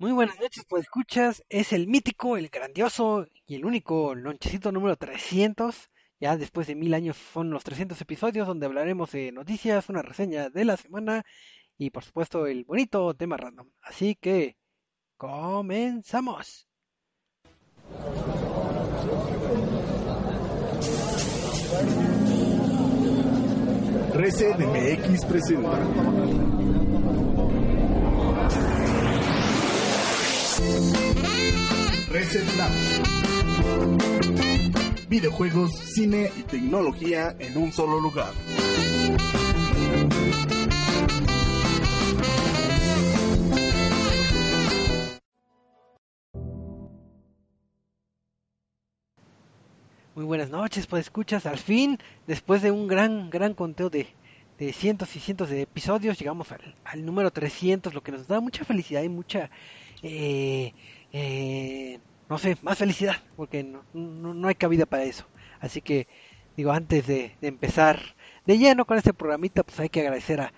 [0.00, 4.94] Muy buenas noches, pues escuchas, es el mítico, el grandioso y el único lonchecito número
[4.94, 5.90] 300.
[6.20, 10.50] Ya después de mil años son los 300 episodios donde hablaremos de noticias, una reseña
[10.50, 11.24] de la semana
[11.76, 13.70] y por supuesto el bonito tema random.
[13.82, 14.56] Así que,
[15.16, 16.68] comenzamos.
[24.14, 26.47] Reset MX presenta.
[32.10, 32.70] Reset Lab.
[35.08, 38.32] Videojuegos, cine y tecnología en un solo lugar.
[50.14, 54.08] Muy buenas noches, pues escuchas, al fin, después de un gran, gran conteo de,
[54.58, 58.64] de cientos y cientos de episodios, llegamos al, número 300, lo que nos da mucha
[58.64, 59.50] felicidad y mucha,
[60.02, 60.72] eh,
[61.12, 65.24] eh, no sé, más felicidad, porque no, no, no, hay cabida para eso.
[65.60, 66.08] Así que,
[66.56, 68.00] digo, antes de, de, empezar
[68.46, 70.52] de lleno con este programita, pues hay que agradecer a,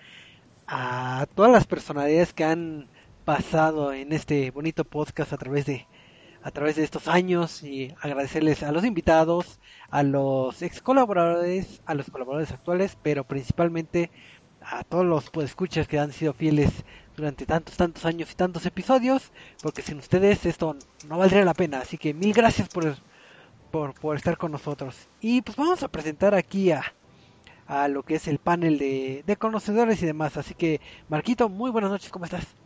[0.67, 2.87] a todas las personalidades que han
[3.25, 5.87] pasado en este bonito podcast a través de
[6.43, 11.93] a través de estos años y agradecerles a los invitados, a los ex colaboradores, a
[11.93, 14.09] los colaboradores actuales, pero principalmente
[14.61, 16.83] a todos los escuchas que han sido fieles
[17.15, 19.31] durante tantos, tantos años y tantos episodios,
[19.61, 20.75] porque sin ustedes esto
[21.07, 21.79] no valdría la pena.
[21.79, 22.95] Así que mil gracias por,
[23.71, 25.07] por, estar con nosotros.
[25.19, 26.83] Y pues vamos a presentar aquí a,
[27.67, 30.37] a lo que es el panel de, de conocedores y demás.
[30.37, 32.60] Así que, Marquito, muy buenas noches, ¿cómo estás?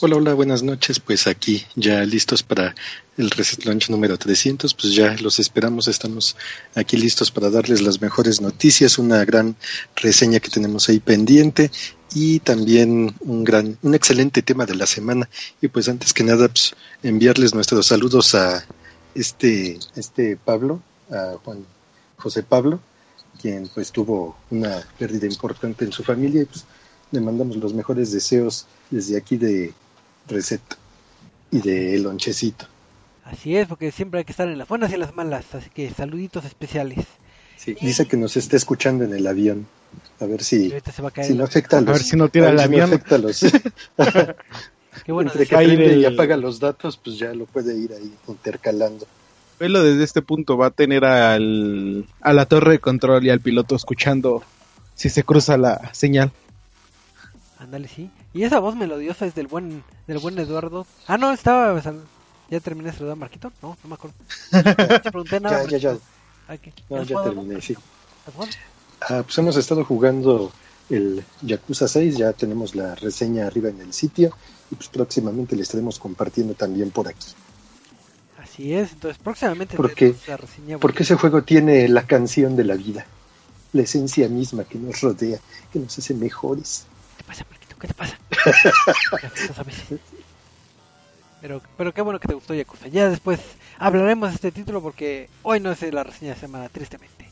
[0.00, 0.98] Hola, hola, buenas noches.
[0.98, 2.74] Pues aquí ya listos para
[3.16, 4.74] el Reset Launch número 300.
[4.74, 5.86] Pues ya los esperamos.
[5.86, 6.36] Estamos
[6.74, 9.54] aquí listos para darles las mejores noticias, una gran
[9.94, 11.70] reseña que tenemos ahí pendiente
[12.12, 15.30] y también un gran, un excelente tema de la semana.
[15.62, 18.66] Y pues antes que nada, pues, enviarles nuestros saludos a
[19.14, 21.64] este, este Pablo, a Juan
[22.16, 22.80] José Pablo,
[23.40, 26.64] quien pues tuvo una pérdida importante en su familia y pues
[27.12, 29.72] le mandamos los mejores deseos desde aquí de
[30.28, 30.62] Reset
[31.50, 32.66] y de Lonchecito.
[33.24, 35.70] Así es, porque siempre hay que estar en las buenas y en las malas, así
[35.70, 37.06] que saluditos especiales.
[37.56, 39.66] Sí, dice que nos está escuchando en el avión.
[40.20, 40.72] A ver si,
[41.22, 41.88] si no afecta a los.
[41.88, 42.90] A ver si no tira el avión.
[42.90, 43.40] No afecta a los.
[45.04, 46.00] Qué bueno, Entre que prende el...
[46.00, 49.06] y apaga los datos, pues ya lo puede ir ahí intercalando.
[49.58, 53.40] Velo desde este punto, va a tener al, a la torre de control y al
[53.40, 54.42] piloto escuchando
[54.94, 56.32] si se cruza la señal.
[57.64, 58.10] Ándale, sí.
[58.34, 60.86] Y esa voz melodiosa es del buen del buen Eduardo.
[61.06, 61.80] Ah, no, estaba...
[62.50, 63.50] ¿Ya terminé de saludar a Marquito?
[63.62, 64.16] No, no me acuerdo.
[64.50, 65.64] Te pregunté nada.
[65.70, 66.54] ya, ya, ya.
[66.54, 66.72] Okay.
[66.90, 67.74] No, ya terminé, sí.
[69.00, 70.52] Ah, pues hemos estado jugando
[70.90, 74.36] el Yakuza 6, ya tenemos la reseña arriba en el sitio
[74.70, 77.28] y pues próximamente le estaremos compartiendo también por aquí.
[78.38, 82.74] Así es, entonces próximamente porque, la reseña porque ese juego tiene la canción de la
[82.74, 83.06] vida,
[83.72, 85.38] la esencia misma que nos rodea,
[85.72, 86.84] que nos hace mejores.
[87.26, 87.76] ¿Qué te pasa, Marquito?
[87.78, 88.18] ¿Qué te pasa?
[91.40, 92.88] pero, pero qué bueno que te gustó Yakuza.
[92.88, 93.40] Ya después
[93.78, 97.28] hablaremos de este título porque hoy no es la reseña de semana, tristemente.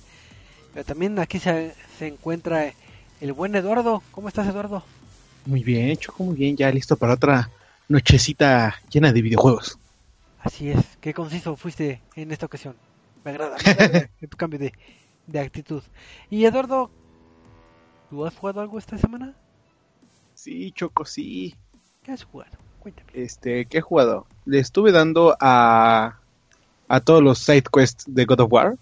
[0.72, 2.72] Pero también aquí se, se encuentra
[3.20, 4.02] el buen Eduardo.
[4.10, 4.84] ¿Cómo estás, Eduardo?
[5.46, 6.56] Muy bien, Choco, muy bien.
[6.56, 7.50] Ya listo para otra
[7.88, 9.78] nochecita llena de videojuegos.
[10.40, 10.84] Así es.
[11.00, 12.76] Qué conciso fuiste en esta ocasión.
[13.24, 14.72] Me agrada, me agrada tu cambio de,
[15.26, 15.82] de actitud.
[16.30, 16.90] Y Eduardo,
[18.10, 19.34] ¿tú has jugado algo esta semana?
[20.42, 21.54] Sí, Choco, sí.
[22.02, 22.50] ¿Qué has jugado?
[22.80, 23.08] Cuéntame.
[23.14, 24.26] Este, ¿qué he jugado?
[24.44, 26.18] Le estuve dando a
[26.88, 28.76] a todos los side quests de God of War.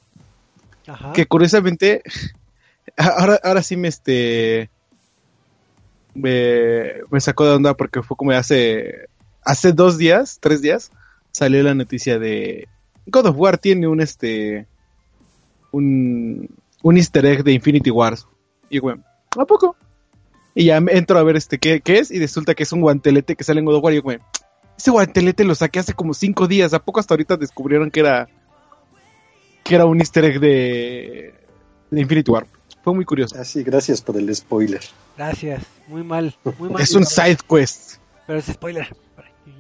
[0.87, 1.13] Ajá.
[1.13, 2.03] Que curiosamente
[2.97, 4.71] ahora ahora sí me este
[6.15, 9.11] me, me sacó de onda porque fue como hace
[9.45, 10.91] hace dos días, tres días
[11.31, 12.69] salió la noticia de
[13.05, 14.67] God of War tiene un este
[15.73, 16.49] un
[16.83, 18.27] un Easter egg de Infinity Wars.
[18.71, 19.05] Y bueno,
[19.39, 19.77] ¿a poco?
[20.55, 23.37] Y ya entro a ver este qué, qué, es y resulta que es un guantelete
[23.37, 24.19] que sale en God of War y yo, güey,
[24.77, 28.29] ese guantelete lo saqué hace como cinco días, ¿a poco hasta ahorita descubrieron que era
[29.63, 31.35] que era un easter egg de,
[31.91, 32.47] de Infinity War?
[32.83, 33.37] Fue muy curioso.
[33.39, 34.81] Ah, sí, gracias por el spoiler.
[35.17, 36.83] Gracias, muy mal, muy mal.
[36.83, 37.97] es un side quest.
[38.27, 38.89] Pero es spoiler.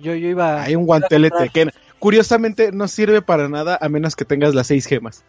[0.00, 0.62] Yo, yo iba...
[0.62, 1.68] Hay un guantelete que
[1.98, 5.22] curiosamente no sirve para nada a menos que tengas las seis gemas.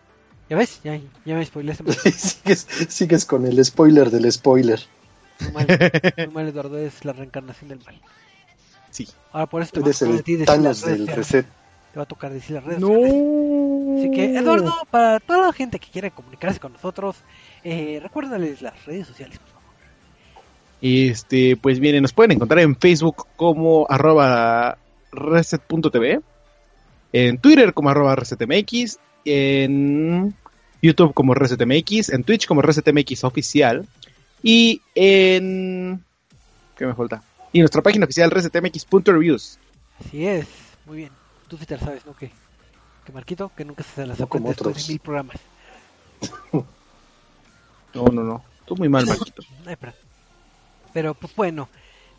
[0.49, 0.79] ¿Ya ves?
[0.83, 1.91] Ya, ya me spoileaste.
[2.11, 4.79] sigues, sigues con el spoiler del spoiler.
[5.41, 5.67] Muy mal,
[6.17, 7.99] muy mal, Eduardo, es la reencarnación del mal.
[8.91, 9.07] Sí.
[9.31, 11.45] Ahora por eso te eres el decir Thanos del reset.
[11.93, 12.79] Te va a tocar decir las redes.
[12.79, 12.93] No.
[13.97, 17.17] Así que, Eduardo, para toda la gente que quiere comunicarse con nosotros,
[17.63, 19.61] eh, recuérdales las redes sociales, por favor.
[20.81, 24.77] Este, pues bien, nos pueden encontrar en Facebook como arroba
[25.11, 26.21] reset.tv,
[27.13, 30.33] en Twitter como arroba resetmx, en
[30.81, 33.85] YouTube como resetmx, en Twitch como resetmx oficial
[34.43, 36.03] y en...
[36.75, 37.23] ¿Qué me falta?
[37.53, 39.59] Y nuestra página oficial resetmx.reviews.
[39.99, 40.47] Así es,
[40.85, 41.11] muy bien.
[41.47, 42.15] Tú sí te la sabes, ¿no?
[42.15, 42.31] Que,
[43.05, 44.87] que Marquito, que nunca se las No como otros.
[44.87, 45.37] de mil programas.
[47.93, 48.41] No, no, no.
[48.65, 49.43] Tú muy mal, Marquito.
[49.65, 49.99] Ay, perdón.
[50.93, 51.67] Pero pues bueno,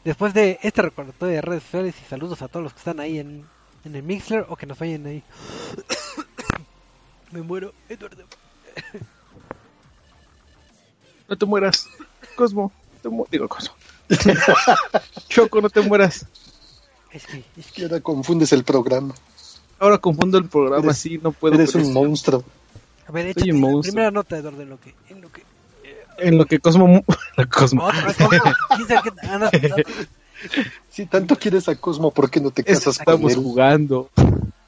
[0.05, 3.19] después de este recordatorio de redes sociales y saludos a todos los que están ahí
[3.19, 3.47] en,
[3.87, 5.23] en el Mixler o que nos oyen ahí.
[7.33, 8.25] Me muero, Eduardo.
[11.29, 11.89] No te mueras.
[12.35, 12.73] Cosmo.
[13.03, 13.75] te mu- Digo, Cosmo.
[15.29, 16.27] Choco, no te mueras.
[17.13, 19.15] Es que, es que ahora confundes el programa.
[19.79, 21.55] Ahora confundo el programa, Eres- sí, no puedo.
[21.55, 22.45] Eres un monstruo.
[23.07, 23.93] a ver, soy échate un la monstruo.
[23.93, 25.43] primera nota, Eduardo, en lo que, en lo que.
[26.19, 26.87] En lo que Cosmo...
[26.87, 27.03] mu-
[27.51, 27.89] Cosmo.
[30.91, 33.39] Si tanto quieres a Cosmo, ¿por qué no te casas con Estamos él?
[33.39, 34.11] jugando.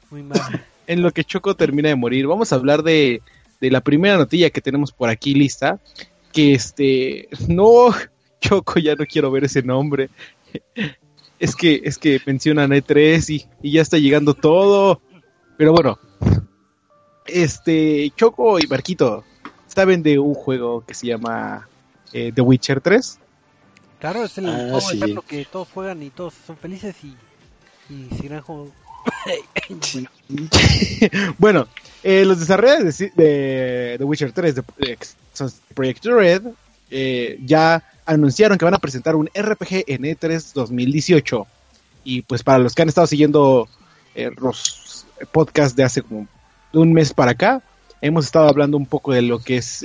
[0.09, 0.65] Muy mal.
[0.87, 3.21] En lo que Choco termina de morir, vamos a hablar de,
[3.59, 5.79] de la primera notilla que tenemos por aquí lista.
[6.35, 7.27] Que este.
[7.47, 7.87] No,
[8.41, 10.09] Choco, ya no quiero ver ese nombre.
[11.37, 15.01] Es que, es que mencionan E3 y, y ya está llegando todo.
[15.57, 15.99] Pero bueno.
[17.25, 19.25] Este, Choco y Marquito,
[19.67, 21.67] ¿saben de un juego que se llama
[22.13, 23.19] eh, The Witcher 3?
[23.99, 25.15] Claro, es el Ah, juego sí.
[25.27, 27.15] que todos juegan y todos son felices y,
[27.93, 28.71] y seguirán jugando.
[31.37, 31.67] Bueno,
[32.03, 34.63] eh, los desarrolladores de, The Witcher 3 de,
[35.73, 36.43] Project Red
[36.91, 41.47] eh, ya anunciaron que van a presentar un RPG en E E3 2018.
[42.03, 43.67] Y pues para los que han estado siguiendo
[44.13, 46.27] eh, los podcasts de hace como
[46.73, 47.63] un mes para acá,
[48.01, 49.79] hemos estado hablando un poco de lo que es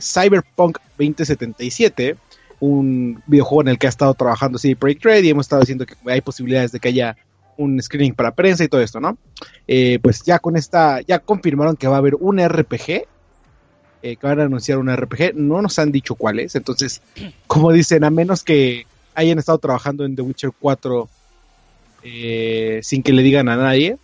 [0.00, 2.16] Cyberpunk 2077,
[2.60, 5.84] un videojuego en el que ha estado trabajando CD Projekt Red y hemos estado diciendo
[5.84, 7.16] que hay posibilidades de que haya
[7.56, 9.18] un screening para prensa y todo esto, ¿no?
[9.66, 13.06] Eh, pues ya con esta, ya confirmaron que va a haber un RPG,
[14.02, 17.02] eh, que van a anunciar un RPG, no nos han dicho cuál es, entonces,
[17.46, 21.08] como dicen, a menos que hayan estado trabajando en The Witcher 4
[22.04, 23.98] eh, sin que le digan a nadie,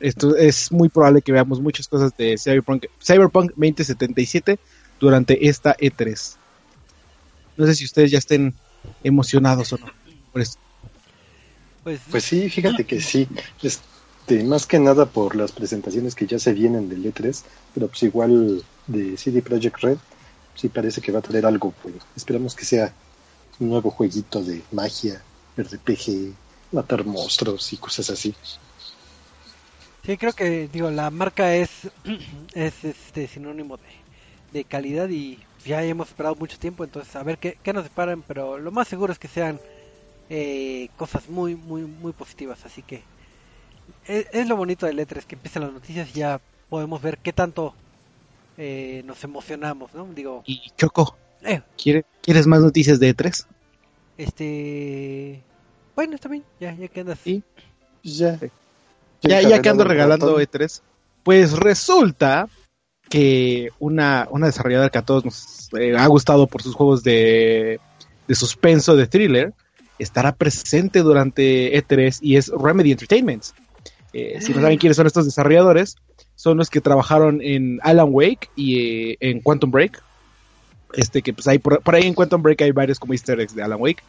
[0.00, 4.58] esto es muy probable que veamos muchas cosas de Cyberpunk, Cyberpunk 2077
[5.00, 6.36] durante esta E3.
[7.56, 8.54] No sé si ustedes ya estén
[9.02, 9.86] emocionados o no
[10.32, 10.60] por esto.
[11.88, 13.28] Pues, Pues sí, fíjate que sí.
[13.60, 18.02] Este, más que nada por las presentaciones que ya se vienen del E3, pero pues
[18.02, 19.98] igual de CD Projekt Red,
[20.54, 21.98] sí parece que va a traer algo bueno.
[22.14, 22.96] Esperamos que sea
[23.58, 26.40] un nuevo jueguito de magia, RPG,
[26.72, 28.38] matar monstruos y cosas así.
[30.02, 31.90] sí, creo que digo la marca es
[32.52, 34.06] es este sinónimo de,
[34.50, 38.22] de calidad y ya hemos esperado mucho tiempo, entonces a ver qué, qué nos separan,
[38.24, 39.60] pero lo más seguro es que sean
[40.30, 43.02] eh, cosas muy muy muy positivas, así que
[44.06, 47.32] es, es lo bonito del E3 que empiezan las noticias y ya podemos ver qué
[47.32, 47.74] tanto
[48.58, 50.06] eh, nos emocionamos, ¿no?
[50.14, 53.46] Digo, Y Choco, eh, ¿quiere- ¿quieres más noticias de E3?
[54.18, 55.42] este
[55.96, 57.42] bueno, está bien, ya ya que andas Sí.
[58.02, 58.38] Pues ya.
[59.20, 60.42] Ya, ya que ando regalando ratón.
[60.42, 60.80] E3,
[61.24, 62.48] pues resulta
[63.08, 67.80] que una, una desarrolladora que a todos nos eh, ha gustado por sus juegos de,
[68.28, 69.52] de suspenso, de thriller,
[69.98, 73.44] estará presente durante E3 y es Remedy Entertainment.
[74.12, 75.96] Eh, si no saben quiénes son estos desarrolladores,
[76.34, 78.78] son los que trabajaron en Alan Wake y
[79.12, 80.02] eh, en Quantum Break.
[80.94, 83.54] Este que pues hay por, por ahí en Quantum Break hay varios como easter eggs
[83.54, 84.02] de Alan Wake.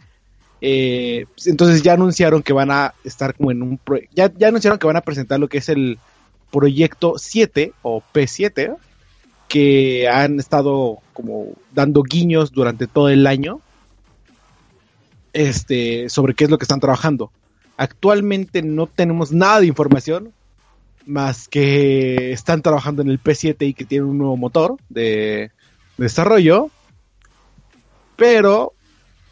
[0.62, 4.50] Eh, pues, entonces ya anunciaron que van a estar como en un pro- ya, ya
[4.50, 5.98] anunciaron que van a presentar lo que es el
[6.52, 8.76] proyecto 7 o P7
[9.48, 13.62] que han estado como dando guiños durante todo el año
[15.34, 17.32] este sobre qué es lo que están trabajando.
[17.78, 20.34] Actualmente no tenemos nada de información
[21.06, 25.52] más que están trabajando en el P7 y que tienen un nuevo motor de
[25.98, 26.70] desarrollo,
[28.16, 28.74] pero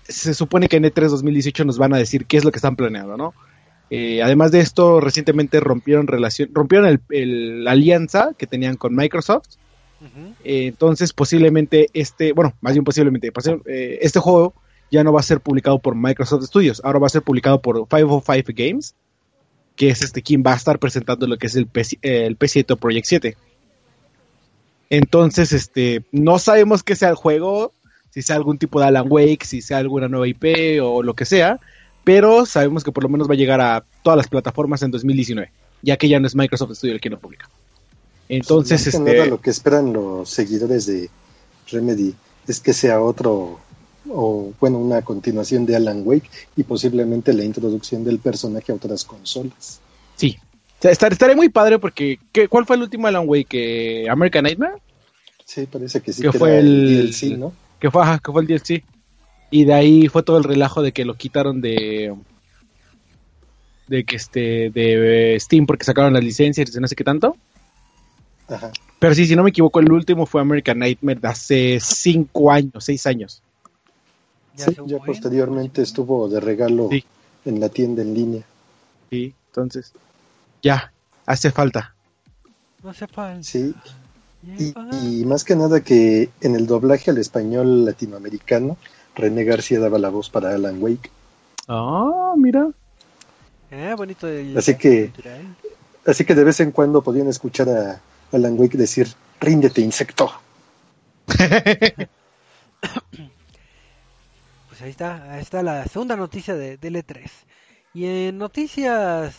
[0.07, 2.57] se supone que en E E3 2018 nos van a decir qué es lo que
[2.57, 3.33] están planeando, ¿no?
[3.89, 8.95] Eh, además de esto, recientemente rompieron relación, rompieron el- el- la alianza que tenían con
[8.95, 9.47] Microsoft.
[10.43, 14.53] Eh, entonces, posiblemente este, bueno, más bien posiblemente, posi- eh, este juego
[14.91, 17.87] ya no va a ser publicado por Microsoft Studios, ahora va a ser publicado por
[17.87, 18.95] 505 Games,
[19.75, 22.71] que es este quien va a estar presentando lo que es el, P, el P7
[22.71, 23.37] o Project 7.
[24.89, 27.73] Entonces, este, no sabemos qué sea el juego,
[28.09, 31.25] si sea algún tipo de Alan Wake, si sea alguna nueva IP o lo que
[31.25, 31.59] sea,
[32.03, 35.51] pero sabemos que por lo menos va a llegar a todas las plataformas en 2019,
[35.81, 37.49] ya que ya no es Microsoft Studio el que lo publica.
[38.29, 41.09] Entonces, que este, nada lo que esperan los seguidores de
[41.69, 42.15] Remedy
[42.47, 43.59] es que sea otro
[44.09, 49.03] o bueno, una continuación de Alan Wake y posiblemente la introducción del personaje a otras
[49.03, 49.79] consolas.
[50.15, 50.37] Sí.
[50.79, 53.45] O sea, estar- estaría muy padre porque ¿qué- ¿cuál fue el último Alan Wake?
[53.47, 54.75] ¿Que ¿American Nightmare?
[55.45, 56.21] Sí, parece que sí.
[56.21, 57.53] Que que fue el- DLC, ¿no?
[57.79, 58.83] Que fue, ajá, que fue el DLC.
[59.49, 62.13] Y de ahí fue todo el relajo de que lo quitaron de
[63.87, 67.37] de que este de Steam porque sacaron las licencias y no sé qué tanto.
[68.49, 68.71] Ajá.
[68.99, 72.83] Pero sí, si no me equivoco, el último fue American Nightmare de hace cinco años,
[72.83, 73.41] seis años.
[74.57, 77.03] Sí, hace un ya posteriormente pues, estuvo de regalo Sí.
[77.45, 78.43] en la tienda en línea.
[79.09, 79.93] Sí, entonces
[80.61, 80.91] ya
[81.25, 81.93] hace falta.
[82.83, 83.43] No se falta.
[83.43, 83.73] Sí,
[84.43, 84.73] y,
[85.21, 88.77] y más que nada que en el doblaje al español latinoamericano,
[89.15, 91.09] René García daba la voz para Alan Wake.
[91.67, 92.69] Ah, mira.
[93.71, 95.55] Eh, bonito el Así que- cultural.
[96.05, 99.07] Así que de vez en cuando podían escuchar a Alan Wake decir,
[99.41, 100.31] ríndete insecto.
[104.77, 107.31] Pues ahí está, ahí está la segunda noticia de, del E3.
[107.95, 109.35] Y en noticias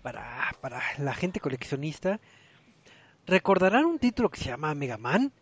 [0.00, 2.20] para, para la gente coleccionista,
[3.26, 5.32] recordarán un título que se llama Mega Man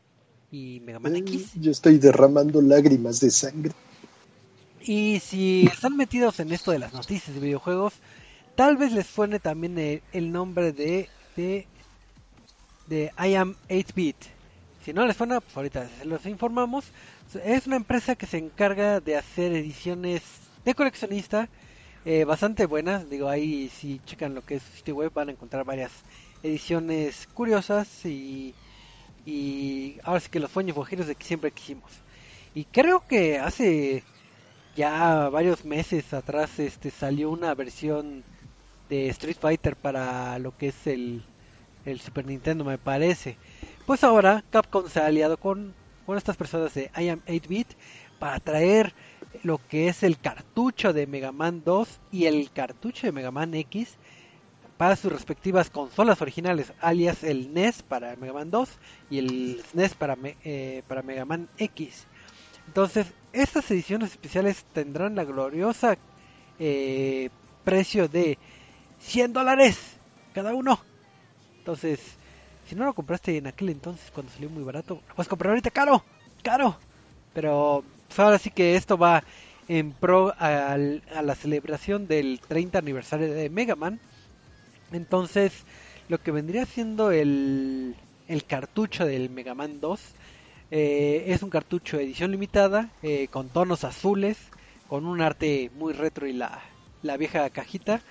[0.51, 1.53] y Mega Man Eh, X.
[1.57, 3.75] Yo estoy derramando lágrimas de sangre.
[4.81, 7.93] Y si están metidos en esto de las noticias de videojuegos,
[8.55, 11.67] tal vez les suene también el, el nombre de, de,
[12.87, 14.17] de I Am 8-Bit.
[14.87, 16.87] Si no les suena, pues ahorita se los informamos.
[17.35, 20.23] Es una empresa que se encarga de hacer ediciones
[20.65, 21.51] de coleccionista
[22.07, 23.11] eh, bastante buenas.
[23.11, 25.93] Digo, ahí si checan lo que es su sitio web van a encontrar varias
[26.43, 28.55] ediciones curiosas y,
[29.27, 31.91] y ahora sí que los sueños guajiros de que siempre quisimos.
[32.55, 34.03] Y creo que hace
[34.75, 38.25] ya varios meses atrás este salió una versión
[38.89, 41.23] de Street Fighter para lo que es el,
[41.85, 43.37] el Super Nintendo me parece
[43.87, 45.75] pues ahora Capcom se ha aliado con,
[46.09, 47.69] con estas personas de I Am 8-Bit
[48.19, 48.95] para traer
[49.43, 53.53] lo que es el cartucho de Mega Man 2 y el cartucho de Mega Man
[53.53, 53.99] X
[54.79, 58.71] para sus respectivas consolas originales, alias el NES para Mega Man 2
[59.11, 62.07] y el SNES para, eh, para Mega Man X.
[62.67, 65.99] Entonces, estas ediciones especiales tendrán la gloriosa
[66.59, 67.29] eh,
[67.65, 68.39] precio de
[69.01, 69.99] 100 dólares
[70.33, 70.81] cada uno.
[71.59, 72.18] Entonces,
[72.69, 75.71] si no lo compraste en aquel entonces cuando salió muy barato, lo puedes comprar ahorita
[75.71, 76.05] caro,
[76.43, 76.83] caro.
[77.33, 79.25] Pero pues ahora sí que esto va
[79.69, 84.01] en pro al- a la celebración del 30 aniversario de Mega Man.
[84.91, 85.67] Entonces,
[86.09, 87.97] lo que vendría siendo el,
[88.47, 90.17] cartucho del Mega Man 2
[90.71, 94.53] eh, es un cartucho de edición limitada eh, con tonos azules,
[94.87, 96.63] con un arte muy retro y la,
[97.03, 98.05] la vieja cajita.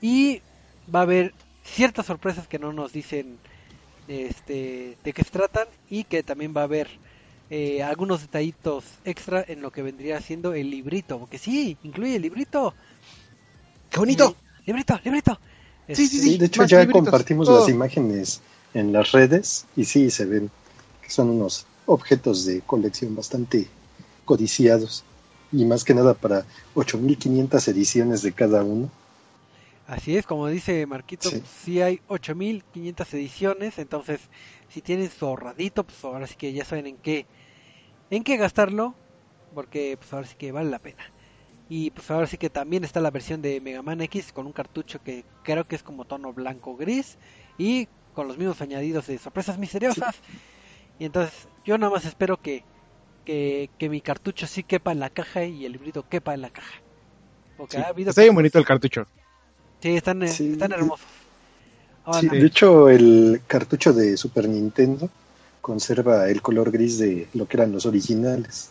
[0.00, 0.42] Y
[0.92, 3.40] va a haber ciertas sorpresas que no nos dicen
[4.12, 6.88] este, de qué se tratan y que también va a haber
[7.50, 12.22] eh, algunos detallitos extra en lo que vendría siendo el librito, porque sí, incluye el
[12.22, 12.74] librito.
[13.90, 14.36] ¡Qué bonito!
[14.66, 15.38] Librito, librito.
[15.88, 17.60] Sí, sí, Este, Sí, de hecho ya libritos, compartimos todo.
[17.60, 18.40] las imágenes
[18.74, 20.50] en las redes y sí se ven
[21.02, 23.66] que son unos objetos de colección bastante
[24.24, 25.04] codiciados
[25.52, 28.88] y más que nada para 8500 ediciones de cada uno.
[29.86, 31.38] Así es, como dice Marquito, Sí.
[31.38, 34.30] pues, sí hay 8500 ediciones, entonces
[34.68, 37.26] si tienen su ahorradito, pues ahora sí que ya saben en qué
[38.10, 38.96] en qué gastarlo,
[39.54, 41.02] porque pues ahora sí que vale la pena.
[41.68, 44.52] Y pues ahora sí que también está la versión de Mega Man X con un
[44.52, 47.18] cartucho que creo que es como tono blanco gris
[47.58, 50.16] y con los mismos añadidos de sorpresas misteriosas.
[50.98, 52.64] Y entonces yo nada más espero que,
[53.24, 56.50] que, que mi cartucho sí quepa en la caja y el librito quepa en la
[56.50, 56.82] caja.
[57.56, 59.06] Porque Sí, ha habido Está bien bonito el cartucho.
[59.82, 60.52] Sí, están, eh, Sí.
[60.52, 61.06] están hermosos.
[62.20, 65.10] Sí, no, de hecho, el cartucho de Super Nintendo
[65.60, 68.70] conserva el color gris de lo que eran los originales.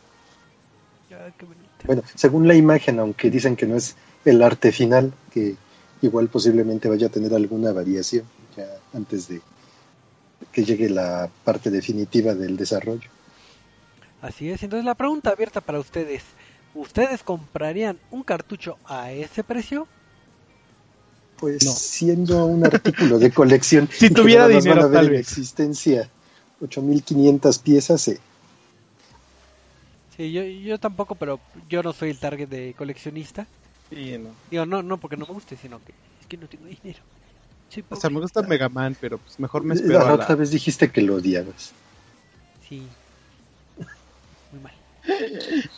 [1.10, 1.46] qué.
[1.86, 5.56] Bueno, según la imagen, aunque dicen que no es el arte final, que
[6.02, 8.24] igual posiblemente vaya a tener alguna variación
[8.56, 9.42] ya antes de
[10.52, 13.10] que llegue la parte definitiva del desarrollo.
[14.22, 14.64] Así es.
[14.64, 16.24] Entonces la pregunta abierta para ustedes.
[16.74, 19.88] ¿Ustedes comprarían un cartucho a ese precio?
[21.42, 21.72] Pues No.
[21.72, 25.20] siendo un artículo de colección, Si que tuviera dinero, van a ver tal vez.
[25.22, 26.08] existencia
[26.62, 28.20] 8500 piezas, eh,
[30.16, 33.48] Sí, yo, yo tampoco, pero yo no soy el target de coleccionista.
[33.90, 34.30] Sí, no.
[34.52, 37.00] Digo, no, no porque no me guste, sino que es que no tengo dinero.
[37.70, 40.30] Soy O sea, me gusta Mega Man, pero pues mejor me la espero a otra
[40.30, 40.36] la...
[40.36, 41.72] vez dijiste que lo odiabas.
[42.70, 42.84] Sí.
[44.52, 44.74] Muy mal.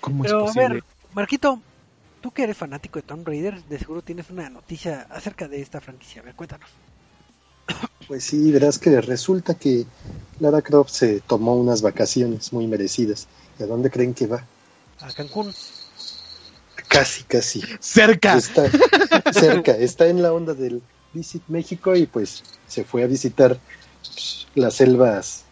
[0.00, 0.68] ¿Cómo es Pero a posible?
[0.74, 1.60] ver, Marquito,
[2.22, 5.80] tú que eres fanático de Tomb Raider, de seguro tienes una noticia acerca de esta
[5.80, 6.22] franquicia.
[6.22, 6.70] A ver, cuéntanos.
[8.08, 9.86] Pues sí, verás que resulta que
[10.40, 13.28] Lara Croft se tomó unas vacaciones muy merecidas.
[13.58, 14.44] ¿Y a dónde creen que va?
[15.00, 15.54] a Cancún.
[16.88, 17.62] Casi, casi.
[17.80, 18.36] Cerca.
[18.36, 18.68] Está
[19.32, 20.82] cerca, está en la onda del
[21.14, 23.58] Visit México y pues se fue a visitar
[24.02, 25.44] pues, las selvas,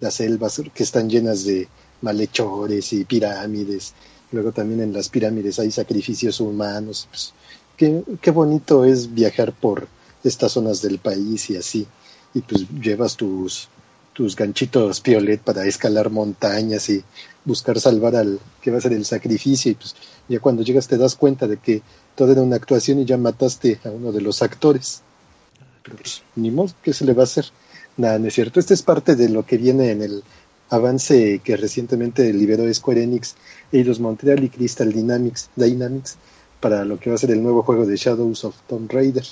[0.00, 1.68] las selvas que están llenas de
[2.02, 3.94] malhechores y pirámides.
[4.32, 7.08] Luego también en las pirámides hay sacrificios humanos.
[7.10, 7.32] Pues,
[7.76, 9.88] qué, qué bonito es viajar por
[10.24, 11.86] estas zonas del país y así.
[12.34, 13.68] Y pues llevas tus,
[14.12, 17.02] tus ganchitos piolet para escalar montañas y
[17.44, 19.72] buscar salvar al que va a ser el sacrificio.
[19.72, 19.94] Y pues
[20.28, 21.82] ya cuando llegas te das cuenta de que
[22.14, 25.02] todo era una actuación y ya mataste a uno de los actores.
[25.82, 27.46] Pero pues, ni modo, ¿qué se le va a hacer?
[27.96, 28.60] Nada, no es cierto.
[28.60, 30.22] Este es parte de lo que viene en el
[30.70, 33.36] avance que recientemente liberó Square Enix,
[33.72, 36.16] Eidos Montreal y Crystal Dynamics, Dynamics
[36.60, 39.24] para lo que va a ser el nuevo juego de Shadows of Tomb Raider.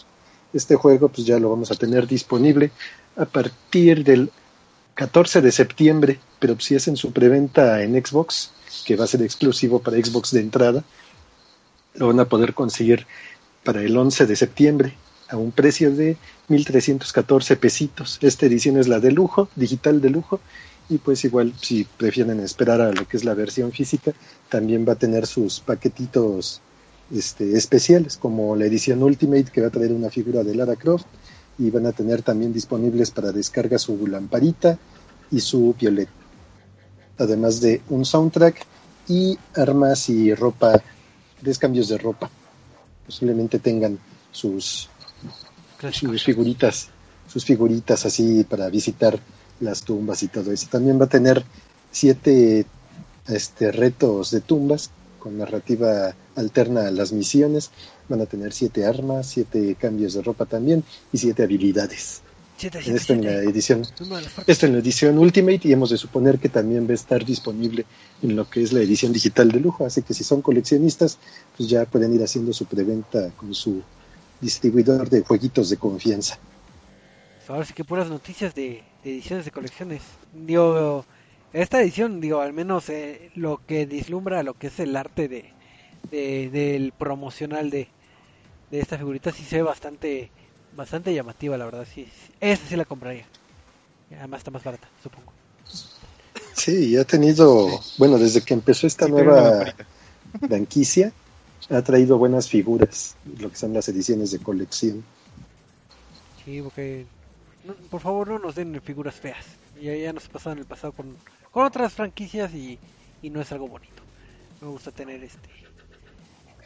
[0.52, 2.70] Este juego pues ya lo vamos a tener disponible
[3.16, 4.30] a partir del
[4.94, 8.50] 14 de septiembre, pero si es en su preventa en Xbox,
[8.86, 10.84] que va a ser exclusivo para Xbox de entrada,
[11.94, 13.06] lo van a poder conseguir
[13.64, 14.94] para el 11 de septiembre
[15.28, 16.16] a un precio de
[16.48, 18.18] 1314 pesitos.
[18.22, 20.40] Esta edición es la de lujo, digital de lujo,
[20.88, 24.12] y pues igual si prefieren esperar a lo que es la versión física,
[24.48, 26.60] también va a tener sus paquetitos
[27.10, 31.06] este, especiales, como la edición Ultimate que va a traer una figura de Lara Croft
[31.58, 34.78] y van a tener también disponibles para descarga su lamparita
[35.30, 36.08] y su violet,
[37.18, 38.64] además de un soundtrack
[39.08, 40.82] y armas y ropa,
[41.40, 42.30] descambios de ropa.
[43.04, 43.98] Posiblemente tengan
[44.30, 44.88] sus,
[45.92, 46.88] sus figuritas,
[47.28, 49.18] sus figuritas así para visitar
[49.60, 50.68] las tumbas y todo eso.
[50.70, 51.44] También va a tener
[51.90, 52.66] siete
[53.28, 57.70] este, retos de tumbas con narrativa alterna a las misiones.
[58.08, 62.22] Van a tener siete armas, siete cambios de ropa también y siete habilidades.
[62.56, 63.82] Siete, siete, Esto en la edición,
[64.46, 67.84] esto en la edición Ultimate y hemos de suponer que también va a estar disponible
[68.22, 69.84] en lo que es la edición digital de lujo.
[69.84, 71.18] Así que si son coleccionistas,
[71.56, 73.82] pues ya pueden ir haciendo su preventa con su
[74.40, 76.38] distribuidor de jueguitos de confianza.
[77.48, 80.02] Ahora sí que puras noticias de, de ediciones de colecciones.
[80.30, 81.06] Digo,
[81.52, 85.54] esta edición, digo, al menos eh, lo que vislumbra lo que es el arte de,
[86.10, 87.94] de- del promocional de,
[88.70, 90.32] de esta figurita sí se ve bastante
[90.70, 91.86] bastante llamativa, la verdad.
[91.92, 92.32] Sí, sí.
[92.40, 93.28] esta sí la compraría.
[94.10, 95.34] Además está más barata, supongo.
[96.54, 99.72] Sí, ha tenido, bueno, desde que empezó esta Sí, nueva
[100.48, 101.12] franquicia,
[101.70, 105.04] ha traído buenas figuras, lo que son las ediciones de colección.
[106.44, 107.06] Sí, porque
[107.66, 109.44] no- por favor no nos den figuras feas.
[109.80, 111.16] Ya, ya nos pasado en el pasado con,
[111.50, 112.78] con otras franquicias y,
[113.22, 114.02] y no es algo bonito.
[114.60, 115.48] Me gusta tener este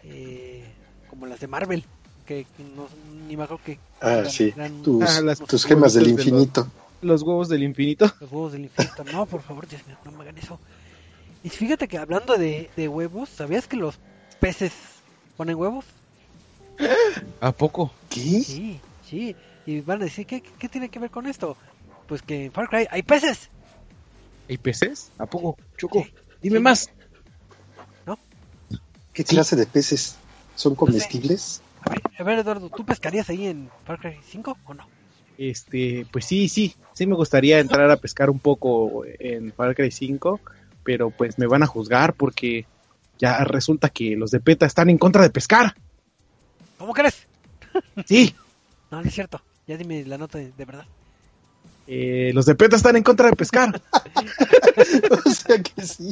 [0.05, 0.65] eh,
[1.09, 1.85] como las de Marvel,
[2.27, 2.89] que no,
[3.27, 6.25] ni me acuerdo que Ah, eran- sí, eran tus, Ah, las- tus gemas del huevitos
[6.27, 6.69] de los- infinito.
[7.03, 8.13] Los huevos del infinito.
[8.21, 9.05] los huevos del infinito.
[9.05, 10.59] No, por favor, Dios mío, no me hagan eso.
[11.43, 13.99] Y fíjate que hablando de, de huevos, ¿sabías que los
[14.39, 14.73] peces
[15.37, 15.85] ponen huevos?
[17.41, 17.91] ¿A poco?
[18.09, 18.43] ¿Qué?
[18.43, 19.35] Sí, sí.
[19.67, 21.57] Y van a decir, ¿qué, qué tiene que ver con esto?
[22.07, 23.51] Pues que en Far Cry hay peces.
[24.49, 25.11] ¿Hay peces?
[25.19, 25.57] ¿A poco?
[25.77, 26.03] Choco.
[26.03, 26.15] Sí.
[26.43, 26.63] Dime Sí.
[26.63, 26.91] más.
[29.13, 29.35] ¿Qué Sí.
[29.35, 30.17] clase de peces?
[30.55, 31.63] ¿Son comestibles?
[31.83, 34.87] A ver, a ver, Eduardo, ¿tú pescarías ahí en Far Cry 5 o no?
[35.37, 36.75] Este, pues sí, sí.
[36.93, 40.41] Sí me gustaría entrar a pescar un poco en Far Cry 5,
[40.85, 42.67] pero pues me van a juzgar porque
[43.19, 45.75] ya resulta que los de PETA están en contra de pescar.
[46.79, 47.27] ¿Cómo crees?
[48.07, 48.35] Sí.
[48.91, 49.41] No, no es cierto.
[49.71, 50.85] Ya dime la nota de, de verdad.
[51.87, 53.69] Eh, los de PETA están en contra de pescar.
[55.25, 56.11] o sea que sí.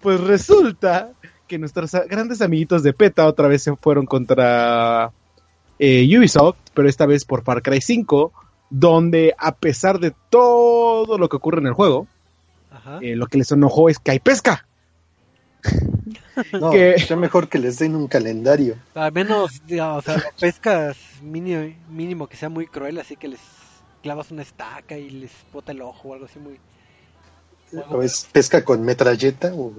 [0.00, 1.12] Pues resulta
[1.46, 5.12] que nuestros grandes amiguitos de PETA otra vez se fueron contra
[5.78, 8.32] eh, Ubisoft, pero esta vez por Far Cry 5,
[8.68, 12.08] donde a pesar de todo lo que ocurre en el juego,
[13.00, 14.66] eh, lo que les enojó es que hay pesca.
[16.60, 18.76] No, Que- mejor que les den un calendario.
[18.94, 23.16] Al menos, digamos, o sea, la pesca es mínimo, mínimo que sea muy cruel, así
[23.16, 23.40] que les
[24.02, 26.58] clavas una estaca y les bota el ojo o algo así muy...
[27.90, 29.72] O es pesca con metralleta o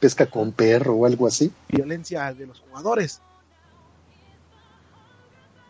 [0.00, 1.52] pesca con perro o algo así.
[1.68, 3.20] Violencia de los jugadores.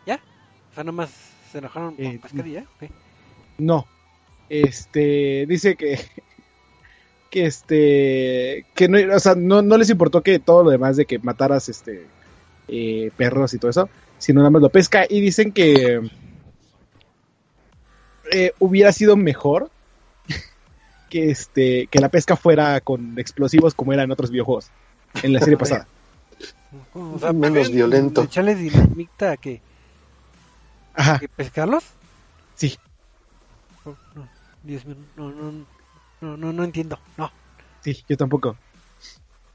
[0.07, 0.21] ¿Ya?
[0.71, 1.11] O sea, nomás
[1.53, 2.61] se enojaron por Eh, pescar y ya.
[2.63, 2.91] ok.
[3.59, 3.87] No.
[4.49, 6.01] Este, dice que
[7.31, 11.07] que este que no, o sea, no, no les importó que todo lo demás de
[11.07, 12.07] que mataras este
[12.69, 13.89] eh, perros y todo eso,
[14.19, 16.01] sino nada más lo pesca y dicen que
[18.33, 19.71] eh, hubiera sido mejor
[21.09, 24.71] que este que la pesca fuera con explosivos como era en otros videojuegos
[25.23, 25.87] en la serie pasada.
[26.95, 28.23] O sea, Menos violento.
[28.23, 29.61] Echarles dinamita que,
[30.95, 31.85] Ajá, que pescarlos.
[32.55, 32.77] sí.
[33.85, 34.29] Oh, no,
[34.63, 35.65] Dios mío, no, no,
[36.21, 36.99] no, no, no entiendo.
[37.17, 37.31] No.
[37.83, 38.57] Sí, yo tampoco.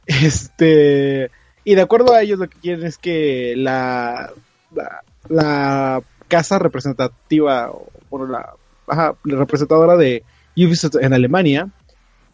[0.05, 1.31] Este,
[1.63, 4.31] y de acuerdo a ellos lo que quieren es que la,
[5.29, 8.53] la, casa representativa, o bueno, la,
[9.23, 10.23] representadora de
[10.55, 11.69] Ubisoft en Alemania,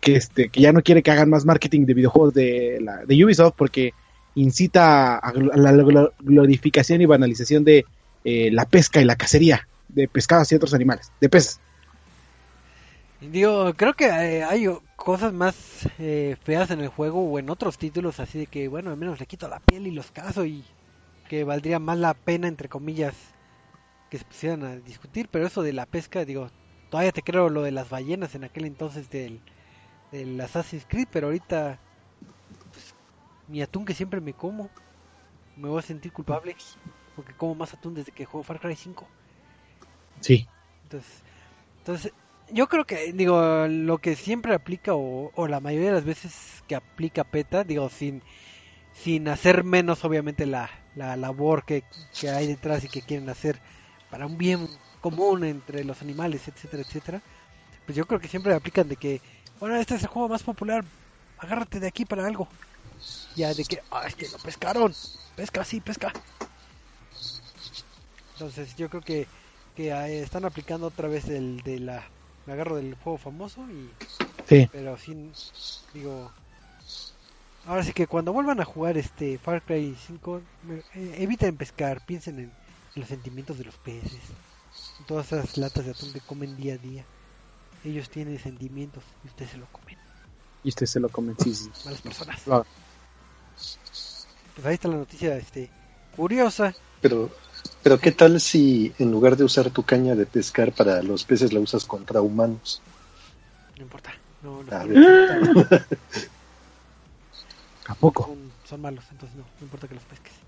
[0.02, 3.24] que este, que ya no quiere que hagan más marketing de videojuegos de, la, de
[3.24, 3.94] Ubisoft porque
[4.36, 7.86] incita a, la gl- glorificación y banalización de
[8.24, 11.60] eh, la pesca y la cacería de pescados y otros animales, de peces.
[13.22, 17.78] Digo, creo que eh, hay cosas más eh, feas en el juego o en otros
[17.78, 20.66] títulos, así de que, bueno, al menos le quito la piel y los caso y
[21.30, 23.16] que valdría más la pena, entre comillas,
[24.10, 26.50] que se pusieran a discutir, pero eso de la pesca, digo,
[26.90, 29.40] todavía te creo lo de las ballenas en aquel entonces del,
[30.12, 31.80] del Assassin's Creed, pero ahorita,
[32.72, 32.96] pues,
[33.48, 34.72] mi atún que siempre me como,
[35.58, 36.56] me voy a sentir culpable,
[37.16, 39.08] porque como más atún desde que juego Far Cry 5.
[40.22, 40.48] Sí.
[40.84, 41.24] Entonces,
[41.80, 42.14] entonces
[42.52, 46.64] yo creo que, digo, lo que siempre aplica, o, o la mayoría de las veces
[46.68, 48.24] que aplica PETA, digo, sin,
[48.94, 51.84] sin hacer menos, obviamente, la, la labor que,
[52.20, 53.62] que hay detrás y que quieren hacer
[54.10, 54.68] para un bien
[55.02, 57.24] común entre los animales, etcétera, etcétera,
[57.86, 59.22] pues yo creo que siempre aplican de que,
[59.60, 60.86] bueno, este es el juego más popular,
[61.38, 62.50] agárrate de aquí para algo.
[63.36, 64.94] Ya de que, ah, es que lo pescaron,
[65.36, 66.14] pesca, sí, pesca.
[68.34, 69.28] Entonces yo creo que
[69.76, 72.12] que eh, están aplicando otra vez el de la
[72.46, 73.98] me agarro del juego famoso y
[74.46, 74.68] Sí.
[74.72, 75.34] pero sin
[75.94, 76.34] digo
[77.64, 82.02] ahora sí que cuando vuelvan a jugar este Far Cry 5 me- eh, eviten pescar
[82.02, 82.50] piensen en,
[82.96, 84.24] en los sentimientos de los peces
[85.00, 87.08] en todas esas latas de atún que comen día a día
[87.84, 89.98] ellos tienen sentimientos y ustedes se lo comen
[90.64, 91.72] Y usted se lo comen, sí, sí.
[91.86, 92.66] malas personas Claro.
[94.54, 95.72] pues ahí está la noticia este
[96.16, 97.30] curiosa Pero,
[97.84, 101.54] pero ¿qué tal si en lugar de usar tu caña de pescar para los peces
[101.54, 102.82] la usas contra humanos?
[103.76, 104.88] no importa no, no A importa.
[104.88, 105.02] ver,
[107.92, 108.22] ¿A poco?
[108.22, 110.46] son, son malos, entonces no, no importa que los pesques.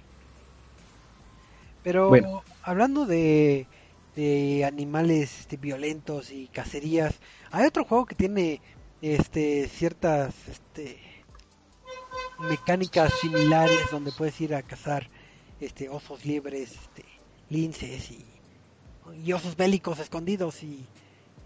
[1.82, 2.44] Pero Bueno.
[2.62, 3.70] hablando de,
[4.16, 7.20] de animales este, violentos y cacerías,
[7.52, 8.62] hay otro juego que tiene
[9.02, 11.02] este ciertas este,
[12.38, 15.10] mecánicas similares donde puedes ir a cazar
[15.60, 17.06] este osos liebres, este,
[17.54, 18.26] linces y,
[19.24, 20.86] y osos bélicos escondidos y,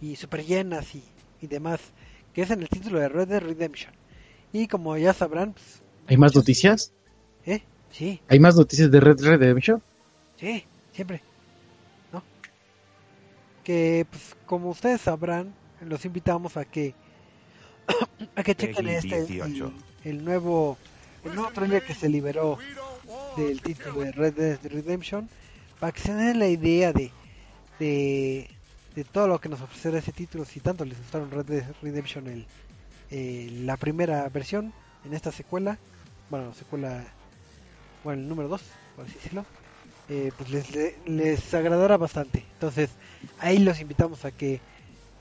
[0.01, 1.03] y super llenas y,
[1.41, 1.79] y demás,
[2.33, 3.93] que es en el título de Red Dead Redemption.
[4.53, 6.93] Y como ya sabrán, pues, ¿Hay más noticias?
[7.45, 7.61] ¿eh?
[7.91, 9.81] Sí, ¿Hay más noticias de Red Red Redemption?
[10.37, 11.21] sí, siempre.
[12.13, 12.23] ¿No?
[13.63, 16.95] Que, pues, como ustedes sabrán, los invitamos a que
[18.35, 19.73] a que chequen este el, 18.
[20.05, 20.77] el nuevo
[21.23, 22.57] el nuevo trailer que se liberó
[23.35, 25.29] del título de Red Dead Redemption
[25.79, 27.15] para que se den la idea de
[27.79, 28.49] de,
[28.95, 32.27] de todo lo que nos ofrecerá ese título si tanto les gustaron Red Dead Redemption
[32.27, 35.79] el, la primera versión en esta secuela
[36.29, 37.15] bueno secuela
[38.03, 39.47] bueno el número 2 por así decirlo
[40.07, 42.49] eh, pues les, le- les agradará bastante.
[42.53, 42.97] Entonces
[43.37, 44.63] ahí los invitamos a que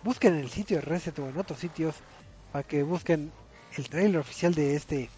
[0.03, 2.05] busquen en el sitio de Reset o en otros sitios
[2.53, 3.35] para que busquen
[3.77, 5.15] el trailer oficial de este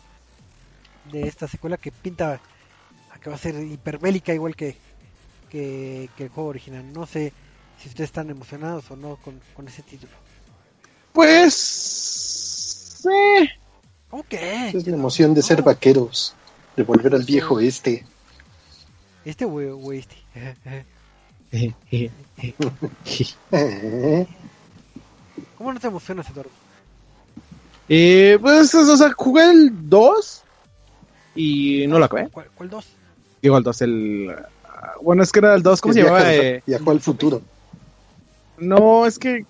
[1.04, 2.42] de esta secuela que pinta
[3.08, 4.82] a que va a ser hiperbélica igual que,
[5.48, 6.92] que, que el juego original.
[6.92, 7.32] No sé
[7.78, 10.12] si ustedes están emocionados o no con, con ese título.
[11.12, 13.04] Pues...
[13.10, 13.48] eh,
[14.10, 14.68] ¿Cómo que?
[14.68, 16.34] es la emoción de ser No, vaqueros,
[16.76, 18.04] de volver al viejo este.
[19.24, 20.16] Este güey, este.
[25.56, 26.50] ¿Cómo no te emocionas, Eduardo?
[27.88, 30.42] Eh, pues, o sea, jugué el 2
[31.34, 32.28] y no lo acabé.
[32.28, 32.86] ¿Cuál, cuál dos?
[33.40, 34.36] Digo, el 2, el...
[35.02, 36.34] Bueno, es que era el 2, ¿cómo se llamaba?
[36.34, 37.42] Eh, Viajó al futuro.
[38.58, 39.44] No, es que...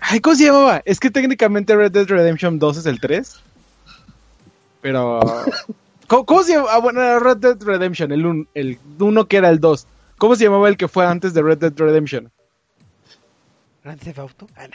[0.00, 0.82] Ay, ¿cómo se llamaba?
[0.84, 3.40] Es que técnicamente Red Dead Redemption 2 es el 3.
[4.80, 5.20] Pero...
[6.06, 6.74] ¿Cómo, cómo se llamaba?
[6.74, 9.86] Ah, bueno, era Red Dead Redemption, el 1 el uno que era el 2.
[10.18, 12.30] ¿Cómo se llamaba el que fue antes de Red Dead Redemption?
[13.84, 14.46] ¿Grand Theft Auto?
[14.56, 14.66] Ah,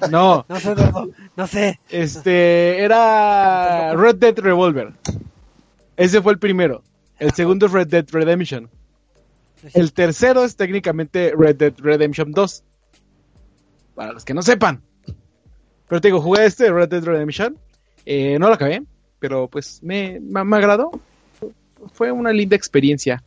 [0.00, 1.08] no, No, no sé, Eduardo.
[1.36, 1.78] No sé.
[1.90, 2.80] este...
[2.82, 4.92] Era Red Dead Revolver.
[5.96, 6.82] Ese fue el primero.
[7.18, 8.68] El segundo es Red Dead Redemption.
[9.74, 12.62] El tercero es técnicamente Red Dead Redemption 2.
[13.94, 14.82] Para los que no sepan.
[15.88, 17.56] Pero te digo, jugué este Red Dead Redemption.
[18.04, 18.82] Eh, no lo acabé,
[19.18, 20.90] pero pues me, me, me agradó.
[21.92, 23.22] Fue una linda experiencia.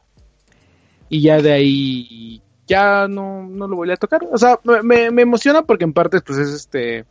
[1.09, 4.21] Y ya de ahí ya no, no lo volví a tocar.
[4.31, 7.05] O sea, me- me, emociona porque en parte pues es este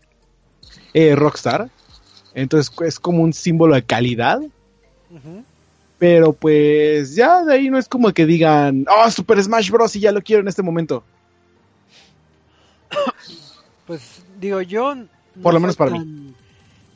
[0.95, 1.69] eh, Rockstar.
[2.35, 4.41] Entonces es como un símbolo de calidad.
[5.99, 9.97] Pero pues ya de ahí no es como que digan, oh, Super Smash Bros.
[9.97, 11.05] y ya lo quiero en este momento.
[13.87, 14.95] Pues digo yo.
[14.95, 15.09] no
[15.43, 16.35] Por lo menos para tan,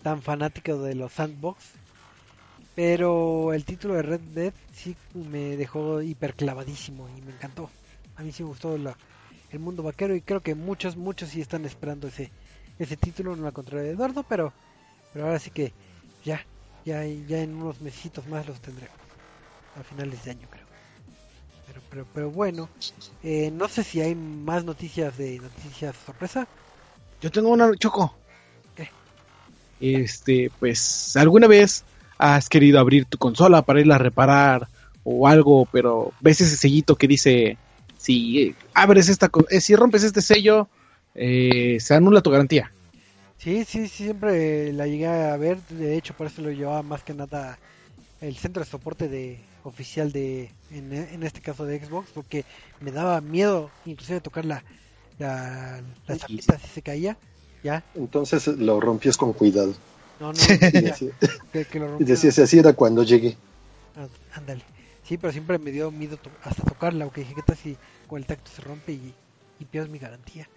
[0.02, 1.70] tan fanático de los sandbox.
[2.74, 7.70] Pero el título de Red Dead sí me dejó hiperclavadísimo y me encantó.
[8.16, 8.94] A mí sí me gustó la,
[9.50, 12.30] el mundo vaquero y creo que muchos, muchos sí están esperando ese,
[12.78, 14.52] ese título, no la contraria de Eduardo, pero,
[15.12, 15.72] pero ahora sí que
[16.24, 16.44] ya,
[16.84, 18.96] ya, ya en unos mesitos más los tendremos.
[19.78, 20.66] A finales de año creo.
[21.66, 22.68] Pero, pero, pero bueno,
[23.22, 26.46] eh, no sé si hay más noticias de noticias sorpresa.
[27.20, 28.14] Yo tengo una choco.
[28.76, 28.90] ¿Qué?
[29.80, 31.84] Este, pues, ¿alguna vez
[32.18, 34.68] has querido abrir tu consola para irla a reparar
[35.04, 37.58] o algo, pero ves ese sellito que dice
[37.98, 40.68] si abres esta, eh, si rompes este sello,
[41.14, 42.72] eh, se anula tu garantía.
[43.42, 45.64] Sí, sí, sí, siempre la llegué a ver.
[45.66, 47.60] De hecho, por eso lo llevaba más que nada
[48.20, 52.46] el centro de soporte de oficial de, en, en este caso de Xbox, porque
[52.80, 54.64] me daba miedo inclusive tocar la,
[55.18, 56.18] la, la Sí.
[56.18, 57.18] tapita si se caía.
[57.62, 59.72] Ya, Entonces lo rompías con cuidado.
[60.18, 61.12] no, no, Y ya, decía-
[61.52, 62.04] que, que lo y rompía.
[62.04, 63.36] decías, así era cuando llegué.
[63.94, 64.64] Ah, Ándale.
[65.02, 68.18] Sí, pero siempre me dio miedo to- hasta tocarla, aunque dije, ¿qué tal si con
[68.18, 69.18] el tacto se rompe y,
[69.58, 70.50] y pierdo mi garantía?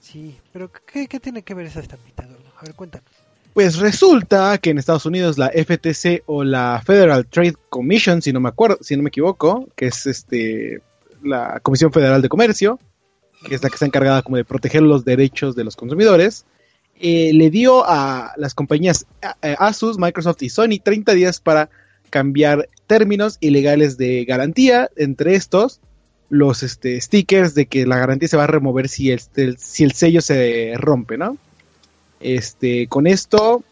[0.00, 2.26] Sí, pero ¿qué, qué tiene que ver esa estampita?
[2.58, 3.10] A ver, cuéntanos.
[3.52, 8.40] Pues resulta que en Estados Unidos la FTC o la Federal Trade Commission, si no
[8.40, 10.82] me acuerdo, si no me equivoco, que es este
[11.22, 12.78] la Comisión Federal de Comercio,
[13.44, 16.46] que es la que está encargada como de proteger los derechos de los consumidores,
[17.00, 19.06] eh, le dio a las compañías
[19.42, 21.70] eh, Asus, Microsoft y Sony 30 días para
[22.08, 25.80] cambiar términos ilegales de garantía, entre estos
[26.30, 29.20] los este, stickers de que la garantía se va a remover si el,
[29.58, 31.36] si el sello se rompe, ¿no?
[32.20, 33.62] Este, con esto,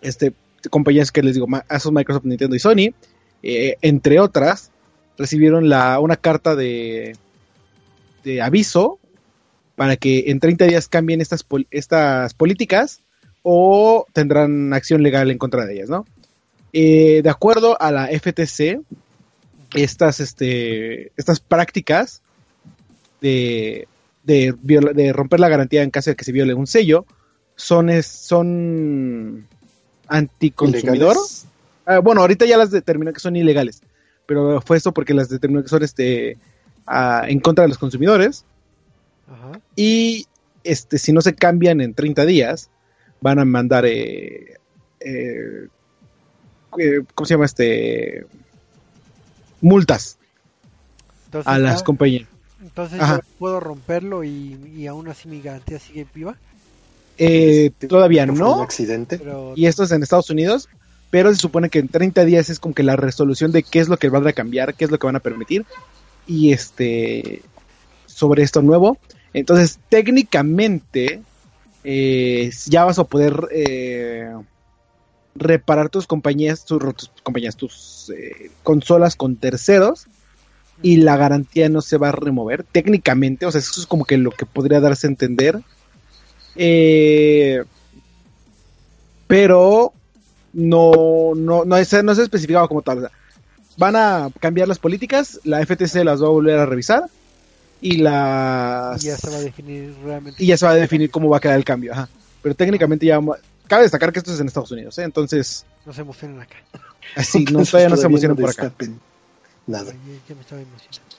[0.00, 0.32] este,
[0.70, 2.94] compañías que les digo, Asus, Microsoft, Nintendo y Sony,
[3.42, 4.70] eh, entre otras,
[5.18, 7.16] recibieron la, una carta de,
[8.24, 8.98] de aviso
[9.76, 13.00] para que en 30 días cambien estas, estas políticas
[13.42, 16.06] o tendrán acción legal en contra de ellas, ¿no?
[16.72, 18.80] Eh, de acuerdo a la FTC,
[19.74, 22.22] estas, este, estas prácticas
[23.20, 23.86] de,
[24.22, 27.04] de, viola- de romper la garantía en caso de que se viole un sello
[27.56, 29.46] son, es- son
[30.08, 31.16] anticonsumidor.
[31.86, 33.82] Ah, bueno, ahorita ya las determinó que son ilegales,
[34.26, 36.38] pero fue esto porque las determinó que son este,
[36.86, 38.44] ah, en contra de los consumidores
[39.28, 39.60] Ajá.
[39.76, 40.26] y
[40.62, 42.70] este, si no se cambian en 30 días,
[43.20, 44.54] van a mandar, eh,
[45.00, 45.68] eh,
[46.78, 48.26] eh, ¿cómo se llama este?
[49.64, 50.18] Multas
[51.26, 52.28] Entonces, a las ya- compañías.
[52.62, 53.16] entonces Ajá.
[53.16, 56.36] yo puedo romperlo y, y aún así mi garantía sigue viva.
[57.16, 59.18] Eh, todavía ¿No un accidente?
[59.18, 60.68] Pero y esto es en Estados Unidos,
[61.10, 63.88] pero se supone que en 30 días es como que la resolución de qué es
[63.88, 65.64] lo que van a cambiar, qué es lo que van a permitir,
[66.26, 67.40] y este,
[68.06, 68.98] sobre esto nuevo.
[69.32, 71.22] Entonces, técnicamente,
[71.84, 74.28] eh, ya vas a poder eh,
[75.34, 80.06] reparar tus compañías, tus, tus compañías, tus eh, consolas con terceros
[80.82, 84.18] y la garantía no se va a remover técnicamente, o sea, eso es como que
[84.18, 85.60] lo que podría darse a entender.
[86.56, 87.64] Eh,
[89.26, 89.92] pero
[90.52, 92.98] no, no, no, es, no se ha especificado como tal.
[92.98, 93.10] o sea,
[93.76, 97.04] van a cambiar las políticas, la FTC las va a volver a revisar
[97.80, 100.42] y las ya se va a definir realmente.
[100.42, 101.92] y ya se va a definir cómo va a quedar el cambio.
[101.92, 102.08] Ajá.
[102.42, 103.20] Pero técnicamente ya
[103.66, 105.04] cabe destacar que esto es en Estados Unidos, ¿eh?
[105.04, 106.56] entonces No se emocionen acá.
[107.16, 108.72] así no todavía no se todavía emocionan por acá.
[109.66, 109.92] Nada.
[110.28, 111.16] Ya me estaba emocionando.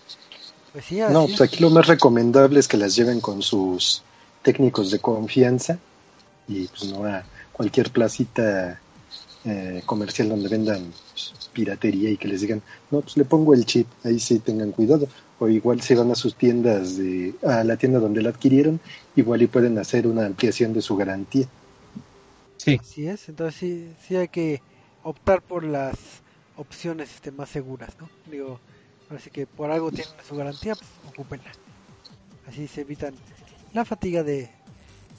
[0.73, 4.03] Pues sí, No, pues aquí lo más recomendable es que las lleven con sus
[4.43, 5.79] técnicos de confianza
[6.47, 8.79] y pues no a cualquier placita
[9.45, 13.65] eh, comercial donde vendan pues, piratería y que les digan, no, pues le pongo el
[13.65, 15.07] chip, ahí sí tengan cuidado.
[15.39, 18.79] O igual si van a sus tiendas, de, a la tienda donde la adquirieron,
[19.15, 21.47] igual y pueden hacer una ampliación de su garantía.
[22.65, 22.79] Sí.
[22.79, 24.63] Así es, entonces sí, sí hay que
[25.01, 26.23] optar por las
[26.53, 28.11] opciones este, más seguras, ¿no?
[28.25, 28.61] Digo,
[29.07, 31.57] así que por algo tienen su garantía, pues ocúpenla.
[32.43, 33.21] Así se evitan
[33.73, 34.51] la fatiga de,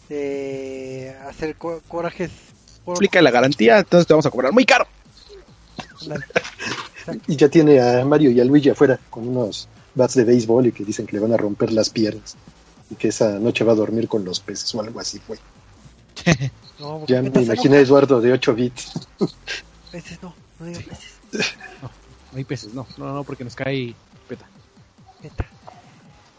[0.08, 2.32] de hacer co- corajes
[2.84, 2.98] por...
[2.98, 4.86] Explica la garantía, entonces te vamos a cobrar muy caro.
[7.26, 10.72] Y ya tiene a Mario y a Luigi afuera con unos bats de béisbol y
[10.72, 12.36] que dicen que le van a romper las piernas
[12.90, 15.38] y que esa noche va a dormir con los peces o algo así fue.
[16.78, 18.92] No, Ya me no, imaginé a Eduardo de 8 bits.
[19.92, 21.14] Peces no, no digan peces.
[22.32, 23.94] No hay peces, no, no, no, porque nos cae
[24.28, 24.44] peta.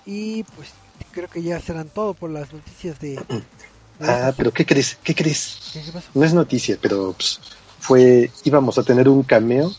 [0.06, 0.70] Y pues
[1.12, 3.16] creo que ya serán todo por las noticias de...
[3.16, 3.44] de
[4.00, 4.96] Ah, pero ¿qué crees?
[5.04, 5.72] ¿Qué crees?
[5.74, 6.08] ¿Qué, qué pasó?
[6.14, 7.40] No es noticia, pero pues,
[7.80, 9.72] fue, íbamos a tener un cameo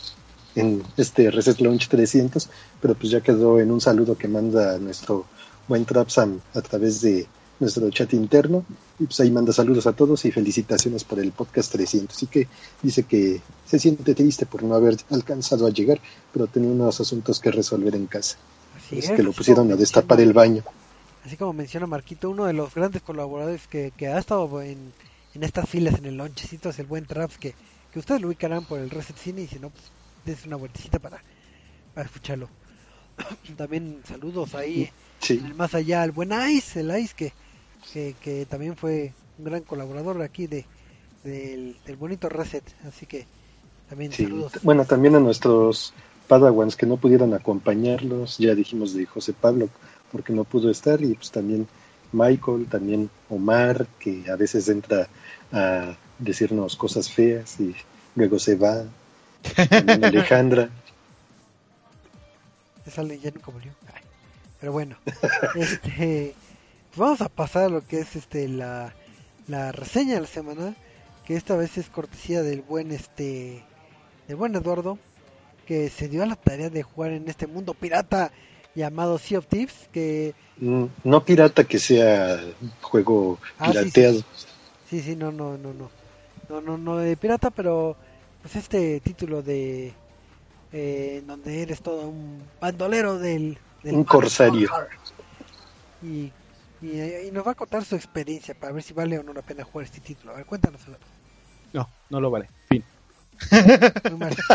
[0.55, 2.49] en este Reset Launch 300,
[2.81, 5.25] pero pues ya quedó en un saludo que manda nuestro
[5.69, 7.27] buen Trapsam a través de
[7.59, 8.65] nuestro chat interno,
[8.99, 12.15] y pues ahí manda saludos a todos y felicitaciones por el podcast 300.
[12.15, 12.47] Así que
[12.83, 15.99] dice que se siente triste por no haber alcanzado a llegar,
[16.33, 18.37] pero tenía unos asuntos que resolver en casa.
[18.75, 20.63] Así Es que lo pusieron a destapar el baño.
[21.25, 24.91] Así como menciona Marquito, uno de los grandes colaboradores que, que ha estado en,
[25.33, 27.55] en estas filas en el lonchecito es el buen Traps, que,
[27.93, 29.83] que ustedes lo ubicarán por el Reset Cine y si no, pues
[30.25, 31.21] des una vueltecita para,
[31.93, 32.49] para escucharlo.
[33.57, 34.89] También saludos ahí
[35.21, 37.33] Sí, en el más allá al buen Ice, el Ice que,
[37.93, 40.65] que, que también fue un gran colaborador aquí de
[41.23, 43.25] del, del bonito Reset, así que
[43.89, 44.23] también sí.
[44.23, 44.53] saludos.
[44.63, 45.93] Bueno, también a nuestros
[46.27, 49.69] Padawans que no pudieron acompañarlos, ya dijimos de José Pablo
[50.11, 51.67] porque no pudo estar, y pues también
[52.11, 55.07] Michael, también Omar, que a veces entra
[55.51, 57.75] a decirnos cosas feas y
[58.15, 58.83] luego se va,
[59.69, 60.69] también Alejandra.
[62.83, 63.71] Te sale ya nunca murió.
[63.93, 64.01] Ay,
[64.59, 64.97] Pero bueno,
[65.55, 66.33] este,
[66.89, 68.93] pues vamos a pasar a lo que es este la,
[69.47, 70.75] la reseña de la semana,
[71.25, 73.63] que esta vez es cortesía del buen este
[74.27, 74.97] del buen Eduardo,
[75.65, 78.31] que se dio a la tarea de jugar en este mundo pirata
[78.75, 82.37] llamado Sea of Thieves, que Mm, No pirata que sea
[82.81, 83.79] juego Ah, sí, sí.
[83.91, 84.23] pirateado.
[84.89, 85.89] sí, sí, no, no, no, no,
[86.49, 87.95] no, no, no de pirata, pero
[88.41, 89.93] pues este título de
[90.73, 94.69] eh, donde eres todo un bandolero del, del Un corsario.
[96.01, 96.31] y,
[96.81, 99.41] y, y nos va a contar su experiencia para ver si vale o no la
[99.41, 100.33] pena jugar este título.
[100.33, 100.81] A ver, cuéntanos.
[100.83, 101.05] Eduardo.
[101.73, 102.49] No, no lo vale.
[102.67, 102.83] Fin.
[104.17, 104.35] Mal.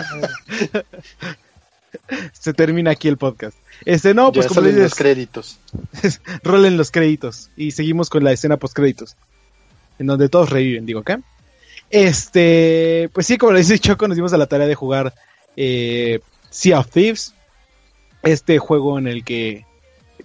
[2.33, 3.57] Se termina aquí el podcast.
[3.85, 5.59] Este, no, pues ya como los créditos.
[6.43, 7.51] rolen los créditos.
[7.57, 9.17] Y seguimos con la escena post créditos.
[9.99, 11.21] En donde todos reviven, digo, ¿qué?
[11.91, 15.15] Este, pues sí, como le dice Choco, nos dimos a la tarea de jugar
[15.57, 17.35] eh, Sea of Thieves.
[18.23, 19.67] Este juego en el que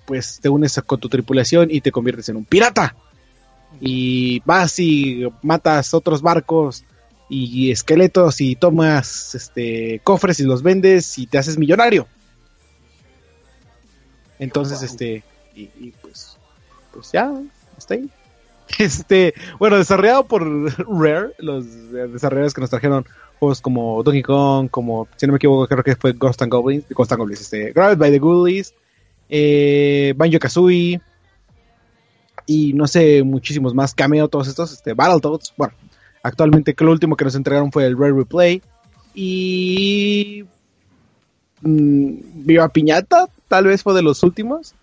[0.05, 2.95] pues te unes con tu tripulación y te conviertes en un pirata.
[3.79, 6.83] Y vas y matas otros barcos
[7.29, 12.07] y esqueletos y tomas este cofres y los vendes y te haces millonario.
[14.39, 14.85] Entonces, Wow.
[14.85, 15.23] este,
[15.55, 16.37] y, y, pues,
[16.93, 17.31] pues ya,
[17.77, 18.09] está ahí.
[18.77, 20.43] Este, bueno, desarrollado por
[21.01, 23.03] Rare, los desarrolladores que nos trajeron
[23.39, 26.85] juegos como Donkey Kong, como, si no me equivoco, creo que fue Ghost and Goblins,
[26.89, 28.73] Ghost and Goblins, este, Grabbed by the Ghoulies,
[29.29, 30.99] eh, Banjo Kazooie,
[32.45, 35.73] y no sé, muchísimos más, Cameo, todos estos, este, Battletoads, bueno,
[36.23, 38.61] actualmente que lo último que nos entregaron fue el Rare Replay,
[39.13, 40.45] y
[41.61, 42.13] mm,
[42.45, 44.73] Viva Piñata, tal vez fue de los últimos.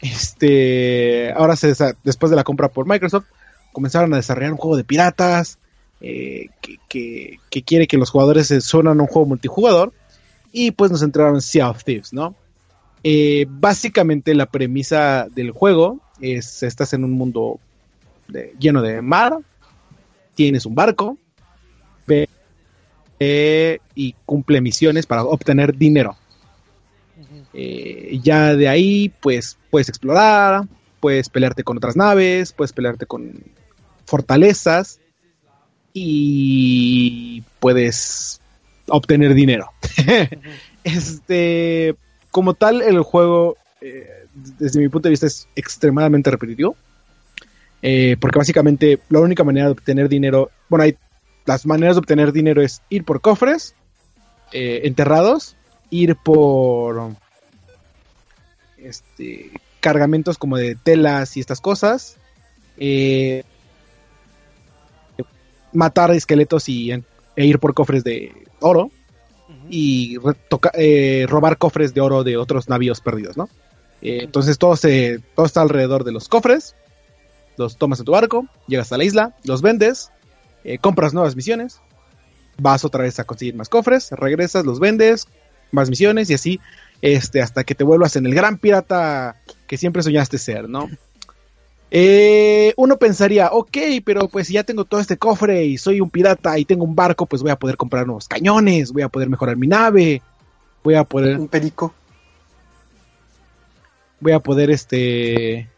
[0.00, 1.74] Este, ahora se
[2.04, 3.26] después de la compra por Microsoft,
[3.72, 5.58] comenzaron a desarrollar un juego de piratas
[6.00, 9.92] eh, que, que- que quiere que los jugadores se suenan a un juego multijugador.
[10.52, 12.34] Y pues nos entregaron Sea of Thieves, ¿no?
[13.04, 17.60] Eh, básicamente la premisa del juego es estás en un mundo
[18.26, 19.38] de- lleno de mar,
[20.34, 21.16] tienes un barco
[22.06, 22.28] ve-
[23.20, 26.16] eh, y cumple misiones para obtener dinero.
[27.52, 30.64] Eh, ya de ahí, pues puedes explorar,
[31.00, 33.32] puedes pelearte con otras naves, puedes pelearte con
[34.06, 35.00] fortalezas
[35.92, 38.40] y puedes
[38.88, 39.70] obtener dinero.
[40.84, 41.96] este,
[42.30, 44.26] como tal, el juego, eh,
[44.58, 46.76] desde mi punto de vista, es extremadamente repetitivo.
[47.80, 50.96] Eh, porque básicamente la única manera de obtener dinero, bueno, hay
[51.46, 53.74] las maneras de obtener dinero es ir por cofres
[54.52, 55.56] eh, enterrados,
[55.90, 57.12] ir por
[58.76, 62.16] este cargamentos como de telas y estas cosas,
[62.76, 63.44] eh,
[65.72, 68.90] matar esqueletos y e ir por cofres de oro.
[69.70, 70.16] Y
[70.48, 73.48] toca- eh, robar cofres de oro de otros navíos perdidos, ¿no?
[74.02, 76.74] Eh, entonces todo se todo está alrededor de los cofres,
[77.56, 80.10] los tomas en tu barco, llegas a la isla, los vendes,
[80.64, 81.80] eh, compras nuevas misiones,
[82.58, 85.26] vas otra vez a conseguir más cofres, regresas, los vendes,
[85.72, 86.60] más misiones y así
[87.02, 90.88] este hasta que te vuelvas en el gran pirata que siempre soñaste ser, ¿no?
[91.90, 96.10] Eh, uno pensaría, ok, pero pues si ya tengo todo este cofre y soy un
[96.10, 99.30] pirata y tengo un barco, pues voy a poder comprar nuevos cañones, voy a poder
[99.30, 100.20] mejorar mi nave,
[100.84, 101.94] voy a poder, Un perico.
[104.20, 105.68] voy a poder este,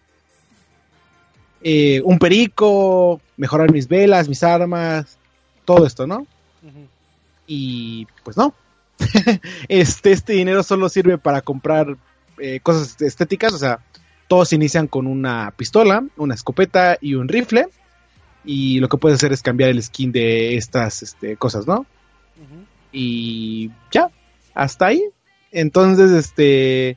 [1.63, 5.17] eh, un perico, mejorar mis velas, mis armas,
[5.65, 6.27] todo esto, ¿no?
[7.47, 8.53] Y pues no.
[9.69, 11.97] este, este dinero solo sirve para comprar
[12.39, 13.81] eh, cosas estéticas, o sea,
[14.31, 17.67] todos inician con una pistola, una escopeta y un rifle.
[18.45, 21.85] Y lo que puedes hacer es cambiar el skin de estas este, cosas, ¿no?
[22.93, 24.09] Y ya,
[24.55, 25.03] hasta ahí.
[25.51, 26.97] Entonces, este,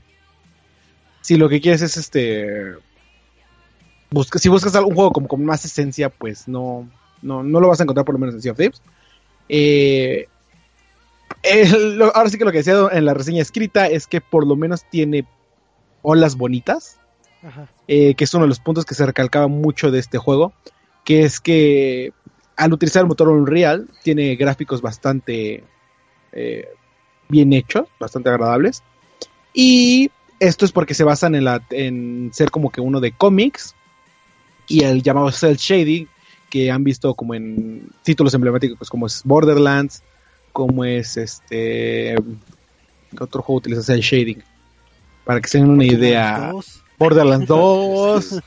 [1.22, 2.76] si lo que quieres es este
[4.12, 6.88] busca, si buscas un juego como con más esencia, pues no,
[7.24, 8.80] no, no lo vas a encontrar por lo menos en Sea of Thieves.
[9.50, 10.28] Eh,
[12.14, 14.88] ahora sí que lo que decía en la reseña escrita es que por lo menos
[14.88, 15.26] tiene
[16.04, 17.00] olas bonitas.
[17.88, 20.54] Eh, que es uno de los puntos que se recalcaba mucho de este juego,
[21.04, 22.14] que es que
[22.56, 25.64] al utilizar el motor Unreal tiene gráficos bastante
[26.32, 26.68] eh,
[27.30, 28.84] bien hechos, bastante agradables,
[29.54, 33.76] y esto es porque se basan en, la, en ser como que uno de cómics
[34.68, 36.08] y el llamado cel shading
[36.50, 40.04] que han visto como en títulos emblemáticos como es Borderlands,
[40.52, 42.16] como es este
[43.16, 44.44] ¿qué otro juego utiliza cel shading
[45.24, 46.52] para que se den una idea.
[47.04, 48.40] Borderlands 2,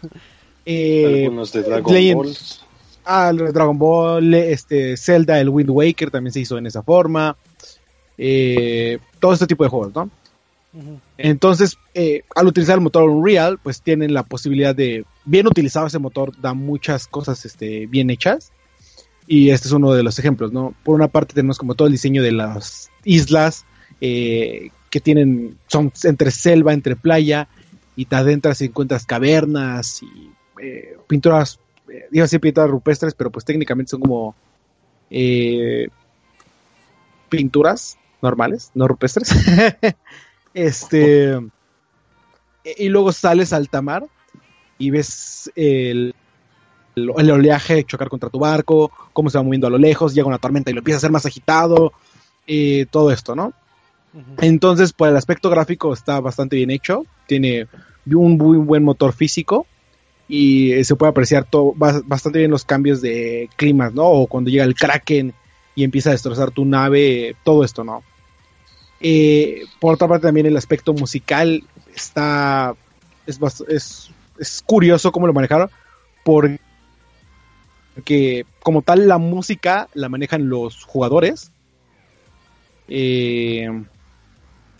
[0.66, 2.36] eh, Algunos de Dragon Legend- Ball.
[3.04, 7.36] ah, el Dragon Ball, este, Zelda, el Wind Waker también se hizo en esa forma.
[8.18, 10.10] Eh, todo este tipo de juegos, ¿no?
[11.16, 15.98] Entonces, eh, al utilizar el motor Unreal, pues tienen la posibilidad de, bien utilizado ese
[15.98, 18.52] motor, da muchas cosas este, bien hechas.
[19.26, 20.74] Y este es uno de los ejemplos, ¿no?
[20.84, 23.64] Por una parte tenemos como todo el diseño de las islas,
[24.00, 27.48] eh, que tienen, son entre selva, entre playa,
[27.96, 30.30] y te adentras y encuentras cavernas y
[30.62, 34.34] eh, pinturas, eh, iba a decir pinturas rupestres, pero pues técnicamente son como
[35.10, 35.88] eh,
[37.28, 39.30] pinturas normales, no rupestres.
[40.54, 41.40] este.
[42.78, 44.04] Y luego sales al tamar
[44.76, 46.14] y ves el,
[46.96, 50.26] el, el oleaje chocar contra tu barco, cómo se va moviendo a lo lejos, llega
[50.26, 51.92] una tormenta y lo empieza a hacer más agitado,
[52.46, 53.52] eh, todo esto, ¿no?
[54.40, 57.66] Entonces, por el aspecto gráfico está bastante bien hecho, tiene
[58.06, 59.66] un muy buen motor físico
[60.28, 64.04] y eh, se puede apreciar todo, ba- bastante bien los cambios de climas, ¿no?
[64.04, 65.34] O cuando llega el kraken
[65.74, 68.02] y empieza a destrozar tu nave, todo esto, ¿no?
[69.00, 71.62] Eh, por otra parte también el aspecto musical
[71.94, 72.74] está
[73.26, 73.38] es,
[73.68, 75.68] es, es curioso cómo lo manejaron
[76.24, 76.58] porque
[78.62, 81.50] como tal la música la manejan los jugadores
[82.88, 83.68] eh,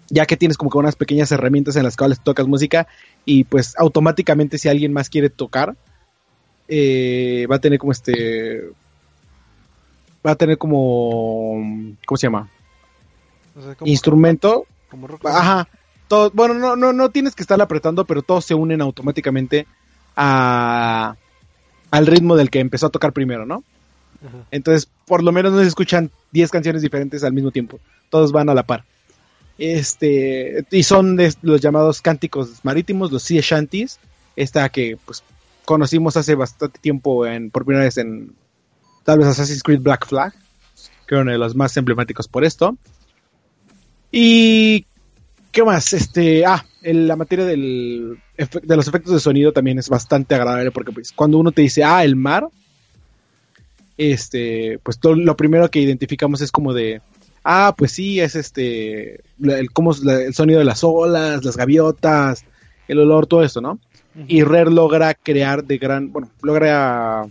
[0.09, 2.87] ya que tienes como que unas pequeñas herramientas en las cuales tocas música
[3.25, 5.75] y pues automáticamente si alguien más quiere tocar
[6.69, 8.71] eh, va a tener como este
[10.27, 12.49] va a tener como ¿cómo se llama?
[13.57, 15.27] O sea, como- instrumento como rock.
[15.27, 15.69] Ajá.
[16.09, 19.67] Todo, bueno, no, no, no tienes que estar apretando, pero todos se unen automáticamente
[20.15, 21.17] a,
[21.91, 23.65] al ritmo del que empezó a tocar primero, ¿no?
[24.25, 24.45] Ajá.
[24.53, 27.81] Entonces, por lo menos no se escuchan 10 canciones diferentes al mismo tiempo.
[28.09, 28.85] Todos van a la par.
[29.59, 33.99] Este, y son de los llamados cánticos marítimos, los sea shanties.
[34.37, 35.23] Esta que pues
[35.65, 38.35] conocimos hace bastante tiempo en, por primera vez en
[39.05, 40.35] tal vez Assassin's Creed Black Flag,
[41.07, 42.77] que uno de los más emblemáticos por esto.
[44.13, 44.85] Y
[45.53, 45.93] ¿qué más?
[45.93, 50.71] Este, ah, en la materia del de los efectos de sonido también es bastante agradable
[50.71, 52.49] porque pues cuando uno te dice, "Ah, el mar",
[53.97, 57.01] este, pues lo primero que identificamos es como de,
[57.49, 61.57] ah, pues sí, es este, la- el, cómo la- el sonido de las olas, las
[61.57, 62.45] gaviotas,
[62.89, 63.79] el olor, todo eso, ¿no?
[64.29, 67.25] Y Rare logra crear de gran, bueno, logra,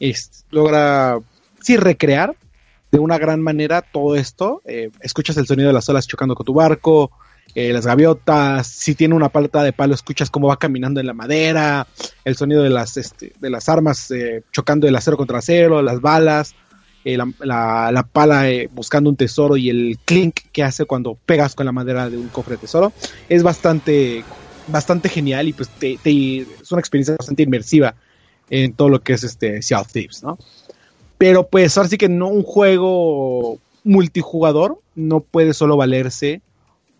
[0.00, 1.18] es- logra,
[1.62, 2.36] sí, recrear
[2.90, 4.62] de una gran manera todo esto.
[4.64, 7.10] Eh, escuchas el sonido de las olas chocando con tu barco,
[7.54, 11.14] eh, las gaviotas, si tiene una paleta de palo, escuchas cómo va caminando en la
[11.14, 11.86] madera,
[12.24, 16.00] el sonido de las, este, de las armas eh, chocando el acero contra acero, las
[16.00, 16.54] balas,
[17.04, 21.16] eh, la, la- la pala eh, buscando un tesoro y el clink que hace cuando
[21.26, 22.92] pegas con la madera de un cofre de tesoro.
[23.28, 24.24] Es bastante,
[24.66, 27.94] bastante genial y pues te- te- es una experiencia bastante inmersiva
[28.50, 30.38] en todo lo que es este Sea of Thieves, ¿no?
[31.18, 36.40] Pero pues ahora sí que no un juego multijugador no puede solo valerse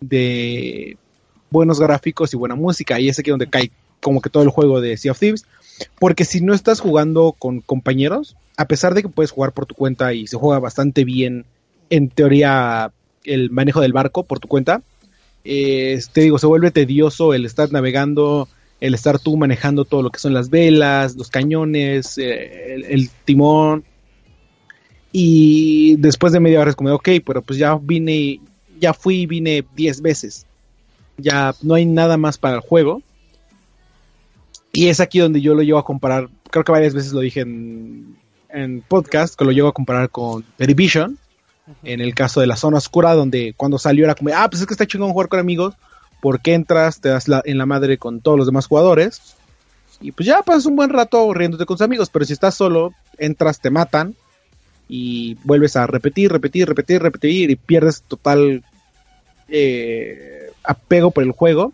[0.00, 0.96] de
[1.50, 3.00] buenos gráficos y buena música.
[3.00, 5.44] Y es aquí donde cae como que todo el juego de Sea of Thieves.
[5.98, 9.74] Porque si no estás jugando con compañeros, a pesar de que puedes jugar por tu
[9.74, 11.44] cuenta y se juega bastante bien,
[11.90, 12.92] en teoría,
[13.24, 14.82] el manejo del barco por tu cuenta,
[15.44, 18.48] eh, te digo, se vuelve tedioso el estar navegando,
[18.80, 23.84] el estar tú manejando todo lo que son las velas, los cañones, eh, el, timón.
[25.12, 28.40] Y después de media hora es como, ok, pero pues ya vine,
[28.80, 30.46] ya fui y vine 10 veces.
[31.18, 33.02] Ya no hay nada más para el juego.
[34.76, 37.40] Y es aquí donde yo lo llevo a comparar, creo que varias veces lo dije
[37.40, 38.16] en,
[38.48, 40.74] en podcast, que lo llevo a comparar con The
[41.84, 44.66] en el caso de la zona oscura, donde cuando salió era como, ah, pues es
[44.66, 45.74] que está chingón jugar con amigos,
[46.20, 49.36] porque entras, te das la- en la madre con todos los demás jugadores,
[50.00, 52.92] y pues ya pasas un buen rato riéndote con tus amigos, pero si estás solo,
[53.16, 54.16] entras, te matan,
[54.88, 58.64] y vuelves a repetir, repetir, repetir, repetir, y pierdes total
[59.48, 61.72] eh, apego por el juego,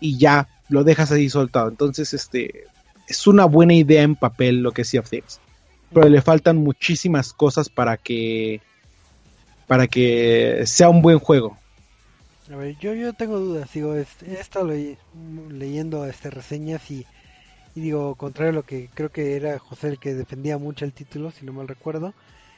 [0.00, 1.68] y ya lo dejas ahí soltado.
[1.68, 2.64] Entonces, este
[3.08, 5.40] es una buena idea en papel lo que es Sea of Thieves.
[5.92, 8.60] Pero le faltan muchísimas cosas para que
[9.66, 11.56] para que sea un buen juego.
[12.52, 14.02] A ver, yo, yo tengo dudas, digo, he
[14.38, 14.98] estado le-
[15.50, 17.06] leyendo este, reseñas y,
[17.74, 20.92] y digo, contrario a lo que creo que era José el que defendía mucho el
[20.94, 22.14] título, si no mal recuerdo,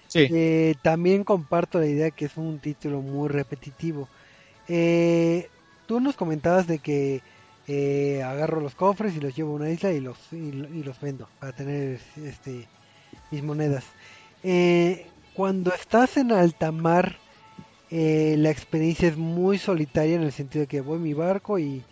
[0.08, 0.28] Sí.
[0.28, 4.08] eh, también comparto la idea que es un título muy repetitivo.
[4.68, 5.50] Eh,
[5.86, 7.22] tú nos comentabas de que
[7.68, 11.00] eh, agarro los cofres y los llevo a una isla y los, y, y los
[11.00, 12.68] vendo para tener este
[13.30, 13.84] mis monedas.
[14.42, 17.16] Eh, cuando estás en alta mar,
[17.90, 21.58] eh, la experiencia es muy solitaria en el sentido de que voy en mi barco
[21.58, 21.82] y,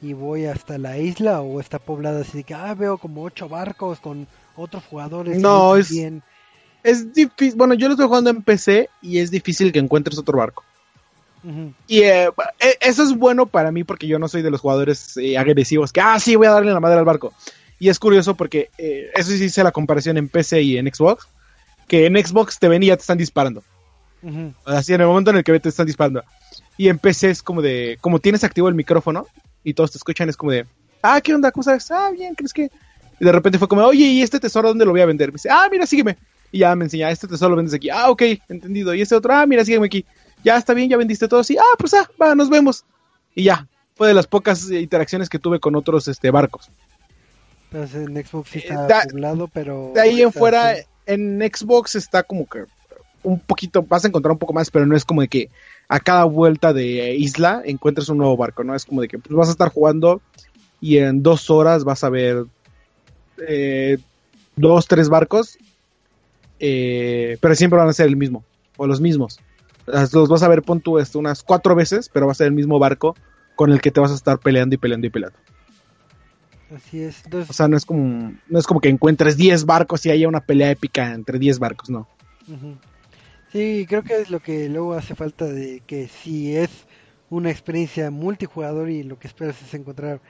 [0.00, 3.48] y voy hasta la isla o está poblada así de que ah, veo como ocho
[3.48, 4.26] barcos con
[4.56, 5.38] otros jugadores.
[5.38, 5.92] No, es-.
[6.84, 10.38] Es difícil, bueno, yo lo estoy jugando en PC y es difícil que encuentres otro
[10.38, 10.64] barco.
[11.86, 12.26] Y eh,
[12.60, 15.92] eh, eso es bueno para mí porque yo no soy de los jugadores eh, agresivos
[15.92, 17.32] que, ah, sí, voy a darle la madre al barco.
[17.78, 21.28] Y es curioso porque eh, eso sí hice la comparación en PC y en Xbox,
[21.86, 23.62] que en Xbox te ven y ya te están disparando.
[24.64, 26.24] Así en el momento en el que te están disparando.
[26.76, 29.26] Y en PC es como de, como tienes activo el micrófono
[29.62, 30.66] y todos te escuchan, es como de,
[31.02, 31.52] ah, ¿qué onda?
[31.52, 31.90] ¿Cómo sabes?
[31.90, 32.70] Ah, bien, ¿crees que?
[33.20, 35.30] Y de repente fue como, oye, ¿y este tesoro dónde lo voy a vender?
[35.30, 36.16] Me dice, ah, mira, sígueme.
[36.50, 37.90] Y ya me enseña, este tesoro lo vendes aquí.
[37.90, 38.94] Ah, ok, entendido.
[38.94, 40.04] Y este otro, ah, mira, sígueme aquí.
[40.44, 41.42] Ya está bien, ya vendiste todo.
[41.44, 42.84] Sí, ah, pues ah, va, nos vemos.
[43.34, 43.66] Y ya,
[43.96, 46.70] fue de las pocas eh, interacciones que tuve con otros este, barcos.
[47.70, 49.92] Entonces en Xbox sí Eh, está da- poblado, pero...
[49.94, 50.74] De ahí en fuera,
[51.06, 52.64] en Xbox está como que
[53.24, 55.50] un poquito, vas a encontrar un poco más, pero no es como de que
[55.88, 58.74] a cada vuelta de isla encuentres un nuevo barco, ¿no?
[58.74, 60.22] Es como de que pues, vas a estar jugando
[60.80, 62.44] y en dos horas vas a ver
[63.46, 63.98] eh,
[64.56, 65.58] dos, tres barcos,
[66.60, 68.44] eh, pero siempre van a ser el mismo,
[68.76, 69.40] o los mismos.
[70.12, 72.52] Los vas a ver, pon tú esto, unas cuatro veces, pero va a ser el
[72.52, 73.16] mismo barco
[73.56, 75.38] con el que te vas a estar peleando y peleando y peleando.
[76.74, 77.22] Así es.
[77.24, 80.28] Entonces, O sea, no es como, no es como que encuentres 10 barcos y haya
[80.28, 82.06] una pelea épica entre 10 barcos, no.
[83.52, 86.70] Sí, creo que es lo que luego hace falta de que si es
[87.30, 90.20] una experiencia multijugador y lo que esperas es encontrar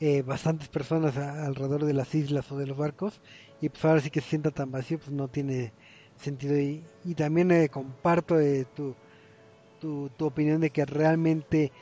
[0.00, 3.20] eh, bastantes personas a- alrededor de las islas o de los barcos
[3.60, 5.72] y pues ahora sí que se sienta tan vacío pues no tiene
[6.16, 8.94] sentido y, y también eh, comparto eh, tu,
[9.78, 11.72] tu, tu opinión de que realmente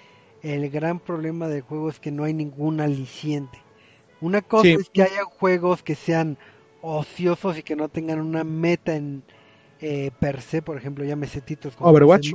[0.42, 3.58] el gran problema del juego es que no hay ningún aliciente.
[4.20, 4.76] Una cosa Sí.
[4.80, 6.38] es que haya juegos que sean
[6.82, 9.22] ociosos y que no tengan una meta en
[9.80, 12.32] eh, per se, por ejemplo, llámese títulos como Overwatch.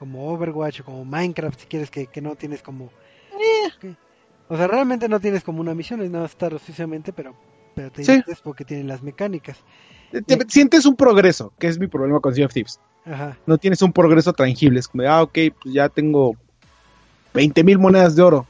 [0.00, 2.90] como Overwatch o como Minecraft, si quieres que, que no tienes como...
[3.80, 3.94] que-
[4.48, 7.36] O sea, realmente no tienes como una misión, es nada estar oficiosamente, pero,
[7.76, 8.20] pero te Sí.
[8.42, 9.58] porque tienen las mecánicas.
[10.10, 12.80] Te- te- sientes un progreso, que es mi problema con Sea of Thieves.
[13.04, 13.36] Ajá.
[13.46, 14.80] No tienes un progreso tangible.
[14.80, 16.36] Es como de, ah, ok, pues ya tengo
[17.34, 18.46] 20 mil monedas de oro.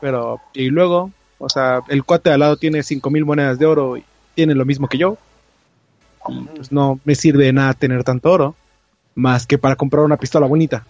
[0.00, 3.66] Pero, y luego, o sea, el cuate de al lado tiene 5 mil monedas de
[3.66, 5.16] oro y tiene lo mismo que yo.
[6.28, 8.54] Y pues no me sirve de nada tener tanto oro.
[9.14, 10.86] Más que para comprar una pistola bonita.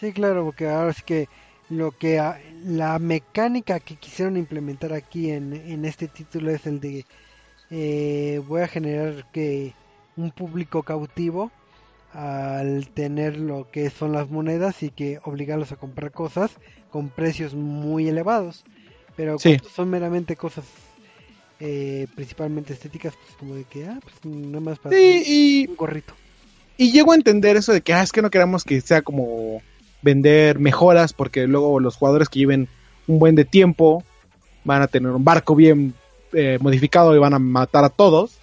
[0.00, 1.28] Sí, claro, porque ahora sí que
[1.70, 6.80] lo que a- la mecánica que quisieron implementar aquí en, en este título es el
[6.80, 7.04] de
[7.70, 9.72] eh, voy a generar que
[10.16, 11.50] un público cautivo
[12.12, 16.50] al tener lo que son las monedas y que obligarlos a comprar cosas
[16.90, 18.64] con precios muy elevados
[19.16, 19.56] pero Sí.
[19.74, 20.64] son meramente cosas
[21.60, 25.76] eh, principalmente estéticas pues como de que ah pues nada más para Sí, y un
[25.76, 26.14] gorrito
[26.76, 29.62] Y llego a entender eso de que ah, es que no queramos que sea como
[30.02, 32.68] vender mejoras, porque luego los jugadores que lleven
[33.06, 34.02] un buen de tiempo
[34.64, 35.94] van a tener un barco bien
[36.32, 38.38] eh, modificado y van a matar a todos.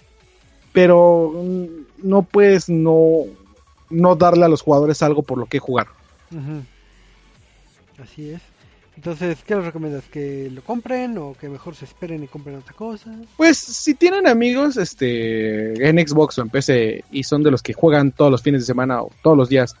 [0.72, 1.64] Pero mm,
[2.02, 3.24] no puedes no,
[3.90, 5.88] no darle a los jugadores algo por lo que jugar.
[7.98, 8.40] Así es.
[8.96, 10.04] Entonces, ¿qué les recomiendas?
[10.04, 13.10] ¿Que lo compren o que mejor se esperen y compren otra cosa?
[13.36, 17.72] Pues si tienen amigos este en Xbox o en PC y son de los que
[17.72, 19.74] juegan todos los fines de semana o todos los días,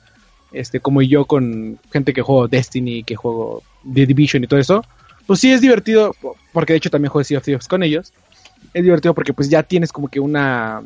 [0.52, 3.62] este como yo con gente que juego Destiny, que juego
[3.92, 4.84] The Division y todo eso,
[5.26, 6.14] pues sí es divertido
[6.54, 8.14] porque de hecho también juego Sea of Thieves con ellos.
[8.72, 10.82] Es divertido porque pues ya tienes como que una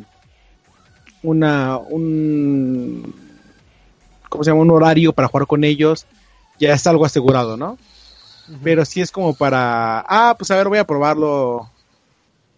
[1.22, 3.14] una un
[4.28, 4.62] ¿cómo se llama?
[4.62, 6.06] un horario para jugar con ellos,
[6.58, 7.78] ya es algo asegurado, ¿no?
[8.62, 11.70] Pero si es como para, ah, pues a ver, voy a probarlo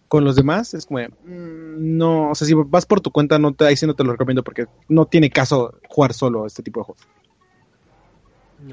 [0.07, 0.73] con los demás.
[0.73, 3.85] Es como, mm, no, o sea, si vas por tu cuenta, no te, ahí sí
[3.85, 7.07] no te lo recomiendo porque no tiene caso jugar solo este tipo de juegos.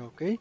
[0.07, 0.41] Ok.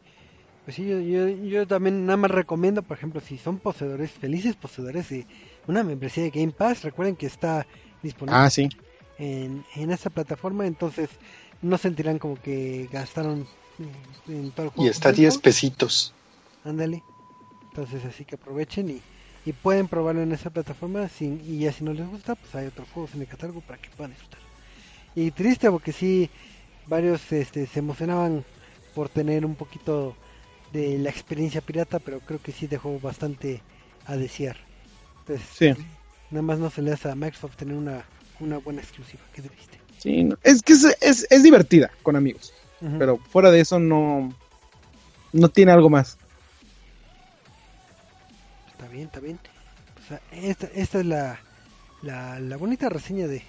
[0.64, 4.56] Pues sí, yo, yo, yo también nada más recomiendo, por ejemplo, si son poseedores, felices
[4.56, 5.26] poseedores de
[5.66, 7.66] una membresía de Game Pass, recuerden que está
[8.02, 8.68] disponible Ah, sí.
[9.16, 11.18] en, en esta plataforma, entonces
[11.60, 13.50] no sentirán como que gastaron
[14.26, 14.84] en todo el juego.
[14.84, 16.14] Y está 10 pesitos.
[16.62, 17.04] Ándale.
[17.62, 19.04] Entonces así que aprovechen y,
[19.44, 22.66] y pueden probarlo en esa plataforma sin, y ya si no les gusta, pues hay
[22.68, 24.42] otros juegos en el catálogo para que puedan disfrutar.
[25.14, 26.32] Y triste porque sí,
[26.86, 28.46] varios este, se emocionaban
[28.92, 30.18] por tener un poquito
[30.70, 33.66] de la experiencia pirata, pero creo que sí dejó bastante
[34.04, 34.63] a desear.
[35.26, 35.46] Entonces,
[35.76, 35.86] Sí.
[36.30, 38.04] nada más no se le hace a Microsoft tener una,
[38.40, 39.78] una buena exclusiva, qué triste.
[39.98, 42.52] Sí, no, es que es, es, es divertida con amigos,
[42.98, 44.34] pero fuera de eso no,
[45.32, 46.18] no tiene algo más.
[48.70, 49.38] Está bien, está bien.
[50.04, 51.38] O sea, esta, esta es la,
[52.02, 53.42] la, la bonita reseña de,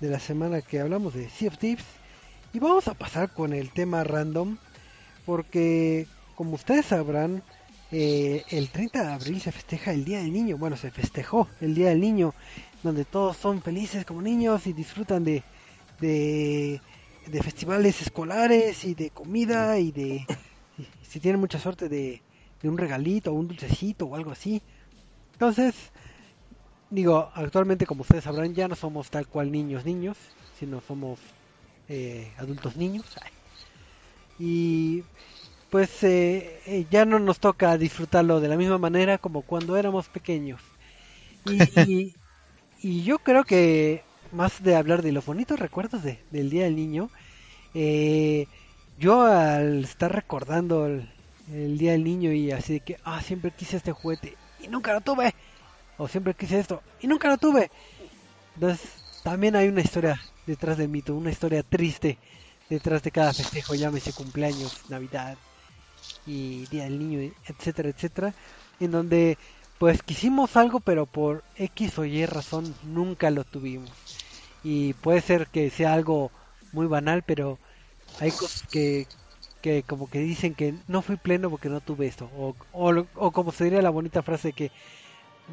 [0.00, 1.84] de la semana que hablamos de Sea of Thieves.
[2.52, 4.56] Y vamos a pasar con el tema random.
[5.26, 6.06] Porque,
[6.36, 7.42] como ustedes sabrán,
[7.90, 10.58] eh, el 30 de abril se festeja el Día del Niño.
[10.58, 12.34] Bueno, se festejó el Día del Niño.
[12.82, 15.42] Donde todos son felices como niños y disfrutan de,
[16.00, 16.80] de,
[17.42, 20.26] festivales escolares y de comida y de...
[21.02, 22.22] si tienen mucha suerte de,
[22.62, 24.62] de un regalito o un dulcecito o algo así.
[25.32, 25.74] Entonces,
[26.90, 30.16] digo, actualmente como ustedes sabrán ya no somos tal cual niños niños,
[30.58, 31.18] sino somos
[31.88, 33.06] eh, adultos niños.
[34.38, 35.02] Y
[35.70, 40.08] pues eh, eh, ya no nos toca disfrutarlo de la misma manera como cuando éramos
[40.10, 40.62] pequeños.
[41.44, 42.16] Y, y,
[42.78, 46.76] y yo creo que más de hablar de los bonitos recuerdos de- del Día del
[46.76, 47.12] Niño,
[47.74, 48.48] eh,
[48.96, 51.10] yo al estar recordando el,
[51.46, 54.92] el Día del Niño y así de que, ah, siempre quise este juguete y nunca
[54.94, 55.34] lo tuve,
[55.96, 57.70] o siempre quise esto y nunca lo tuve.
[58.54, 62.20] Entonces, también hay una historia detrás del mito, una historia triste
[62.68, 65.38] detrás de cada festejo, llámese cumpleaños, Navidad
[66.28, 68.34] y Día del Niño, etcétera, etcétera,
[68.78, 69.38] en donde
[69.78, 73.90] pues quisimos algo, pero por X o Y razón nunca lo tuvimos.
[74.62, 76.30] Y puede ser que sea algo
[76.72, 77.58] muy banal, pero
[78.20, 79.06] hay cosas que,
[79.62, 82.28] que como que dicen que no fui pleno porque no tuve esto.
[82.36, 84.70] O, o, o como se diría la bonita frase que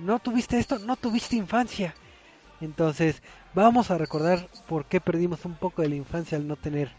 [0.04, 1.96] no tuviste esto, no tuviste infancia.
[2.62, 3.22] Entonces
[3.54, 6.92] vamos a recordar por qué perdimos un poco de la infancia al no tener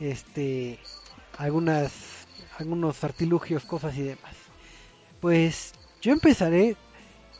[0.00, 0.78] este
[1.38, 2.21] algunas
[2.62, 4.34] algunos artilugios, cosas y demás.
[5.20, 6.76] Pues yo empezaré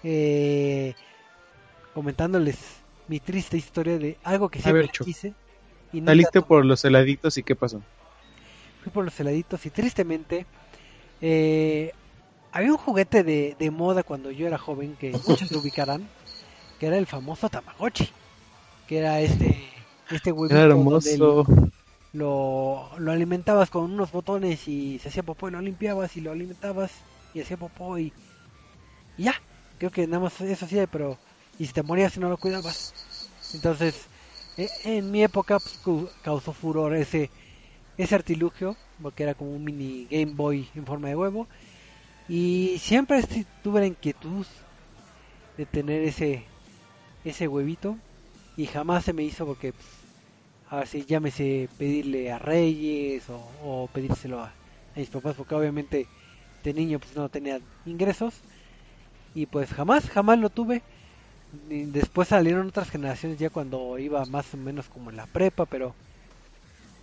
[0.04, 0.94] eh,
[1.94, 2.58] comentándoles
[3.08, 5.34] mi triste historia de algo que siempre ver, quise
[5.92, 7.82] y Saliste por los heladitos y qué pasó.
[8.82, 10.46] fui por los heladitos y tristemente
[11.20, 11.92] eh,
[12.52, 16.08] había un juguete de, de moda cuando yo era joven que muchos lo ubicarán
[16.78, 18.08] que era el famoso Tamagotchi
[18.86, 19.68] que era este
[20.10, 21.44] este huevito Era donde hermoso.
[22.12, 26.32] Lo, lo alimentabas con unos botones y se hacía popó y lo limpiabas y lo
[26.32, 28.14] alimentabas y hacía popó y,
[29.16, 29.34] y ya.
[29.78, 31.20] Creo que nada más eso hacía pero
[31.58, 32.94] y si te morías si no lo cuidabas.
[33.52, 34.10] Entonces
[34.56, 35.80] eh, en mi época pues,
[36.22, 37.32] causó furor ese
[37.96, 41.48] ese artilugio porque era como un mini Game Boy en forma de huevo.
[42.28, 43.22] Y siempre
[43.62, 44.46] tuve la inquietud
[45.56, 46.52] de tener ese
[47.24, 48.02] ese huevito
[48.56, 50.01] y jamás se me hizo porque pues,
[50.72, 56.06] a ver si llámese pedirle a Reyes o, pedírselo a, a mis papás porque obviamente
[56.64, 58.32] de niño pues no tenía ingresos.
[59.34, 60.82] Y pues jamás jamás lo tuve.
[61.68, 65.94] Después salieron otras generaciones ya cuando iba más o menos como en la prepa pero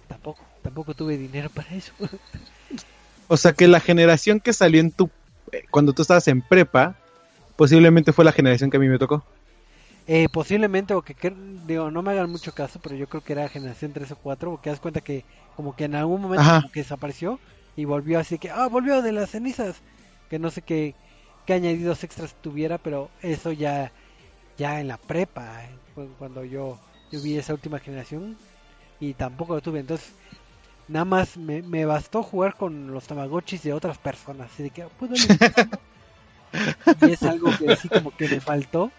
[0.07, 1.93] tampoco tampoco tuve dinero para eso.
[3.27, 5.11] O sea que la generación que salió en tu
[5.51, 6.95] eh, cuando tú estabas en prepa,
[7.55, 9.23] posiblemente fue la generación que a mí me tocó.
[10.11, 11.13] Eh, posiblemente, o que
[11.67, 14.49] digo, no me hagan mucho caso, pero yo creo que era generación 3 o 4,
[14.49, 15.23] porque das cuenta que
[15.55, 17.39] como que en algún momento como que desapareció
[17.75, 19.83] y volvió así que, ah, volvió de las cenizas,
[20.27, 20.95] que no sé qué,
[21.45, 23.91] qué añadidos extras tuviera, pero eso ya,
[24.57, 26.79] ya en la prepa, eh, cuando yo,
[27.11, 28.35] yo vi esa última generación
[28.99, 30.11] y tampoco lo tuve, entonces
[30.87, 34.85] nada más me, me bastó jugar con los tamagotchis de otras personas, así de que
[34.97, 35.79] puedo alimentarlo.
[37.01, 38.91] y es algo que así como que me faltó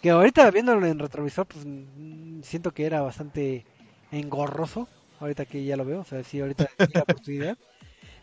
[0.00, 3.66] que ahorita viéndolo en retrovisor, pues mm, siento que era bastante
[4.10, 4.88] engorroso.
[5.20, 7.58] Ahorita que ya lo veo, o sea, sí, ahorita la oportunidad.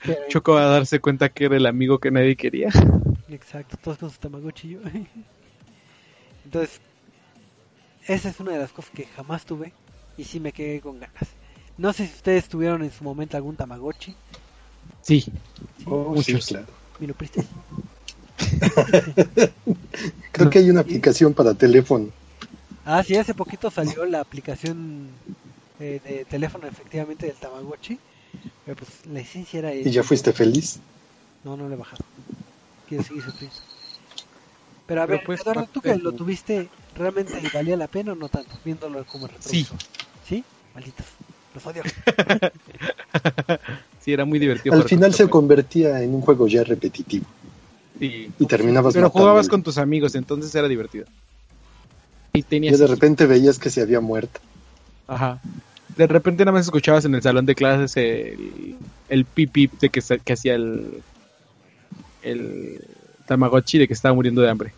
[0.05, 2.69] Pero, Choco va a darse cuenta que era el amigo que nadie quería.
[3.27, 4.81] exacto, todos con su Tamagotchi y yo.
[6.45, 6.81] Entonces,
[8.07, 9.75] esa es una de las cosas que jamás tuve
[10.15, 11.37] y sí me quedé con ganas.
[11.77, 14.17] No sé si ustedes tuvieron en su momento algún Tamagotchi.
[15.01, 15.23] Sí.
[15.77, 15.85] ¿sí?
[15.89, 16.45] Oh, sí, Muchos.
[16.47, 16.67] claro.
[20.31, 22.09] Creo que hay una aplicación para teléfono.
[22.85, 25.07] Ah, sí, hace poquito salió la aplicación
[25.79, 27.97] eh, de teléfono efectivamente del Tamagotchi.
[28.65, 29.73] Pero pues la esencia era...
[29.73, 30.79] ¿Y ya fuiste feliz?
[31.43, 32.03] No, no le he bajado.
[32.87, 33.55] Quiero seguir sufriendo.
[34.87, 38.15] Pero a Pero ver, pues, Eduardo, tú que lo tuviste, ¿realmente valía la pena o
[38.15, 38.51] no tanto?
[38.63, 39.77] Viéndolo como retrovisor.
[40.27, 40.43] ¿Sí?
[40.73, 41.05] Malditos.
[41.53, 41.83] Los odio.
[44.05, 44.75] Sí, era muy divertido.
[44.75, 47.25] Al final se convertía en un juego ya repetitivo.
[47.99, 48.31] Sí.
[48.39, 49.19] y terminabas Pero matando.
[49.19, 51.05] jugabas con tus amigos, entonces era divertido.
[52.33, 52.79] Y Y tenías...
[52.79, 54.39] de repente veías que se había muerto.
[55.07, 55.39] Ajá.
[55.95, 58.75] De repente nada más escuchabas en el salón de clases el,
[59.07, 61.01] el pip pip de que, que hacía el,
[62.23, 62.81] el
[63.27, 64.73] Tamagotchi de que estaba muriendo de hambre.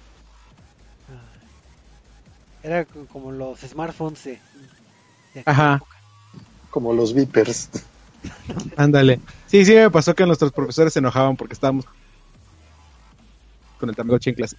[2.64, 4.40] Era co- como los smartphones de,
[5.46, 5.76] Ajá.
[5.76, 5.96] época.
[6.70, 7.70] Como los Vipers.
[8.76, 9.20] Ándale.
[9.48, 11.86] Sí, sí, me pasó que nuestros profesores se enojaban porque estábamos
[13.78, 14.58] con el Tamagotchi en clase.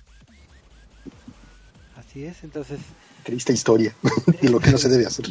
[1.93, 3.97] Así es, entonces, Triste historia
[4.41, 5.27] de lo que no se debe hacer.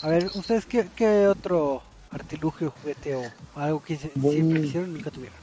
[0.00, 4.20] a ver, ¿ustedes qué, qué otro artilugio, juguete o algo que se- Bueno.
[4.20, 5.40] siempre quisieron y nunca tuvieron?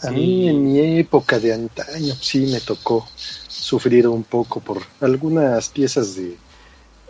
[0.00, 0.12] A Sí.
[0.12, 6.14] mí en mi época de antaño sí me tocó sufrir un poco por algunas piezas
[6.16, 6.34] de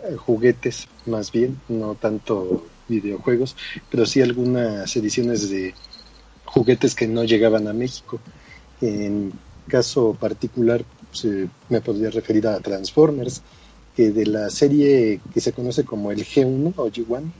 [0.03, 3.57] eh, juguetes, más bien, no tanto videojuegos,
[3.89, 5.75] pero sí algunas ediciones de
[6.45, 8.21] juguetes que no llegaban a México.
[8.81, 9.33] En
[9.67, 13.41] caso particular, se- me podría referir a Transformers,
[13.95, 17.31] que de la serie que se conoce como el G1 o G1,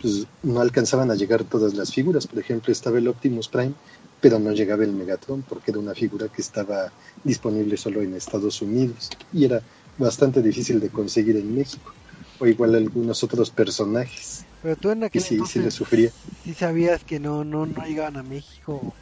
[0.00, 2.26] pues no alcanzaban a llegar todas las figuras.
[2.26, 3.74] Por ejemplo, estaba el Optimus Prime,
[4.20, 6.92] pero no llegaba el Megatron porque era una figura que estaba
[7.24, 9.62] disponible solo en Estados Unidos y era
[9.96, 11.92] bastante difícil de conseguir en México.
[12.38, 14.46] O igual algunos otros personajes.
[14.60, 16.12] Pero tú en aquel sí, sí entonces le sufría.
[16.42, 18.96] sí sabías que no, no, no llegaban a México.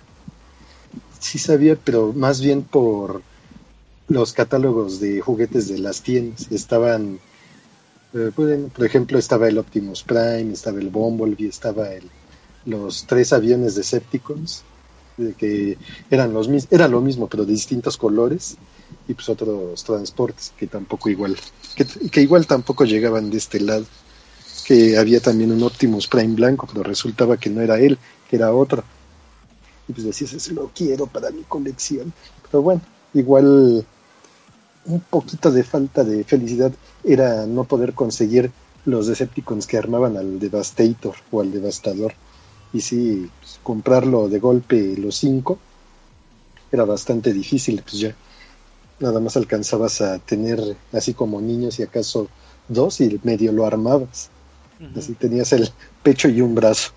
[1.26, 3.20] Sí sabía, pero más bien por
[4.06, 6.46] los catálogos de juguetes de las tiendas.
[6.52, 7.18] Estaban,
[8.14, 12.04] eh, bueno, por ejemplo, estaba el Optimus Prime, estaba el Bumblebee, estaba el,
[12.64, 14.62] los tres aviones Decepticons,
[15.16, 15.76] de que
[16.12, 18.56] eran los era lo mismo, pero de distintos colores,
[19.08, 21.36] y pues otros transportes que tampoco igual,
[21.74, 23.84] que, que igual tampoco llegaban de este lado.
[24.64, 27.98] Que había también un Optimus Prime blanco, pero resultaba que no era él,
[28.30, 28.84] que era otro
[29.88, 32.12] y pues decías, ese lo quiero para mi colección.
[32.50, 32.80] Pero bueno,
[33.14, 33.86] igual
[34.86, 36.72] un poquito de falta de felicidad
[37.04, 38.50] era no poder conseguir
[38.84, 42.14] los Decepticons que armaban al Devastator o al Devastador.
[42.72, 45.58] Y sí, pues, comprarlo de golpe los cinco
[46.70, 48.14] era bastante difícil, pues ya
[48.98, 50.60] nada más alcanzabas a tener
[50.92, 52.28] así como niños y acaso
[52.68, 54.30] dos y medio lo armabas.
[54.94, 55.70] Así tenías el
[56.02, 56.90] pecho y un brazo.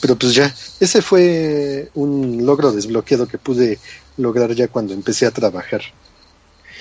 [0.00, 3.78] Pero pues ya, ese fue un logro desbloqueado que pude
[4.16, 5.82] lograr ya cuando empecé a trabajar.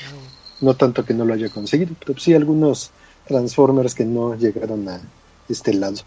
[0.03, 2.91] Ah, No tanto que no lo haya conseguido, pero sí algunos
[3.25, 5.01] Transformers que no llegaron a
[5.47, 5.97] este lado.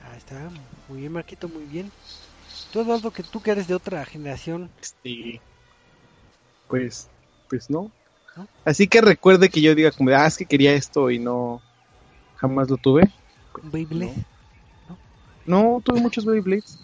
[0.00, 0.50] Ahí está,
[0.88, 1.90] muy bien Marquito, muy bien.
[2.72, 5.40] Tú Eduardo, que tú que eres de otra generación, Este,
[6.68, 7.08] pues,
[7.48, 7.92] pues no.
[8.64, 11.62] Así que recuerde que yo diga como, ah, es que quería esto y no,
[12.36, 13.10] jamás lo tuve.
[13.72, 14.14] Beyblade.
[14.16, 14.39] No,
[15.46, 16.78] tuve muchos Beyblades.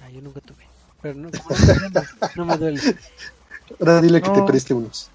[0.00, 0.64] Ah, yo nunca tuve.
[1.02, 1.28] Pero no,
[2.36, 2.94] no, me duele, no.
[3.80, 4.46] Ahora dile que te No.
[4.46, 5.10] preste unos.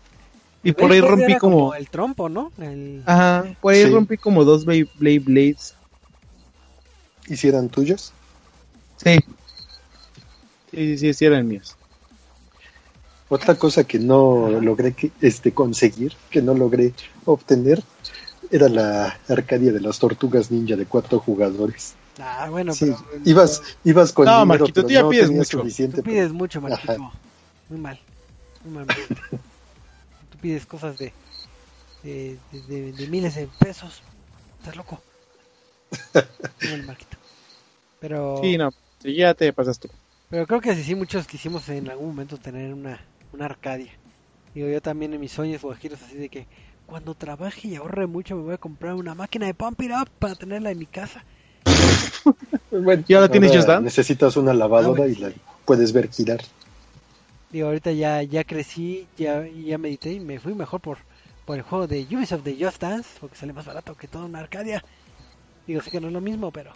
[0.64, 2.52] Y por ahí rompí como, el trompo, ¿no?
[2.58, 3.04] El...
[3.06, 3.92] ajá, por ahí Sí.
[3.92, 5.76] rompí como dos Beyblade Blades.
[7.28, 8.14] ¿Y si eran tuyos?
[8.98, 9.18] Sí.
[10.72, 11.76] Sí, sí, sí, sí eran míos.
[13.30, 16.94] Otra cosa que no logré que, este, conseguir, que no logré
[17.26, 17.82] obtener,
[18.52, 21.96] era la Arcadia de las Tortugas Ninja de cuatro jugadores.
[22.20, 23.08] Ah, bueno, Sí, pero...
[23.24, 25.58] ibas, ibas con No, dinero, Marquito, tú ya no pides tenías mucho.
[25.58, 27.02] suficiente Tú pides mucho, Marquito.
[27.02, 27.22] Ajá.
[27.68, 28.00] Muy mal.
[28.64, 28.98] Muy mal.
[30.30, 31.16] Tú pides cosas de,
[32.04, 34.04] de, de, de- de miles de pesos.
[34.58, 35.04] Estás loco.
[36.62, 37.18] Muy mal, Marquito.
[38.00, 39.90] Pero, Sí, no, sí, ya te pasaste.
[40.30, 43.94] pero creo que sí, sí, muchos quisimos en algún momento tener una, una Arcadia.
[44.54, 46.48] Digo, yo también en mis sueños guajiros así de que
[46.86, 50.10] cuando trabaje y ahorre mucho me voy a comprar una máquina de Pump It Up
[50.20, 51.26] para tenerla en mi casa.
[52.72, 53.84] Bueno, ¿Y ahora tienes Just Dance?
[53.84, 55.32] Necesitas una lavadora Ah, y la
[55.66, 56.42] puedes ver girar.
[57.50, 60.98] Digo, ahorita ya, ya crecí, ya, ya medité y me fui mejor por,
[61.46, 64.40] por el juego de Ubisoft de Just Dance, porque sale más barato que toda una
[64.40, 64.84] Arcadia.
[65.66, 66.74] Digo, sé que no es lo mismo, pero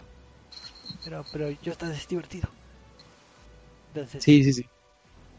[1.02, 2.56] pero pero Just Dance es divertido.
[3.92, 4.70] Entonces, Sí, sí, sí.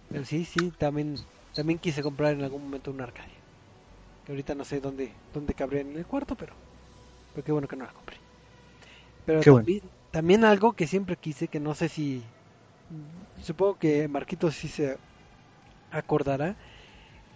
[0.08, 3.44] pero sí, sí, también también quise comprar en algún momento una Arcadia.
[4.24, 6.62] Que ahorita no sé dónde dónde cabría en el cuarto, pero
[7.34, 8.19] pero qué bueno que no la compré.
[9.30, 9.68] Pero Qué bueno.
[10.12, 12.24] también, algo que siempre quise, que no sé si
[13.44, 14.98] supongo que Marquito sí se
[15.92, 16.58] acordará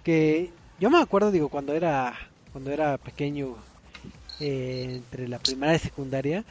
[0.04, 2.16] que yo me acuerdo digo cuando era
[2.52, 3.58] cuando era pequeño
[4.39, 6.46] eh, entre la primaria y secundaria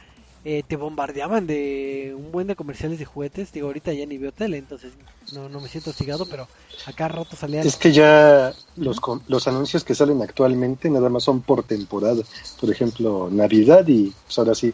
[0.45, 4.31] eh, te bombardeaban de un buen de comerciales de juguetes digo ahorita ya ni veo
[4.31, 4.97] tele entonces
[5.31, 6.49] no, no me siento hostigado pero
[6.85, 11.41] acá rato salían Es que ya los, los anuncios que salen actualmente nada más son
[11.41, 12.21] por temporada.
[12.59, 14.73] Por ejemplo, Navidad y pues ahora sí,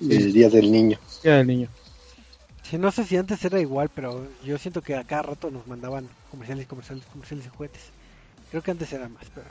[0.00, 0.98] el Día del Niño.
[1.22, 1.68] Ya el niño.
[2.62, 5.66] Sí, no sé si antes era igual, pero yo siento que a cada rato nos
[5.66, 7.82] mandaban comerciales, comerciales, comerciales de juguetes.
[8.50, 9.46] Creo que antes era más, pero...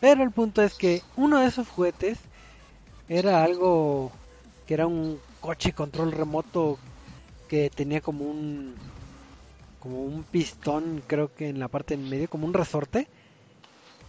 [0.00, 2.18] Pero el punto es que uno de esos juguetes
[3.08, 4.12] era algo
[4.66, 6.78] que era un coche control remoto
[7.48, 8.74] que tenía como un
[9.80, 13.08] como un pistón creo que en la parte en medio como un resorte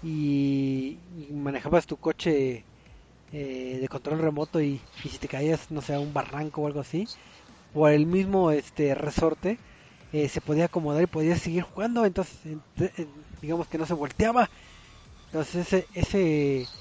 [0.02, 1.00] y,
[1.30, 2.67] y manejabas tu coche
[3.32, 6.68] eh, de control remoto y, y si te caías no sé a un barranco o
[6.68, 7.12] algo así
[7.72, 9.62] por el mismo este resorte
[10.12, 13.96] eh, se podía acomodar y podías seguir jugando entonces ent- en- digamos que no se
[13.96, 14.52] volteaba
[15.28, 16.72] entonces ese ese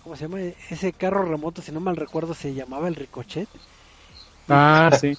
[0.00, 0.40] ¿cómo se llama?
[0.40, 3.50] ese carro remoto si no mal recuerdo se llamaba el ricochet
[4.48, 5.18] Ah, sí.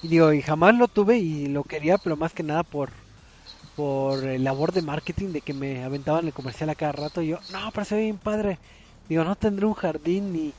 [0.00, 2.92] y digo, y jamás lo tuve y lo quería, pero más que nada por
[3.74, 7.28] por el labor de marketing de que me aventaban el comercial a cada rato y
[7.28, 8.60] yo, no, pero se ve bien padre.
[9.08, 10.56] Digo, no tendré un jardín ni,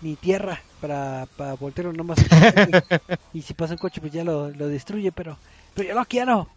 [0.00, 2.18] ni tierra para, para voltearlo nomás.
[3.32, 5.40] y si pasa un coche pues ya lo, lo destruye, pero,
[5.74, 6.54] pero yo lo quiero.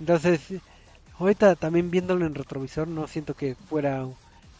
[0.00, 0.52] Entonces,
[1.12, 4.06] ahorita también viéndolo en retrovisor no siento que fuera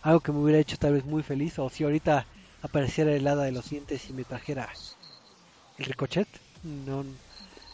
[0.02, 2.28] algo que me hubiera hecho tal vez muy feliz o si ahorita
[2.60, 4.78] apareciera el hada de los dientes y me trajera
[5.76, 6.28] el ricochet,
[6.62, 7.04] no,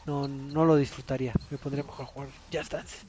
[0.05, 1.35] no, no lo disfrutaría.
[1.51, 3.07] Me pondría mejor a jugar Just Dance.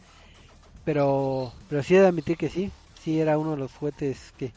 [0.83, 2.73] Pero, pero sí he de admitir que sí,
[3.07, 4.51] sí era uno de los juguetes que,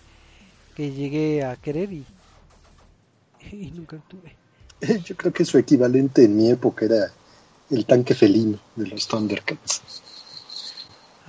[0.75, 2.05] que llegué a querer y,
[3.53, 4.35] y nunca tuve.
[5.07, 7.13] Yo creo que su equivalente en mi época era
[7.71, 9.83] el tanque felino de los Thundercats.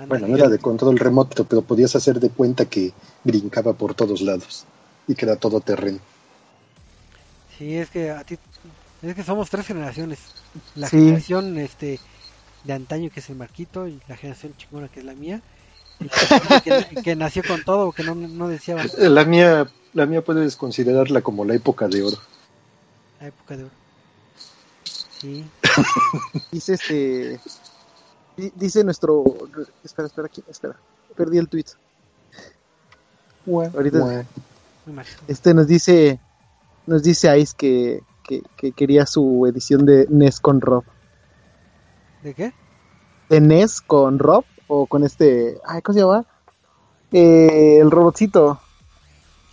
[0.09, 2.91] Bueno, no era de control remoto, pero podías hacer de cuenta que
[3.23, 4.65] brincaba por todos lados
[5.07, 5.99] y que era todo terreno.
[7.57, 8.37] Sí, es que a ti,
[9.01, 10.19] es que somos tres generaciones.
[10.75, 10.97] La Sí.
[10.97, 11.99] generación este
[12.63, 15.41] de antaño que es el Marquito y la generación chingona que es la mía.
[16.63, 21.21] Que, que nació con todo, que no, no deseaba La mía, la mía puedes considerarla
[21.21, 22.17] como la época de oro.
[23.19, 23.73] la época de oro.
[25.19, 25.45] Sí,
[26.51, 27.39] Dice este.
[28.35, 29.23] di- Dice nuestro.
[29.83, 30.75] Espera, espera, aquí, espera.
[31.15, 31.65] Perdí el tweet.
[33.45, 34.25] Ahorita-
[34.85, 35.21] me imagino.
[35.27, 36.19] Este nos dice.
[36.87, 40.83] Nos dice Ice que, que, que quería su edición de NES con Rob.
[42.23, 42.53] ¿De qué?
[43.29, 44.43] De NES con Rob
[44.73, 45.57] o con este.
[45.65, 46.25] Ay, ¿cómo se llama?
[47.11, 48.57] Eh, el robotcito.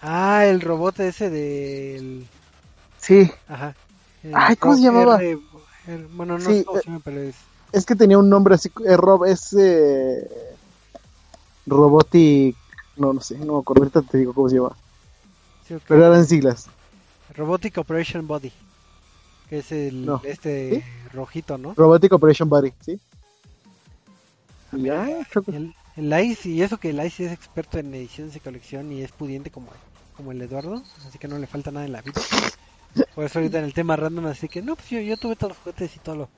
[0.01, 2.25] Ah, el robot ese del...
[2.99, 3.75] Sí, Ajá.
[4.23, 5.17] El Ay, ¿cómo se llamaba?
[5.21, 5.39] R-
[5.89, 7.35] R- bueno, no Sí, eh, es...
[7.73, 8.71] es que tenía un nombre así.
[8.87, 9.53] eh, Rob es.
[9.59, 10.29] Eh,
[11.67, 12.55] Robotic.
[12.97, 13.83] No, no sé, no me acuerdo.
[13.83, 14.77] Ahorita te digo cómo se llama.
[15.67, 15.77] sí.
[15.89, 16.69] Pero eran siglas.
[17.35, 18.53] Robotic Operation Body.
[19.51, 20.21] Que es el No.
[20.25, 21.75] este rojito, ¿no?
[21.75, 23.01] Robotic Operation Body, ¿sí?
[24.73, 25.53] Ah, Y ya, choco.
[25.53, 29.03] El, el Ice, y eso que el Ice es experto en ediciones de colección y
[29.03, 29.81] es pudiente como,
[30.13, 32.29] como el Eduardo, así que no le falta nada en la vida.
[33.15, 35.51] Por eso ahorita en el tema random, así que no, pues yo, yo tuve todos
[35.53, 36.33] los juguetes y todo lo,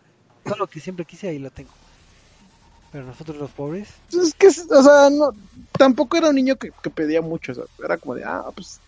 [0.45, 1.79] todo lo que siempre quise ahí lo tengo.
[2.91, 5.33] Pero nosotros los pobres, Es que, o sea, no,
[5.79, 8.83] tampoco era un niño que, que pedía mucho, o sea, era como de, ah, pues,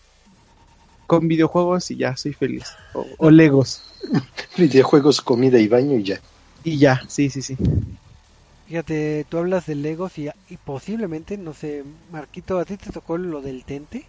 [1.07, 2.79] con videojuegos y ya, soy feliz.
[2.91, 3.83] O, o Legos.
[4.57, 6.21] Videojuegos, comida y baño y ya.
[6.63, 7.57] Y ya, sí, sí, sí.
[8.65, 13.17] Fíjate, tú hablas de Legos y, y posiblemente, no sé, Marquito, ¿a ti te tocó
[13.17, 14.05] lo del Tente?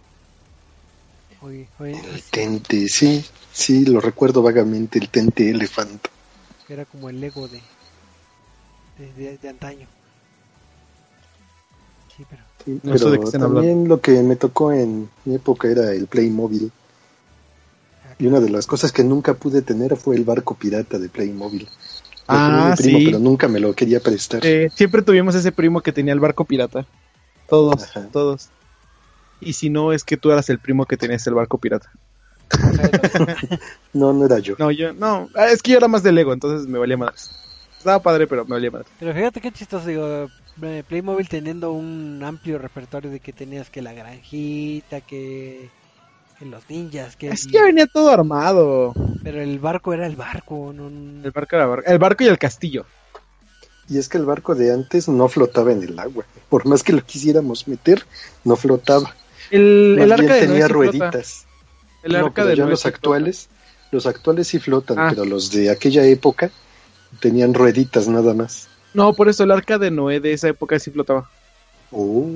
[1.42, 6.10] Oye, oye, El tente, sí, sí, lo recuerdo vagamente, el tente elefante.
[6.68, 7.62] era como el Lego de,
[8.96, 9.88] de, de- de antaño.
[12.08, 12.44] Sí, pero...
[12.64, 15.68] Sí, No sé pero de qué están también lo que me tocó en mi época
[15.68, 16.70] era el Playmobil.
[18.18, 21.68] Y una de las cosas que nunca pude tener fue el barco pirata de Playmobil.
[22.26, 23.04] Lo Ah, mi primo, sí.
[23.06, 24.44] pero nunca me lo quería prestar.
[24.44, 26.86] Eh, siempre tuvimos ese primo que tenía el barco pirata.
[27.48, 28.08] Todos, Ajá.
[28.10, 28.48] todos.
[29.40, 31.90] Y si no, es que tú eras el primo que tenías el barco pirata.
[33.92, 34.56] No, no era yo.
[34.58, 37.30] No, yo, no, ah, es que yo era más de Lego, entonces me valía madres.
[37.78, 38.90] Estaba padre, pero me valía madres.
[38.98, 40.28] Pero fíjate qué chistoso, digo,
[40.62, 45.68] eh, Playmobil teniendo un amplio repertorio de que tenías que la granjita, que,
[46.44, 47.28] que los ninjas, que...
[47.28, 48.92] Es que venía todo armado.
[49.22, 50.88] Pero el barco era el barco, no...
[50.88, 52.84] El barco era bar- el barco y el castillo.
[53.88, 56.24] Y es que el barco de antes no flotaba en el agua.
[56.48, 58.04] Por más que lo quisiéramos meter,
[58.44, 59.14] no flotaba.
[59.50, 61.46] El, el bien arca de Noé tenía rueditas.
[62.02, 62.96] El No, arca de ya Noé los flota.
[62.96, 63.48] actuales,
[63.90, 65.06] los actuales sí flotan, Ah.
[65.10, 66.50] pero los de aquella época
[67.20, 68.68] tenían rueditas nada más.
[68.94, 71.28] No, por eso el arca de Noé de esa época sí flotaba.
[71.90, 72.26] Oh,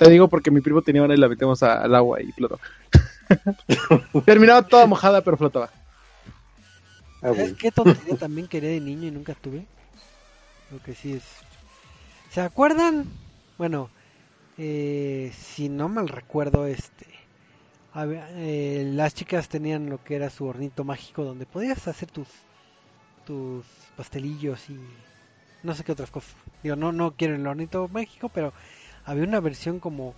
[0.00, 2.60] Te digo porque mi primo tenía una y la metemos a- al agua y flotaba.
[4.26, 5.70] Terminaba toda mojada, pero flotaba.
[7.22, 7.56] ah, ¿Sabes bueno.
[7.58, 9.68] qué tontería también quería de niño y nunca tuve?
[10.70, 11.24] Lo que sí es...
[12.28, 13.18] ¿Se acuerdan?
[13.58, 13.92] Bueno,
[14.56, 17.06] eh, si no mal recuerdo, este...
[17.96, 22.28] eh, las chicas tenían lo que era su hornito mágico donde podías hacer tus
[23.24, 25.06] tus pastelillos y
[25.62, 26.36] no sé qué otras cosas.
[26.62, 28.54] Digo, no no quiero el hornito mágico, pero
[29.04, 30.14] había una versión como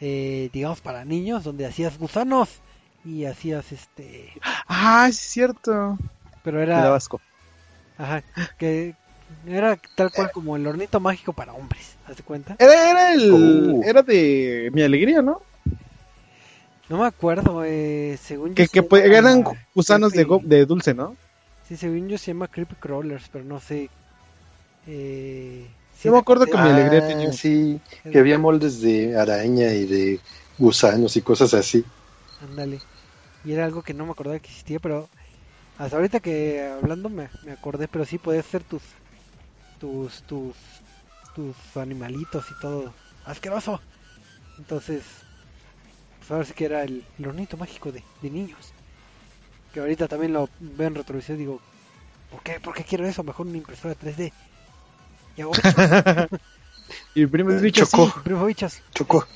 [0.00, 2.60] eh, digamos para niños donde hacías gusanos
[3.04, 4.32] y hacías este,
[4.66, 5.98] Ah, es cierto.
[6.42, 7.20] pero era daba asco.
[7.96, 8.22] ajá,
[8.58, 8.94] que
[9.46, 12.56] era tal cual como el hornito mágico para hombres, ¿haz de cuenta?
[12.58, 13.30] Era, era el.
[13.32, 13.82] Oh.
[13.84, 15.42] Era de mi alegría, ¿no?
[16.88, 19.44] No me acuerdo, eh, según yo Que, se que pues, llama eran
[19.74, 21.16] gusanos de, de dulce, ¿no?
[21.68, 23.90] Sí, según yo se llama Creepy Crawlers, pero no sé.
[24.86, 25.66] Eh,
[25.98, 29.86] si Yo me acuerdo que Ah, alegría tenía- sí, que había moldes de araña y
[29.86, 30.22] de
[30.56, 31.84] gusanos y cosas así.
[32.38, 32.84] Ándale.
[33.42, 35.10] Y era algo que no me acordaba que existía, pero
[35.76, 38.84] hasta ahorita que hablando me, me acordé, pero sí podías hacer tus
[39.78, 40.56] tus tus
[41.32, 43.84] tus animalitos y todo asqueroso.
[44.56, 45.26] Entonces,
[46.18, 48.74] pues ahora sí que era el, el hornito mágico de, de niños.
[49.72, 51.62] Que ahorita también lo veo en retrovisor y digo,
[52.30, 53.24] ¿por qué, ¿por qué quiero eso?
[53.24, 54.34] Mejor una impresora 3D.
[57.14, 58.12] Y el primer bicho Chocó.
[58.24, 58.32] sí.
[58.46, 58.80] bichos.
[58.94, 59.26] Choco,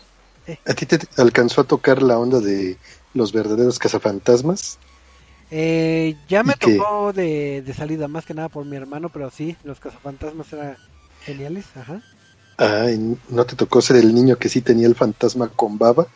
[0.46, 0.58] Eh.
[0.66, 2.76] ¿a ti te alcanzó a tocar la onda de
[3.14, 4.78] los verdaderos cazafantasmas?
[5.50, 9.54] Eh, ya me tocó de, de salida, más que nada por mi hermano, pero sí,
[9.64, 10.76] los cazafantasmas eran
[11.24, 12.00] geniales, ajá.
[12.56, 16.06] Ay, ¿no te tocó ser el niño que sí tenía el fantasma con baba?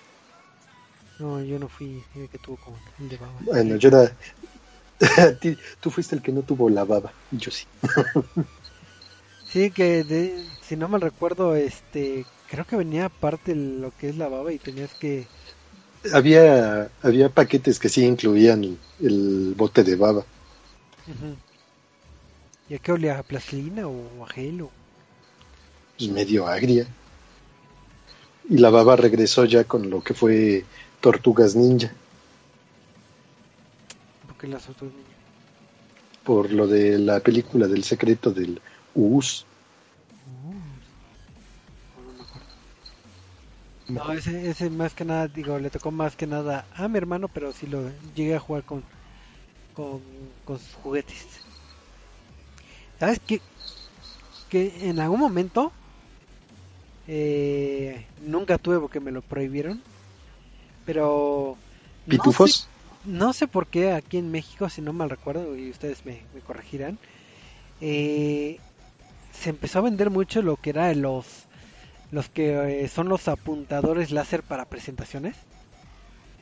[1.18, 3.32] No, yo no fui el que tuvo con el de baba.
[3.40, 4.10] Bueno, yo era...
[5.80, 7.66] Tú fuiste el que no tuvo la baba, yo sí.
[9.56, 14.18] Sí, que de, si no mal recuerdo, este, creo que venía aparte lo que es
[14.18, 15.26] la baba y tenías que...
[16.12, 20.26] Había, había paquetes que sí incluían el bote de baba.
[22.68, 23.18] ¿Y a qué olía?
[23.18, 24.60] ¿A plastilina o a gel?
[24.60, 24.70] O...
[25.96, 26.86] pues medio agria.
[28.50, 30.66] Y la baba regresó ya con lo que fue
[31.00, 31.94] Tortugas Ninja,
[34.26, 35.16] ¿Por qué las otras niñas?
[36.24, 38.60] por lo de la película del secreto del
[38.96, 39.46] Us.
[41.96, 42.46] No me acuerdo.
[43.88, 47.28] No, ese, ese más que nada, digo, le tocó más que nada a mi hermano,
[47.28, 48.84] pero sí lo llegué a jugar con,
[49.72, 50.02] con,
[50.44, 51.42] con sus juguetes.
[52.98, 53.42] ¿Sabes qué?
[54.48, 55.72] Que en algún momento
[57.06, 59.84] eh, nunca tuve porque me lo prohibieron,
[60.84, 61.58] pero
[62.04, 62.52] no ¿Pitufos?
[62.52, 62.56] sé-
[63.04, 66.42] no sé por qué aquí en México, si no mal recuerdo, y ustedes me, me
[66.42, 67.00] corregirán,
[67.80, 68.60] eh,
[69.40, 71.48] se empezó a vender mucho lo que era los
[72.10, 75.36] los que eh, son los apuntadores láser para presentaciones,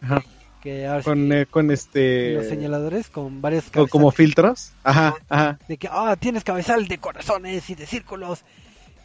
[0.02, 0.22] Ajá.
[0.60, 2.34] que ahora Con, eh, con este.
[2.34, 4.72] los señaladores con varios co- como filtros.
[4.82, 5.58] Ajá, ajá.
[5.68, 8.44] de que ah tienes cabezal de corazones y de círculos,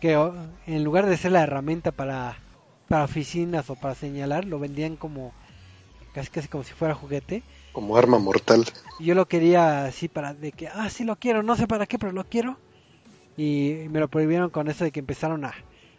[0.02, 0.34] que oh,
[0.68, 2.38] en lugar de ser la herramienta para
[2.88, 5.34] para oficinas o para señalar, lo vendían como
[6.14, 7.46] casi casi como si fuera juguete.
[7.72, 8.64] Como arma mortal.
[8.98, 11.88] Y yo lo quería así para de que, ah, sí lo quiero, no sé para
[11.88, 12.60] qué, pero lo quiero.
[13.40, 15.54] Y me lo prohibieron con eso de que empezaron a,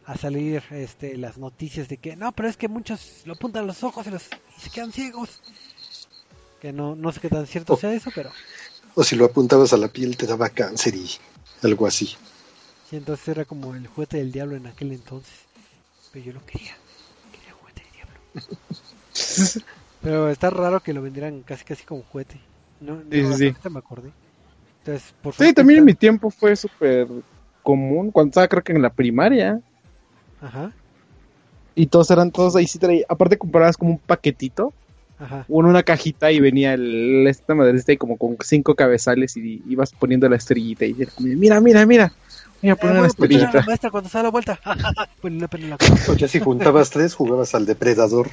[0.04, 3.66] a salir este, las noticias de que, no, pero es que muchos lo apuntan a
[3.66, 4.28] los ojos y, los,
[4.58, 5.40] y se quedan ciegos.
[6.60, 7.76] Que no, no sé qué tan cierto Oh.
[7.76, 8.30] sea eso, pero
[8.94, 11.08] O si lo apuntabas a la piel te daba cáncer y
[11.62, 12.14] algo así.
[12.88, 15.48] sí, entonces era como el juguete del diablo en aquel entonces.
[16.12, 16.76] Pero yo lo quería,
[17.32, 18.20] quería juguete del diablo.
[20.02, 22.40] Pero está raro que lo vendieran casi casi como juguete.
[22.80, 23.44] No, no, Sí, sí, sí.
[23.44, 24.10] ahorita me acordé.
[24.80, 27.06] Entonces, por Sí, también en mi tiempo fue súper
[27.62, 28.10] común.
[28.10, 29.60] Cuando estaba, creo que en la primaria.
[30.42, 30.72] Ajá,
[31.74, 32.66] Y todos eran todos ahí.
[32.66, 34.72] Sí traía, aparte, comprabas como un paquetito.
[35.18, 35.44] ajá.
[35.48, 39.36] O en una cajita y venía el, esta madrecita y como con cinco cabezales.
[39.36, 40.84] Y ibas poniendo la estrellita.
[40.86, 42.12] Y era como, mira, mira, mira.
[42.62, 43.66] Voy a Eh, poner una a poner a la estrellita.
[43.66, 44.58] maestra cuando se da la vuelta.
[45.22, 45.76] Ponle una pena en la
[46.10, 48.28] O ya si juntabas tres, jugabas al depredador.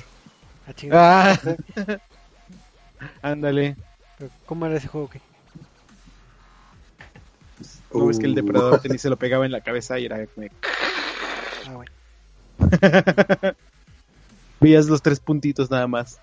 [0.91, 1.37] Ah.
[1.45, 1.97] Ah.
[3.21, 3.75] Ándale.
[4.45, 5.09] ¿Cómo era ese juego?
[5.09, 5.19] que
[7.93, 8.35] No, es que el Uh.
[8.35, 10.47] depredador tenía, se lo pegaba en la cabeza y era como...
[11.67, 11.91] Ah, bueno.
[14.59, 16.19] Veías los tres puntitos nada más.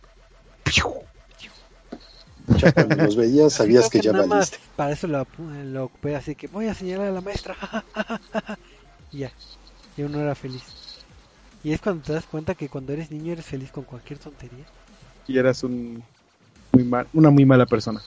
[2.59, 4.59] Ya cuando los veías sabías que Creo ya valiste.
[4.77, 7.57] Para eso lo, lo ocupé así que voy a señalar a la maestra.
[9.13, 9.33] y ya.
[9.97, 10.63] Y uno era feliz.
[11.63, 14.65] Y es cuando te das cuenta que cuando eres niño eres feliz con cualquier tontería.
[15.27, 16.05] Y eras un
[16.73, 18.03] muy mal, una muy mala persona.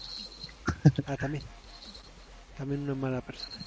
[1.07, 1.43] Ah, también.
[2.57, 3.65] También una mala persona.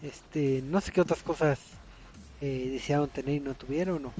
[0.00, 1.58] Este, no sé qué otras cosas
[2.40, 4.14] eh, desearon tener y no tuvieron o,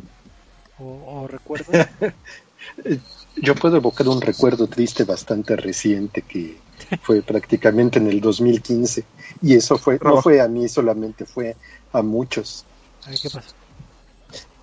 [0.79, 1.89] o, o recuerdos.
[3.37, 6.65] Yo puedo evocar un recuerdo triste bastante reciente que
[7.01, 9.05] fue prácticamente en el 2015
[9.41, 11.57] y eso fue no fue a mí solamente fue
[11.93, 12.65] a muchos.
[13.05, 13.55] A ver qué pasó.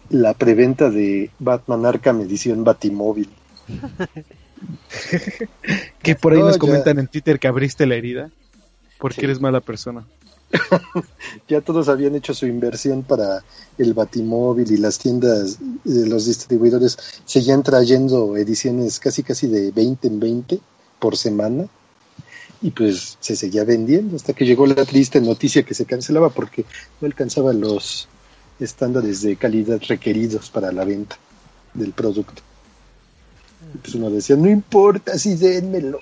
[0.09, 3.29] La preventa de Batman Arkham edición Batimóvil.
[6.01, 6.57] Que por ahí No, nos ya.
[6.57, 8.31] comentan en Twitter que abriste la herida.
[8.99, 9.25] Porque Sí.
[9.25, 10.05] eres mala persona.
[11.47, 13.43] Ya todos habían hecho su inversión para
[13.77, 20.07] el Batimóvil y las tiendas, eh, los distribuidores seguían trayendo ediciones casi casi de 20
[20.07, 20.59] en 20
[20.99, 21.65] por semana
[22.61, 26.65] y pues se seguía vendiendo hasta que llegó la triste noticia que se cancelaba porque
[26.99, 28.07] no alcanzaba los
[28.59, 31.17] estándares de calidad requeridos para la venta
[31.73, 32.41] del producto.
[33.73, 35.99] Y pues uno decía, no importa, sí, dénmelo.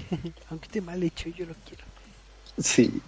[0.50, 1.84] Aunque esté mal hecho, yo lo quiero.
[2.58, 3.02] Sí,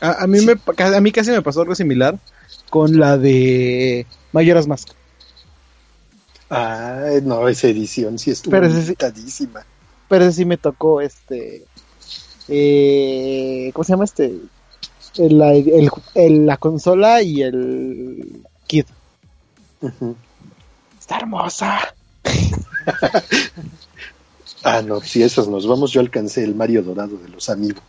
[0.00, 0.54] A, a mí me,
[0.96, 2.18] a mí casi me pasó algo similar
[2.70, 4.88] con la de Mayoras Mask.
[6.50, 8.96] ah, no, esa edición sí estuvo Pero ese.
[10.08, 11.64] Pero ese sí me tocó este.
[12.48, 14.34] Eh, ¿Cómo se llama este?
[15.16, 18.86] El- la, el- el- la consola y el kit.
[19.80, 20.16] Ujú.
[20.98, 21.94] Está hermosa.
[24.64, 27.82] Ah, no, si esos nos vamos, yo alcancé el Mario Dorado de los amigos.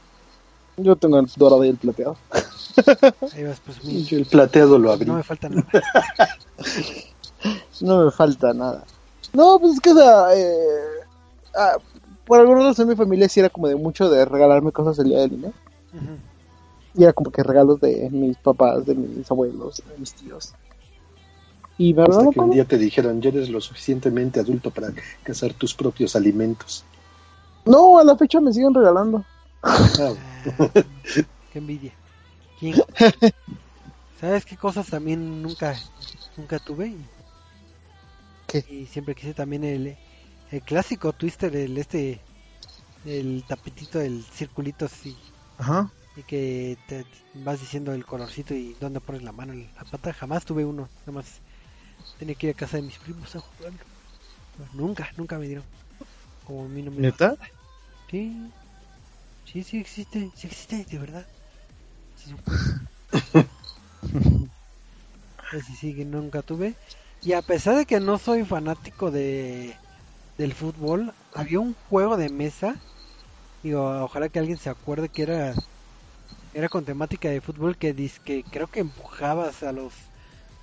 [0.77, 2.17] Yo tengo el dorado y el plateado.
[3.33, 5.05] Ahí vas, pues, yo el plateado lo abrí.
[5.05, 5.67] no me falta nada.
[7.81, 8.85] No me falta nada.
[9.33, 11.03] No, pues es que, o sea, eh,
[11.53, 11.77] ah,
[12.25, 15.19] por alguna razón mi familia sí era como de mucho de regalarme cosas el día
[15.19, 15.53] del niño.
[16.95, 20.53] Y era como que regalos de mis papás, de mis abuelos, de mis tíos.
[21.77, 24.93] Y me Hasta que un día te dijeron, ya eres lo suficientemente adulto para
[25.23, 26.83] cazar tus propios alimentos.
[27.65, 29.23] No, a la fecha me siguen regalando.
[29.63, 30.13] Ah, Ah,
[31.51, 31.93] qué envidia.
[32.59, 32.75] ¿Quién?
[34.19, 35.75] ¿Sabes qué cosas también nunca
[36.37, 36.93] nunca tuve?
[38.47, 38.63] ¿Qué?
[38.69, 39.95] y siempre quise también el,
[40.51, 42.19] el clásico Twister, el este,
[43.05, 45.15] el tapetito, el circulito así,
[45.57, 45.89] Ajá.
[46.15, 50.13] y que te vas diciendo el colorcito y dónde pones la mano en la pata.
[50.13, 51.41] Jamás tuve uno, nada más
[52.17, 53.85] tenía que ir a casa de mis primos a jugarlo.
[54.73, 55.67] Nunca, nunca me dieron.
[56.43, 57.35] Como a mí no me ¿Neta?
[58.09, 58.53] Sí,
[59.45, 61.27] sí, sí existe, sí existe, de verdad.
[62.15, 62.31] Sí,
[63.21, 63.49] sí.
[65.51, 66.77] Ese sí que nunca tuve.
[67.21, 69.79] Y a pesar de que no soy fanático de
[70.37, 72.85] del fútbol, había un juego de mesa.
[73.63, 75.55] Digo, ojalá que alguien se acuerde que era
[76.53, 80.12] era con temática de fútbol que dis- que creo que empujabas a los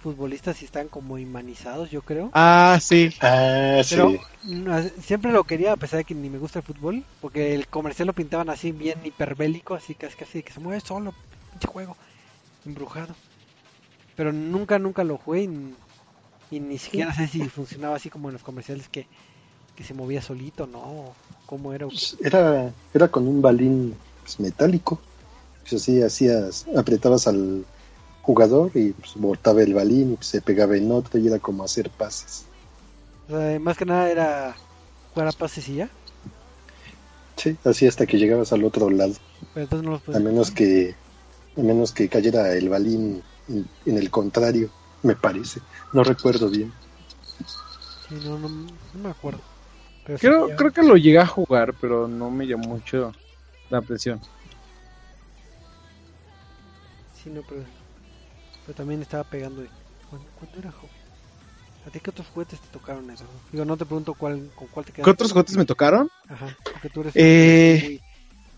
[0.01, 2.31] futbolistas y estaban como imanizados, yo creo.
[2.33, 3.11] Ah, sí.
[3.21, 3.95] ah, sí.
[3.95, 4.13] Pero
[4.45, 7.69] no, siempre lo quería a pesar de que ni me gusta el fútbol, porque el
[7.69, 11.15] comercial lo pintaban así bien hiperbélico, así casi casi que se mueve solo,
[11.53, 11.97] pinche juego,
[12.67, 13.15] embrujado.
[14.17, 15.75] Pero nunca, nunca lo jugué y,
[16.51, 19.07] y ni siquiera sé si funcionaba así como en los comerciales que,
[19.77, 21.15] que se movía solito, ¿no?
[21.47, 21.87] ¿Cómo era?
[21.87, 25.01] Pues, Era, era con un balín pues, metálico.
[25.63, 27.65] Pues así hacías, apretabas al
[28.23, 31.65] jugador y pues, botaba el balín y pues, se pegaba en otro y era como
[31.65, 32.47] hacer pases.
[33.29, 34.57] O sea, más que nada era
[35.09, 35.97] jugar a pases y ya,
[37.37, 39.15] Sí, así hasta que llegabas al otro lado.
[39.53, 40.97] pero entonces no los A puedes menos que,
[41.57, 45.63] a menos que cayera el balín en, en el contrario, me parece.
[45.93, 46.75] No recuerdo bien.
[47.99, 49.45] Sí, no, no, no me acuerdo.
[50.05, 53.17] Pero sí Creo, ya- creo que lo llegué a jugar, pero no me llamó mucho
[53.71, 54.23] la atención.
[57.13, 57.67] Sí, no, pero,
[58.71, 59.65] pero también estaba pegando.
[60.09, 60.95] ¿Cuándo, cuándo era joven?
[61.85, 63.25] ¿A ti qué otros juguetes te tocaron eso?
[63.51, 65.03] Digo, no te pregunto cuál, con cuál te quedaste.
[65.03, 66.09] ¿Qué otros juguetes me tocaron?
[66.29, 68.01] Ajá, porque tú eres Eh, muy,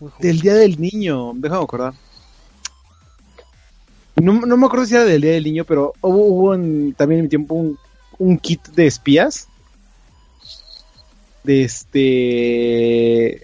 [0.01, 0.21] muy joven.
[0.21, 1.93] Del Día del Niño, déjame acordar.
[4.17, 7.19] No, no me acuerdo si era del Día del Niño, pero hubo, hubo en- también
[7.19, 7.79] en mi tiempo un,
[8.19, 9.47] un kit de espías.
[11.43, 13.41] De este.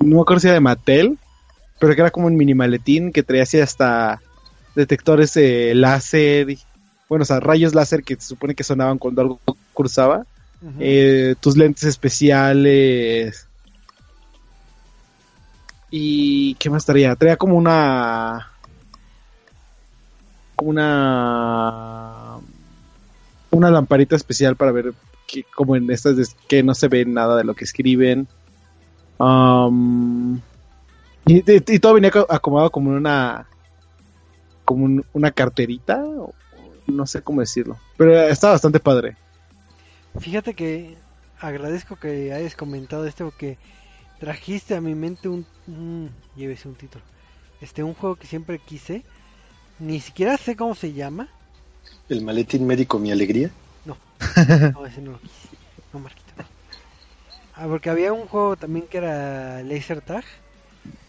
[0.00, 1.18] No me acuerdo si era de Mattel,
[1.78, 4.22] pero que era como un mini maletín que traía así hasta
[4.76, 6.50] detectores de láser.
[6.50, 6.58] y-
[7.08, 9.40] bueno, o sea, rayos láser que se supone que sonaban cuando algo
[9.74, 10.24] cruzaba.
[10.80, 13.46] Eh, tus lentes especiales.
[15.90, 17.14] ¿Y qué más traía?
[17.14, 18.50] Traía como una.
[20.56, 22.36] Una.
[23.50, 24.92] Una lamparita especial para ver
[25.26, 28.26] que, como en estas que no se ve nada de lo que escriben.
[31.26, 33.46] Y, y- y todo venía co- acomodado como en una.
[34.66, 36.04] Como un- una carterita.
[36.04, 36.34] o-
[36.86, 37.78] No sé cómo decirlo.
[37.96, 39.16] Pero está bastante padre.
[40.20, 40.96] Fíjate que
[41.40, 43.58] agradezco que hayas comentado esto porque
[44.20, 47.04] trajiste a mi mente un, un llévese un título.
[47.60, 49.02] Este un juego que siempre quise.
[49.78, 51.28] Ni siquiera sé cómo se llama.
[52.08, 53.50] El maletín médico, mi alegría.
[53.84, 53.96] No,
[54.86, 55.48] ese no lo quise.
[55.92, 56.32] No, Marquito.
[56.38, 56.44] no.
[57.54, 60.24] Ah, porque había un juego también que era Laser Tag.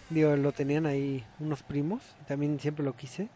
[0.09, 2.01] Digo, lo tenían ahí unos primos.
[2.27, 3.27] También siempre lo quise.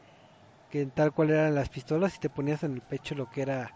[0.72, 3.72] Que tal cual eran las pistolas y te ponías en el pecho lo que era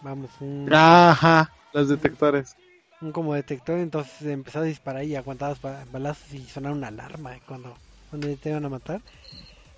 [0.00, 2.56] vamos, un, Ajá, los detectores.
[3.00, 7.38] un como detector, entonces empezaba a disparar y aguantabas ba- balazos y sonaba una alarma
[7.46, 7.76] cuando,
[8.10, 9.02] cuando te iban a matar.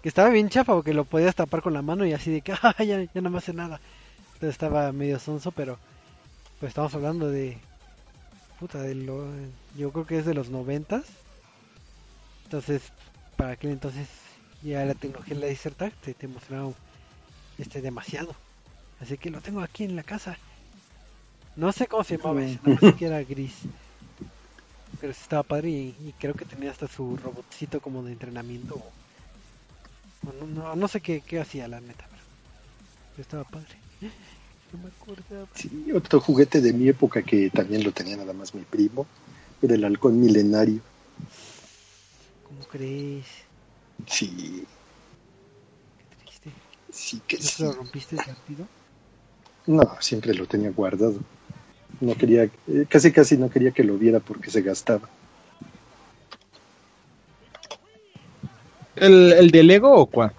[0.03, 2.53] Que estaba bien chafa porque lo podías tapar con la mano y así de que
[2.63, 3.81] "Ah, ya, ya no me hace nada.
[4.35, 5.79] Entonces estaba medio sonso, pero
[6.61, 7.59] pues estamos hablando de
[8.59, 9.27] puta de lo
[9.77, 11.05] yo creo que es de los noventas.
[12.45, 12.93] Entonces,
[13.37, 14.09] para aquel entonces
[14.63, 16.73] ya la tecnología la laser tag te, te emocionaba
[17.59, 18.35] este demasiado.
[19.01, 20.37] Así que lo tengo aquí en la casa.
[21.57, 23.55] No sé cómo se llamaba ese, nada más que era gris.
[25.01, 28.77] Pero sí estaba padre y, y creo que tenía hasta su robotcito como de entrenamiento.
[28.77, 28.93] o-
[30.23, 32.23] no, no, no sé qué, qué hacía la neta, pero,
[33.13, 33.77] pero estaba padre.
[34.73, 35.49] No me acordaba.
[35.55, 39.07] Sí, otro juguete de mi época que también lo tenía nada más mi primo
[39.63, 40.81] era el halcón milenario.
[42.47, 43.27] ¿Cómo crees?
[44.07, 44.67] Sí,
[45.99, 46.51] Qué triste.
[46.91, 47.49] sí que ¿No sí.
[47.49, 48.67] se lo rompiste rápido?
[49.67, 51.19] No, siempre lo tenía guardado.
[52.01, 55.09] No quería, eh, casi casi no quería que lo viera porque se gastaba.
[58.97, 60.33] ¿El, el de Lego o cuál?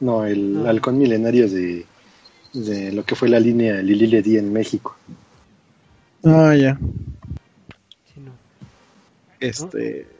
[0.00, 0.66] No, el No.
[0.66, 1.86] halcón milenario de,
[2.54, 4.96] de lo que fue la línea Lili Ledi en México.
[6.24, 6.78] Ah, ya.
[8.04, 8.32] Sí, no.
[9.40, 10.06] Este.
[10.06, 10.19] No,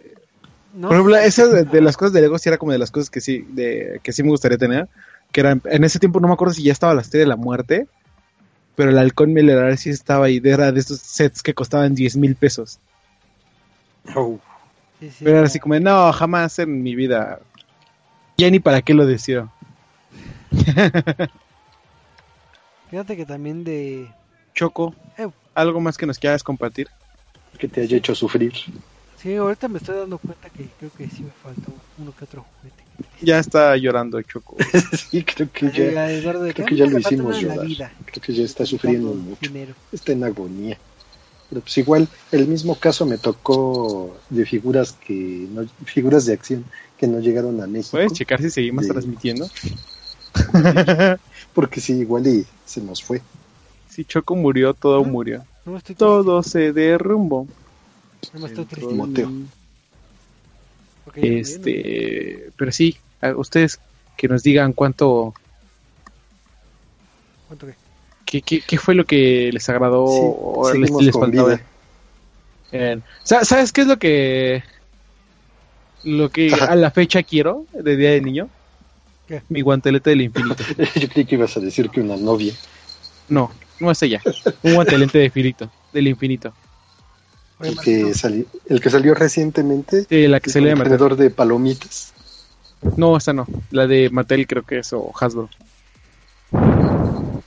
[0.78, 3.10] Por ejemplo, esa de, de las cosas de Lego sí era como de las cosas
[3.10, 4.88] que sí, de, que sí me gustaría tener.
[5.32, 7.36] Que era, en ese tiempo no me acuerdo si ya estaba la estrella de la
[7.36, 7.86] muerte.
[8.76, 10.40] Pero el halcón milenario sí estaba ahí.
[10.42, 12.78] Era de esos sets que costaban 10 mil pesos.
[14.14, 14.38] Oh,
[15.00, 17.40] sí, sí, Pero era así como, de, no, jamás en mi vida.
[18.38, 19.52] Ya ni para qué lo deseo.
[22.90, 24.08] Fíjate que también de...
[24.54, 25.28] Choco, Eh.
[25.54, 26.88] ¿algo más que nos quieras compartir?
[27.58, 28.54] que te haya hecho sufrir.
[29.20, 32.42] Sí, ahorita me estoy dando cuenta que creo que sí me faltó uno que otro
[32.42, 32.84] juguete.
[33.20, 34.56] Ya está llorando Choco.
[34.96, 37.66] sí, creo que ya, de creo "Ah, que ya lo hicimos llorar.
[37.66, 37.92] vida".
[38.06, 39.46] creo que ya está sufriendo mucho.
[39.50, 39.74] dinero.
[39.92, 40.78] Está en agonía.
[41.50, 46.64] Pero pues igual, el mismo caso me tocó de figuras que no, figuras de acción
[46.96, 47.98] que no llegaron a México.
[47.98, 49.46] ¿Puedes checar si seguimos transmitiendo?
[51.52, 53.20] Porque sí, igual y se nos fue.
[53.88, 55.44] si Choco murió, todo murió.
[55.66, 57.48] No Todo se derrumbó.
[58.74, 59.30] Timoteo.
[61.14, 63.80] Este, pero sí, a ustedes
[64.16, 65.34] que nos digan cuánto.
[67.48, 67.74] ¿Cuánto qué?
[68.30, 71.60] qué, qué, qué fue lo que les agradó Sí, o les, faltaba.
[73.24, 74.62] ¿Sabes qué es lo que
[76.04, 78.48] lo que a la fecha quiero de Día de Niño?
[79.26, 79.42] ¿Qué?
[79.48, 80.62] Mi guantelete del infinito.
[80.94, 82.54] Yo creí que ibas a decir que una novia.
[83.28, 84.22] No, no es ella.
[84.62, 86.52] Un guantelete de infinito, del infinito.
[87.62, 90.06] El que, salió, el que salió recientemente.
[90.08, 90.84] Sí, la que un llama.
[90.84, 92.12] vendedor de palomitas.
[92.96, 93.46] No, esa no.
[93.70, 95.50] La de Mattel creo que es o Hasbro.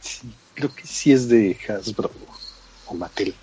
[0.01, 2.11] Sí, creo que sí es de Hasbro
[2.87, 3.33] o Mattel.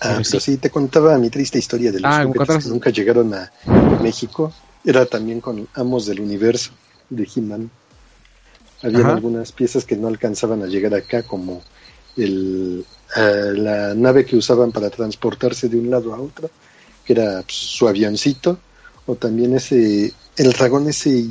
[0.00, 0.40] Ah, Pero sí.
[0.40, 0.56] sí.
[0.58, 3.50] te contaba mi triste historia de los Ah, juguetes que nunca llegaron a
[4.02, 4.52] México.
[4.84, 6.72] Era también con Amos del Universo
[7.08, 7.70] de He-Man.
[8.82, 9.12] Había Ajá.
[9.14, 11.62] algunas piezas que no alcanzaban a llegar acá, como
[12.18, 16.50] el, la nave que usaban para transportarse de un lado a otro,
[17.04, 18.58] que era pues, su avioncito,
[19.06, 21.28] o también ese, el dragón ese,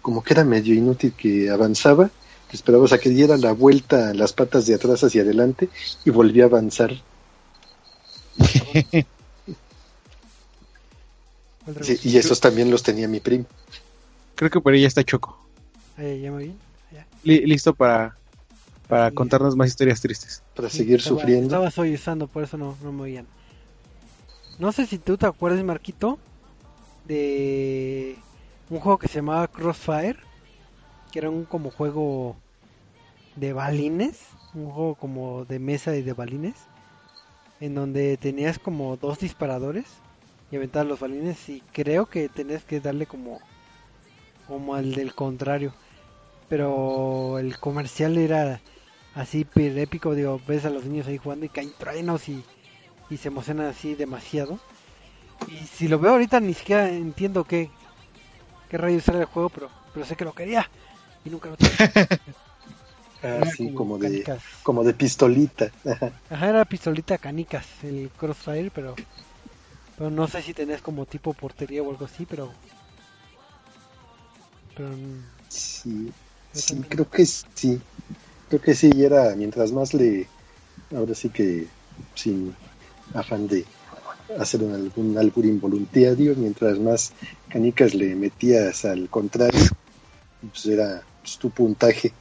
[0.00, 2.10] como que era medio inútil que avanzaba,
[2.50, 5.68] que esperabas a que diera la vuelta las patas de atrás hacia adelante
[6.04, 6.92] y volvía a avanzar.
[12.02, 13.46] y esos también los tenía mi primo.
[14.34, 15.38] Creo que por ahí ya está Choco.
[15.96, 16.52] Ahí, ya me
[17.22, 18.16] listo para,
[18.88, 19.14] para Sí.
[19.14, 20.42] contarnos más historias tristes.
[20.54, 21.46] Para Sí, seguir estaba- sufriendo.
[21.46, 23.26] Estaba sollozando, por eso no, no me oían.
[24.58, 26.18] No sé si tú te acuerdas, Marquito,
[27.06, 28.16] de
[28.70, 30.16] un juego que se llamaba Crossfire,
[31.10, 32.36] que era un como juego
[33.36, 34.18] de balines,
[34.54, 36.54] un juego como de mesa y de balines,
[37.60, 39.86] en donde tenías como dos disparadores
[40.50, 43.40] y aventabas los balines y creo que tenías que darle como
[44.48, 45.72] como al del contrario.
[46.48, 48.60] Pero el comercial era
[49.14, 52.42] así épico, digo, ves a los niños ahí jugando y caen truenos y,
[53.10, 54.58] y se emocionan así demasiado.
[55.48, 57.70] Y si lo veo ahorita ni siquiera entiendo qué,
[58.70, 60.68] qué rayos era el juego, pero, pero sé que lo quería
[61.24, 61.70] y nunca lo tuve.
[63.24, 64.42] Ah, sí, como de, canicas.
[64.64, 65.70] como de pistolita.
[65.84, 66.48] Ajá.
[66.48, 68.96] Era pistolita canicas, el Crossfire, pero,
[69.96, 72.52] pero no sé si tenés como tipo portería o algo así, pero...
[74.74, 74.90] Pero
[75.48, 76.12] Sí,
[76.52, 76.90] sí, también.
[76.90, 77.80] creo que sí.
[78.52, 80.26] Creo que sí, y era mientras más le.
[80.94, 81.68] Ahora sí que
[82.14, 82.54] sin
[83.14, 83.64] afán de
[84.38, 87.14] hacer un, algún albur involuntario, mientras más
[87.48, 89.64] canicas le metías al contrario,
[90.50, 92.12] pues era pues, tu puntaje.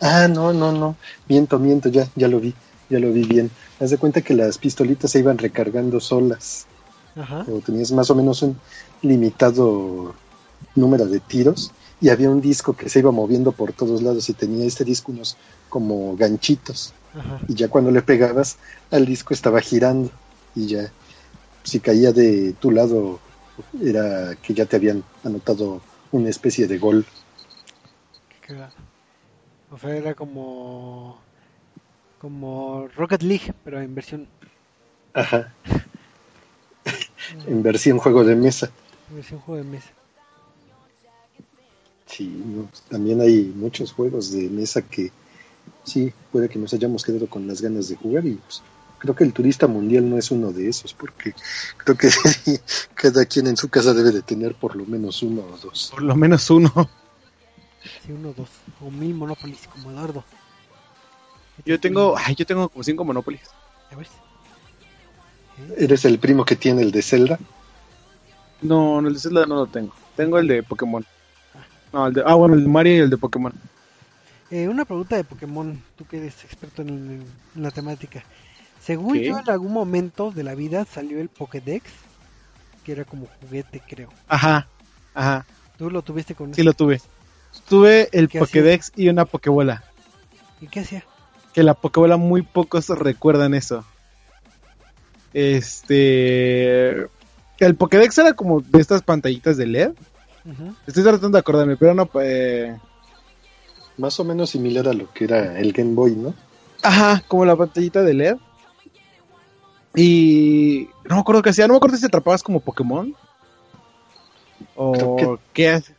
[0.00, 0.96] Ah, no, no, no.
[1.28, 2.52] Miento, miento, ya, ya lo vi,
[2.90, 3.48] ya lo vi bien.
[3.78, 6.66] Haz de cuenta que las pistolitas se iban recargando solas.
[7.14, 7.46] Ajá.
[7.48, 8.58] O tenías más o menos un
[9.02, 10.16] limitado
[10.74, 14.34] número de tiros y había un disco que se iba moviendo por todos lados y
[14.34, 15.36] tenía este disco unos
[15.68, 17.40] como ganchitos Ajá.
[17.48, 18.58] y ya cuando le pegabas
[18.90, 20.10] al disco estaba girando
[20.54, 20.92] y ya
[21.62, 23.18] si caía de tu lado
[23.82, 25.80] era que ya te habían anotado
[26.12, 27.04] una especie de gol.
[29.70, 31.18] O sea, era como.
[32.20, 34.28] Como Rocket League, pero en versión.
[35.12, 35.52] Ajá,
[37.46, 38.70] en versión juego de mesa.
[39.10, 39.90] en versión juego de mesa.
[42.06, 45.10] Sí, no, también hay muchos juegos de mesa que
[45.84, 48.62] sí, puede que nos hayamos quedado con las ganas de jugar y pues,
[48.98, 51.34] creo que el turista mundial no es uno de esos porque
[51.76, 52.58] creo que sí,
[52.94, 55.90] cada quien en su casa debe de tener por lo menos uno o dos.
[55.92, 56.72] Por lo menos uno.
[57.82, 58.48] Sí, uno, dos.
[58.80, 60.24] O mil Monopolis, como Eduardo.
[61.64, 63.40] Yo tengo, ay, yo tengo como cinco Monopoly.
[63.90, 64.08] A ver.
[65.76, 67.38] ¿Eres el primo que tiene el de Zelda?
[68.62, 69.92] No, no, el de Zelda no lo tengo.
[70.16, 71.04] Tengo el de Pokémon.
[71.92, 73.52] No, el de, ah, bueno, el de Mario y el de Pokémon.
[74.50, 78.24] Eh, una pregunta de Pokémon, tú que eres experto en, en la temática.
[78.80, 79.26] Según ¿Qué?
[79.26, 81.84] yo, en algún momento de la vida salió el Pokédex,
[82.84, 84.10] que era como juguete, creo.
[84.28, 84.68] Ajá,
[85.14, 85.44] ajá,
[85.76, 87.00] ¿Tú lo tuviste con sí lo tuve.
[87.68, 89.82] Tuve el ¿Qué Pokédex y una Pokébola.
[90.60, 91.04] ¿Y qué hacía?
[91.52, 93.84] Que la Pokébola muy pocos recuerdan eso.
[95.32, 97.08] Este.
[97.58, 99.92] El Pokédex era como de estas pantallitas de LED.
[100.86, 102.08] Estoy tratando de acordarme, pero no.
[102.20, 102.76] Eh...
[103.98, 106.34] Más o menos similar a lo que era el Game Boy, ¿no?
[106.82, 108.36] Ajá, como la pantallita de LED.
[109.94, 113.14] Y no me acuerdo qué hacía, no me acuerdo si atrapabas como Pokémon.
[114.74, 115.94] O Creo qué hace.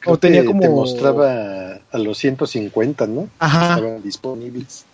[0.00, 3.28] Creo O tenía que como- te mostraba a los 150, ¿no?
[3.38, 4.84] Ajá, Estaban disponibles.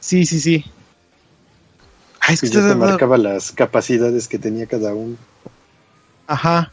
[0.00, 0.64] sí, sí, sí.
[2.20, 5.16] Ay, es que Y ya te marcaba las capacidades que tenía cada uno.
[6.26, 6.72] Ajá,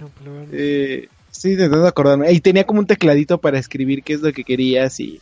[0.00, 2.32] No, verdad, eh, estoy intentando acordarme.
[2.32, 5.20] Y tenía como un tecladito para escribir qué es lo que querías y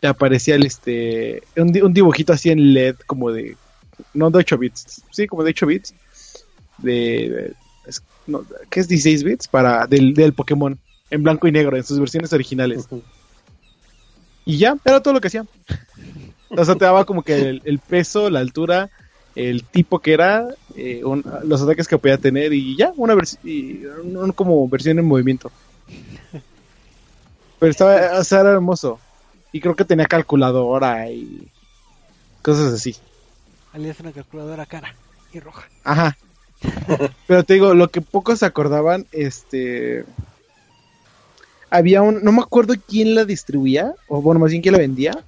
[0.00, 3.56] te aparecía el este un, di- un dibujito así en LED como de
[4.14, 5.94] no de 8 bits, sí, como de 8 bits
[6.78, 7.52] de, de-
[7.86, 10.76] es- no, ¿qué es 16 bits para del, del Pokémon
[11.10, 12.88] en blanco y negro en sus versiones originales.
[14.46, 15.44] Y ya, era todo lo que hacía.
[16.48, 18.90] O sea, te daba como que el, el peso, la altura,
[19.48, 20.46] el tipo que era,
[20.76, 25.50] eh, un- los ataques que podía tener y ya, una versión, como versión en movimiento.
[27.58, 28.98] Pero estaba, o sea, era hermoso.
[29.52, 31.46] Y creo que tenía calculadora y
[32.42, 32.96] cosas así.
[33.72, 34.94] alias una calculadora cara
[35.32, 35.68] y roja.
[35.84, 36.16] Ajá.
[37.26, 40.04] Pero te digo, lo que pocos se acordaban, este...
[41.70, 42.22] Había un...
[42.24, 45.24] No me acuerdo quién la distribuía, o bueno, más bien quién la vendía.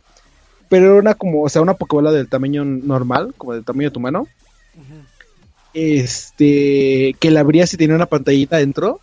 [0.72, 3.92] Pero era una como, o sea, una Pokébola del tamaño normal, como del tamaño de
[3.92, 4.26] tu mano.
[5.74, 7.14] Este...
[7.20, 8.98] Que la abrías y tenía una pantallita dentro.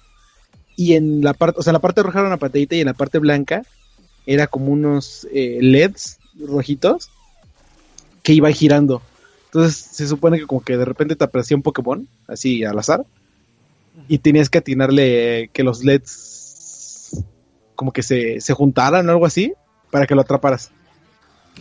[0.76, 2.96] Y en la parte, o sea, la parte roja era una pantallita y en la
[2.96, 3.62] parte blanca
[4.26, 7.12] era como unos eh, LEDs rojitos
[8.24, 9.04] que iban girando.
[9.46, 13.06] Entonces se supone que como que de repente te aparecía un Pokémon, así al azar,
[14.08, 17.24] y tenías que atinarle eh, que los LEDs
[17.76, 19.54] como que se, se juntaran o algo así
[19.92, 20.72] para que lo atraparas.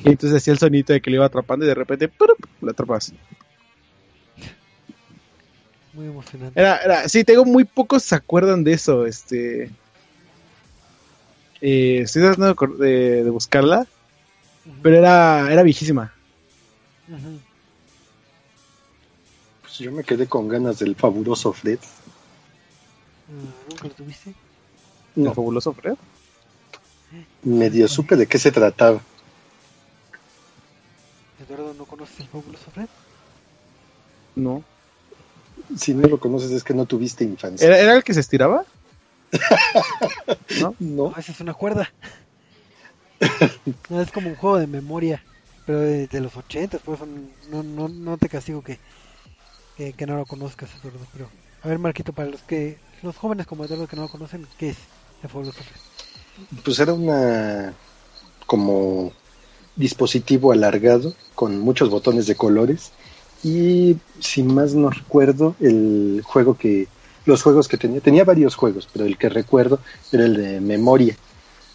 [0.05, 2.39] Y entonces hacía el sonito de que lo iba atrapando y de repente ¡purup!
[2.61, 3.13] lo atrapas.
[5.93, 6.59] Muy emocionante.
[6.61, 9.65] Era, era, sí, tengo muy pocos se acuerdan de eso, este...
[11.61, 13.87] eh, estoy tratando de acor- de, de buscarla,
[14.83, 16.15] pero era, era viejísima.
[19.63, 21.79] Pues yo me quedé con ganas del fabuloso Fred.
[23.31, 24.35] Ah, ¿Nunca lo tuviste?
[25.17, 25.25] No.
[25.25, 25.97] No, fabuloso Fred.
[27.43, 29.01] medio supe de qué se trataba.
[31.49, 32.89] Eduardo, ¿no conoces el fabuloso Fred?
[34.37, 34.63] No.
[35.77, 37.67] Si no lo conoces es que no tuviste infancia.
[37.67, 38.65] ¿Era, era el que se estiraba?
[40.61, 40.77] ¿No?
[40.79, 41.93] No, No, esa es una cuerda.
[43.89, 45.23] no, es como un juego de memoria,
[45.67, 47.07] pero de, de los ochentas, por eso
[47.51, 48.79] no, no, no te castigo que,
[49.77, 51.07] que, que no lo conozcas, Eduardo.
[51.13, 51.29] Pero,
[51.63, 54.71] a ver, Marquito, para los que los jóvenes como Eduardo que no lo conocen, ¿qué
[54.71, 54.79] es
[55.23, 55.81] el fabuloso Fred?
[56.65, 57.75] pues era una
[58.47, 59.13] como
[59.79, 62.93] dispositivo alargado con muchos botones de colores
[63.43, 66.89] y si más no recuerdo el juego que
[67.25, 69.79] los juegos que tenía tenía varios juegos pero el que recuerdo
[70.13, 71.17] era el de memoria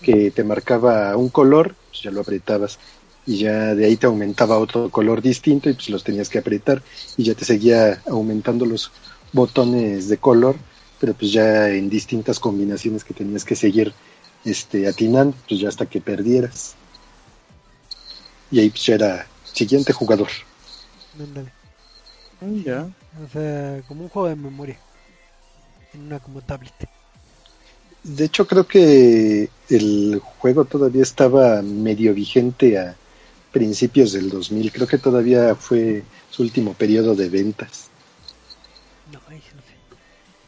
[0.02, 2.78] que te marcaba un color pues ya lo apretabas
[3.26, 6.84] y ya de ahí te aumentaba otro color distinto y pues los tenías que apretar
[7.16, 8.92] y ya te seguía aumentando los
[9.32, 10.58] botones de color
[11.04, 13.94] pero pues ya en distintas combinaciones que tenías que seguir
[14.46, 16.76] este, atinando, pues ya hasta que perdieras.
[18.54, 20.28] Y ahí pues ya era siguiente jugador.
[21.20, 21.52] Ándale.
[22.40, 22.88] Mm, Ya.
[23.26, 24.78] O sea, como un juego de memoria.
[25.96, 26.72] En una como tablet.
[28.04, 32.96] De hecho, creo que el juego todavía estaba medio vigente a
[33.52, 34.72] principios del 2000.
[34.72, 37.88] Creo que todavía fue su último periodo de ventas.
[39.12, 39.74] No, no sé.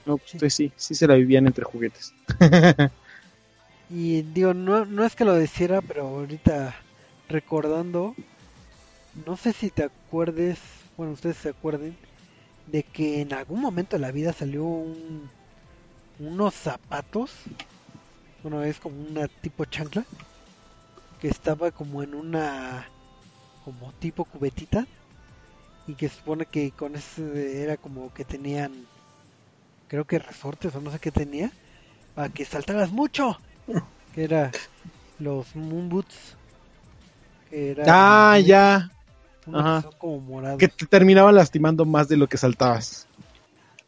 [0.05, 2.13] No, pues sí, sí se la vivían entre juguetes.
[3.89, 6.75] Y digo, no, no es que lo deciera, pero ahorita
[7.27, 8.15] recordando,
[9.25, 10.59] no sé si te acuerdes,
[10.97, 11.97] bueno, ustedes se acuerden,
[12.67, 15.29] de que en algún momento de la vida salió un,
[16.19, 17.31] unos zapatos,
[18.43, 20.05] bueno, es como una tipo chancla,
[21.19, 22.89] que estaba como en una,
[23.63, 24.87] como tipo cubetita,
[25.87, 28.87] y que supone que con ese era como que tenían,
[29.87, 31.51] creo que resortes o no sé qué tenía,
[32.13, 33.37] para que saltaras mucho
[34.13, 34.51] que era
[35.19, 36.37] los Moon Boots.
[37.55, 38.89] Que era Ah, ya.
[39.53, 39.89] Ajá.
[39.97, 40.41] como.
[40.57, 43.07] Que te terminaban lastimando más de lo que saltabas.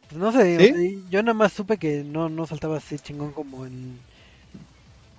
[0.08, 0.70] Pues no sé, ¿Sí?
[0.72, 3.98] o sea, yo nada más supe que no, no saltaba así chingón como en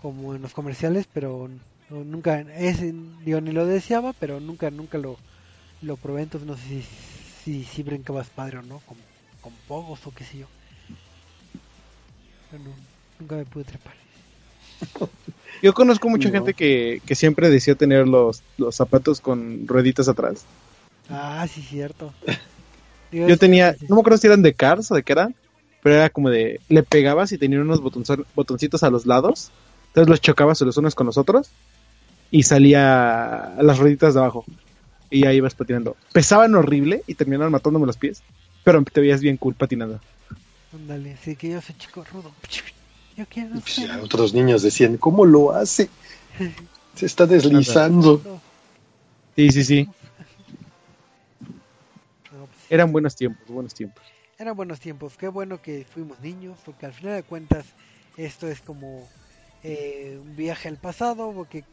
[0.01, 1.47] como en los comerciales, pero
[1.91, 2.91] no- nunca ese,
[3.23, 5.17] digo, ni lo deseaba, pero nunca nunca lo
[5.83, 6.83] lo probé, entonces no sé si
[7.43, 8.97] si, si brincabas padre o no, con,
[9.41, 10.47] con pogos o qué sé yo.
[12.49, 12.71] Pero no,
[13.19, 13.93] nunca me pude trepar.
[15.61, 16.35] Yo conozco mucha No.
[16.35, 20.45] gente que, que siempre decía tener los, los zapatos con rueditas atrás.
[21.09, 22.13] Ah, sí, cierto.
[23.11, 25.35] Yo tenía, no me acuerdo si eran de Cars o de qué eran,
[25.81, 29.51] pero era como de, le pegabas y tenían unos botonzo- botoncitos a los lados,
[29.87, 31.49] entonces los chocabas los unos con los otros
[32.31, 34.45] y salía las rueditas de abajo
[35.09, 35.95] y ahí ibas patinando.
[36.13, 38.21] Pesaban horrible y terminaban matándome los pies,
[38.63, 39.99] pero te veías bien cool patinando.
[40.73, 42.31] Ándale, sí que yo soy chico rudo.
[43.19, 45.89] Yo quiero Y pues ser otros niños decían, ¿cómo lo hace?
[46.95, 48.21] Se está deslizando.
[49.35, 49.89] Sí, sí, sí,
[52.29, 54.01] pues, eran buenos tiempos, buenos tiempos.
[54.37, 55.17] eran buenos tiempos.
[55.17, 57.65] Qué bueno que fuimos niños, porque al final de cuentas
[58.15, 59.09] esto es como
[59.65, 61.65] eh, un viaje al pasado, porque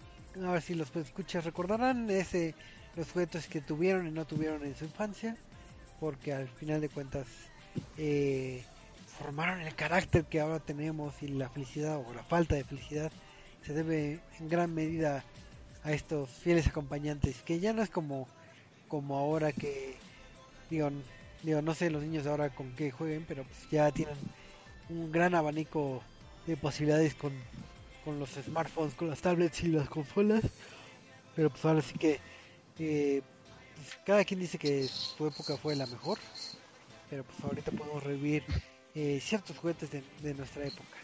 [0.44, 2.56] a ver si los escuchas recordarán ese
[2.96, 5.36] los juguetes que tuvieron y no tuvieron en su infancia,
[6.00, 7.28] porque al final de cuentas
[7.98, 8.64] eh,
[9.18, 13.10] formaron el carácter que ahora tenemos y la felicidad o la falta de felicidad
[13.64, 15.24] se debe en gran medida
[15.82, 18.28] a estos fieles acompañantes que ya no es como
[18.88, 19.96] como ahora que
[20.70, 20.90] digo,
[21.42, 24.16] digo no sé los niños ahora con qué jueguen pero pues ya tienen
[24.88, 26.02] un gran abanico
[26.46, 27.32] de posibilidades con,
[28.04, 30.42] con los smartphones con las tablets y las consolas.
[31.34, 32.20] Pero pues ahora sí que
[32.78, 33.20] eh,
[33.74, 36.18] pues, cada quien dice que su época fue la mejor
[37.10, 38.44] pero pues ahorita podemos revivir
[38.96, 40.96] eh, ciertos juguetes de, de nuestra época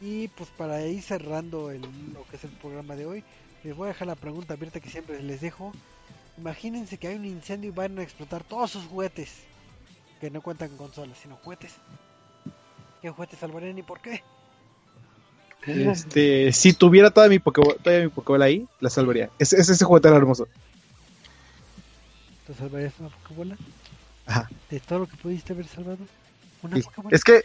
[0.00, 1.82] y pues para ir cerrando el,
[2.14, 3.24] lo que es el programa de hoy
[3.62, 5.72] les voy a dejar la pregunta abierta que siempre les dejo
[6.40, 9.30] Imagínense que hay un incendio y van a explotar todos sus juguetes.
[10.20, 11.74] Que no cuentan con consolas, sino juguetes.
[13.02, 14.22] ¿Qué juguetes salvarían y por qué?
[15.66, 19.28] Este, si tuviera toda mi Pokéball, todavía mi Pokéball ahí, la salvaría.
[19.38, 20.48] Ese, ese, ese juguete era hermoso.
[22.46, 23.56] ¿Te salvarías una Pokébola?
[24.24, 24.50] Ajá.
[24.70, 25.98] ¿De todo lo que pudiste haber salvado?
[26.62, 26.82] ¿Una Sí.
[26.82, 27.16] Pokébola?
[27.16, 27.42] Es que eh,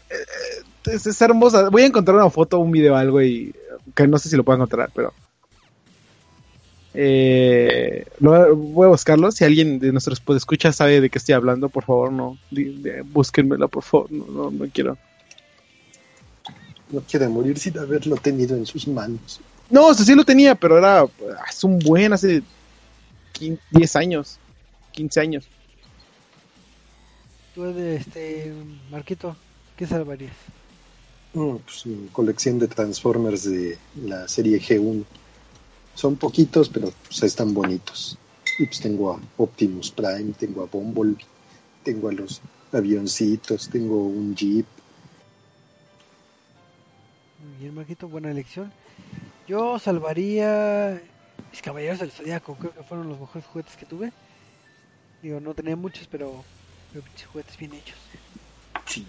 [0.86, 1.70] es, es hermosa.
[1.70, 3.54] Voy a encontrar una foto, un video, algo y
[3.96, 5.14] que no sé si lo puedo encontrar, pero
[6.94, 9.32] eh, lo- voy a buscarlo.
[9.32, 13.02] Si alguien de nuestros escucha sabe de qué estoy hablando, por favor, no di- de-
[13.02, 14.12] búsquenmela, por favor.
[14.12, 14.98] No, no, no quiero.
[16.90, 19.42] No quiere morir sin haberlo tenido en sus manos.
[19.70, 21.06] No, o sea, sí lo tenía, pero era
[21.46, 22.44] hace un buen, hace
[23.34, 24.38] 15, 10 años,
[24.92, 25.48] 15 años.
[27.56, 28.54] Tú, este,
[28.92, 29.34] Marquito,
[29.78, 30.36] ¿qué salvarías?
[31.34, 35.06] Mm, pues, mi colección de Transformers de la serie G1.
[35.94, 38.18] Son poquitos, pero pues, están bonitos.
[38.60, 41.24] Y pues tengo a Optimus Prime, tengo a Bumblebee,
[41.84, 42.42] tengo a los
[42.74, 44.66] avioncitos, tengo un Jeep.
[47.42, 48.72] Muy bien, Marquito, buena elección.
[49.48, 51.02] Yo salvaría
[51.52, 54.12] mis caballeros del zodiaco, creo que fueron los mejores juguetes que tuve.
[55.22, 56.44] Digo, no tenía muchos, pero,
[57.32, 57.98] juguetes bien hechos.
[58.86, 59.06] Sí,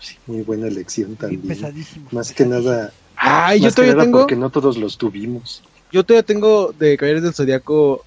[0.00, 1.42] sí, muy buena elección también.
[1.42, 2.12] pesadísimos.
[2.12, 2.64] Más que pesadísimos.
[2.76, 4.18] nada, Ay, yo más que todavía nada tengo.
[4.20, 5.62] porque no todos los tuvimos.
[5.92, 8.04] Yo todavía tengo de Caballeros del Zodiaco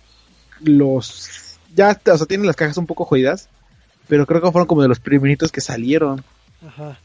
[0.61, 1.57] los.
[1.75, 3.49] Ya, o sea, tienen las cajas un poco jodidas.
[4.07, 6.23] Pero creo que fueron como de los primeritos que salieron.
[6.65, 6.97] Ajá.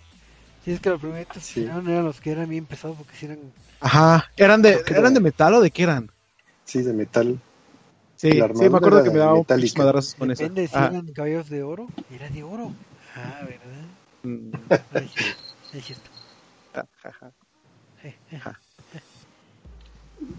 [0.64, 1.54] Sí, es que los primeros que Sí.
[1.60, 3.38] salieron eran los que eran bien pesados porque si eran...
[3.80, 4.30] Ajá.
[4.38, 6.10] ¿Eran de, que ¿eran era- de metal o de qué eran?
[6.64, 7.38] Sí, de metal.
[8.24, 10.46] Sí, La sí, me acuerdo que me daba pinche madrazos con eso.
[10.46, 10.90] Depende si Ajá.
[10.90, 11.92] eran caballeros de oro.
[12.08, 12.76] Era de oro.
[13.14, 13.90] Ah, ¿verdad?
[14.24, 14.68] Mm.
[15.72, 16.10] Es cierto.
[16.74, 16.86] Ah,
[18.30, 18.60] jaja.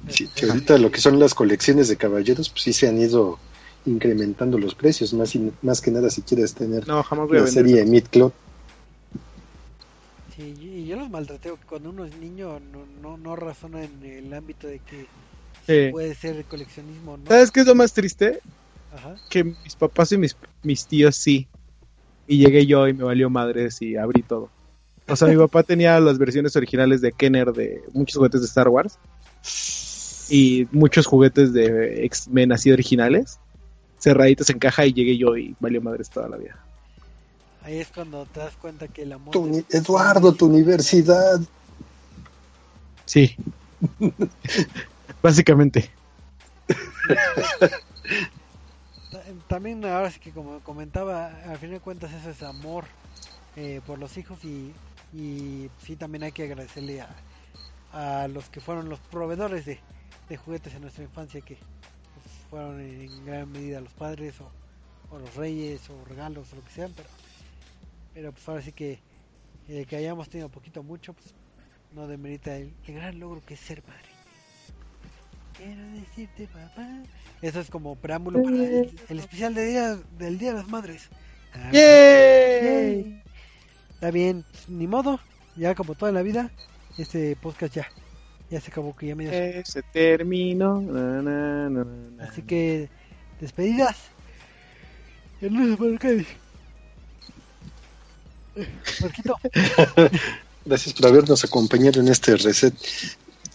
[0.07, 3.37] Sí, que ahorita lo que son las colecciones de caballeros, pues sí se han ido
[3.85, 7.41] incrementando los precios, más, y- más que nada si quieres tener No, jamás voy a
[7.41, 7.85] la serie eso.
[7.85, 8.31] Mid-Cloud.
[10.27, 14.33] Sí, y yo los maltrateo cuando uno es niño no, no, no razona en el
[14.33, 15.09] ámbito de que
[15.65, 15.89] Sí.
[15.91, 17.27] puede ser coleccionismo no.
[17.27, 18.39] ¿Sabes qué es lo más triste?
[18.93, 19.15] Ajá.
[19.29, 21.47] Que mis papás y mis, mis tíos sí.
[22.27, 24.49] Y llegué yo y me valió madres y abrí todo.
[25.07, 28.69] O sea, mi papá tenía las versiones originales de Kenner de muchos juguetes de Star
[28.69, 28.97] Wars.
[30.29, 33.39] Y muchos juguetes de X-Men así originales.
[33.99, 36.57] Cerraditos en caja y llegué yo y valió madres toda la vida.
[37.61, 39.31] Ahí es cuando te das cuenta que el amor...
[39.31, 41.39] Tu Eduardo, tu universidad.
[43.05, 43.35] Sí.
[45.25, 45.89] Básicamente.
[49.11, 52.85] Ta- También ahora sí que como comentaba, al fin de cuentas eso es amor
[53.55, 54.71] eh, por los hijos y,
[55.11, 57.03] y sí también hay que agradecerle
[57.91, 59.79] a, los que fueron los proveedores de,
[60.37, 64.51] juguetes en nuestra infancia que pues, fueron en gran medida los padres o,
[65.09, 67.09] o los reyes o regalos o lo que sean, pero,
[68.13, 68.99] pero pues ahora sí que
[69.69, 71.33] eh, que hayamos tenido poquito mucho pues
[71.95, 74.14] no demerita el, el gran logro que es ser padre.
[75.57, 76.87] Quiero decirte papá.
[77.41, 81.09] Eso es como preámbulo para el, el especial de día, del Día de las Madres.
[81.53, 83.21] Ah, ¡Yay!
[83.93, 85.19] Está bien, pues, ni modo,
[85.55, 86.51] ya como toda la vida,
[86.97, 87.87] este podcast ya,
[88.49, 90.81] ya se acabó que ya me Eh, se terminó.
[90.81, 92.23] Na, na, na, na.
[92.25, 92.89] Así que,
[93.39, 93.97] despedidas.
[95.41, 96.27] El lunes.
[98.55, 98.67] Eh,
[99.01, 99.35] Marquito,
[100.65, 102.73] Gracias por habernos acompañado en este reset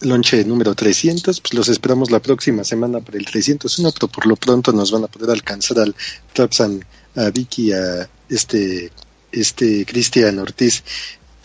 [0.01, 1.41] lonche número 300.
[1.41, 5.03] Pues los esperamos la próxima semana para el 301, pero por lo pronto nos van
[5.03, 5.95] a poder alcanzar al
[6.33, 6.83] Tapsan,
[7.15, 8.91] a Vicky, a este,
[9.31, 10.83] este Cristian Ortiz,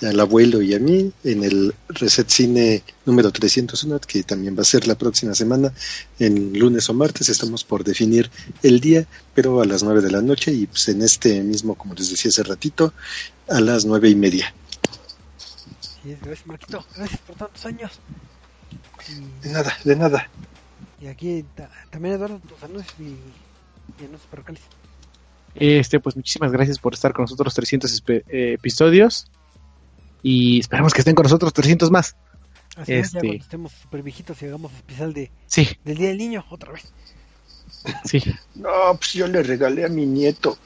[0.03, 4.65] al abuelo y a mí en el reset cine número 301, que también va a
[4.65, 5.73] ser la próxima semana,
[6.19, 7.29] en lunes o martes.
[7.29, 8.31] Estamos por definir
[8.63, 11.95] el día, pero a las 9 de la noche y pues en este mismo, como
[11.95, 12.93] les decía hace ratito,
[13.49, 14.53] a las nueve y media.
[16.05, 17.93] Gracias Marquito, gracias por tantos años.
[19.43, 20.29] De nada, de nada.
[21.01, 24.63] Y, aquí ta- también Eduardo, tus anuncios y, y anuncios parroquiales.
[25.55, 29.27] Este, pues muchísimas gracias por estar con nosotros 300 espe- eh, episodios.
[30.23, 32.17] Y esperamos que estén con nosotros 300 más.
[32.77, 36.09] Así es, ya Este- cuando estemos súper viejitos y hagamos especial de, Sí, del Día
[36.09, 36.93] del Niño, otra vez.
[38.05, 38.21] sí.
[38.55, 40.59] No, pues yo le regalé a mi nieto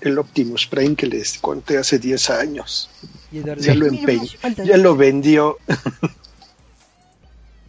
[0.00, 2.90] el Optimus Prime que les conté hace 10 años.
[3.32, 3.40] Ya
[3.74, 5.58] lo "Niño, me empeñé, hace falta ya lo vendió.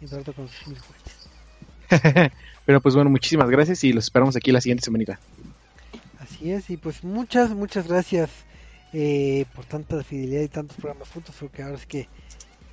[0.02, 1.30] Y con sus mil juguetes.
[2.66, 5.20] Pero pues bueno, muchísimas gracias y los esperamos aquí la siguiente semana.
[6.20, 8.30] Así es, y pues muchas, muchas gracias
[8.94, 12.08] eh, por tanta fidelidad y tantos programas juntos, porque ahora es que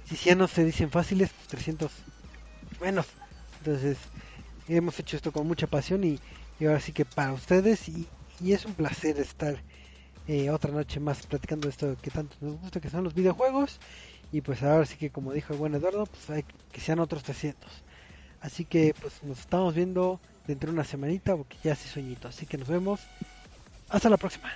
[0.04, 1.90] si ya no se dicen fáciles, pues 300
[2.80, 3.06] menos.
[3.58, 3.98] Entonces,
[4.68, 6.18] hemos hecho esto con mucha pasión y,
[6.60, 8.06] y ahora sí que para ustedes, y,
[8.40, 9.56] y es un placer estar
[10.28, 13.78] eh, otra noche más platicando de esto que tanto nos gusta, que son los videojuegos.
[14.32, 17.22] Y pues ahora sí que, como dijo el buen Eduardo, pues hay que sean otros
[17.22, 17.70] 300.
[18.40, 22.28] Así que pues nos estamos viendo dentro de una semanita porque ya hace sueñito.
[22.28, 23.00] Así que nos vemos.
[23.88, 24.50] Hasta la próxima.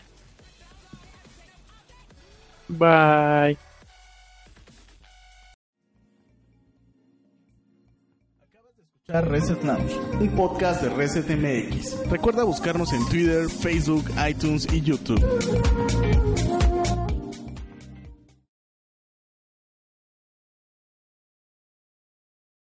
[2.69, 3.59] Bye.
[9.11, 12.09] escuchar Reset Lounge, un podcast de Reset MX.
[12.09, 16.30] Recuerda buscarnos en Twitter, Facebook, iTunes y YouTube.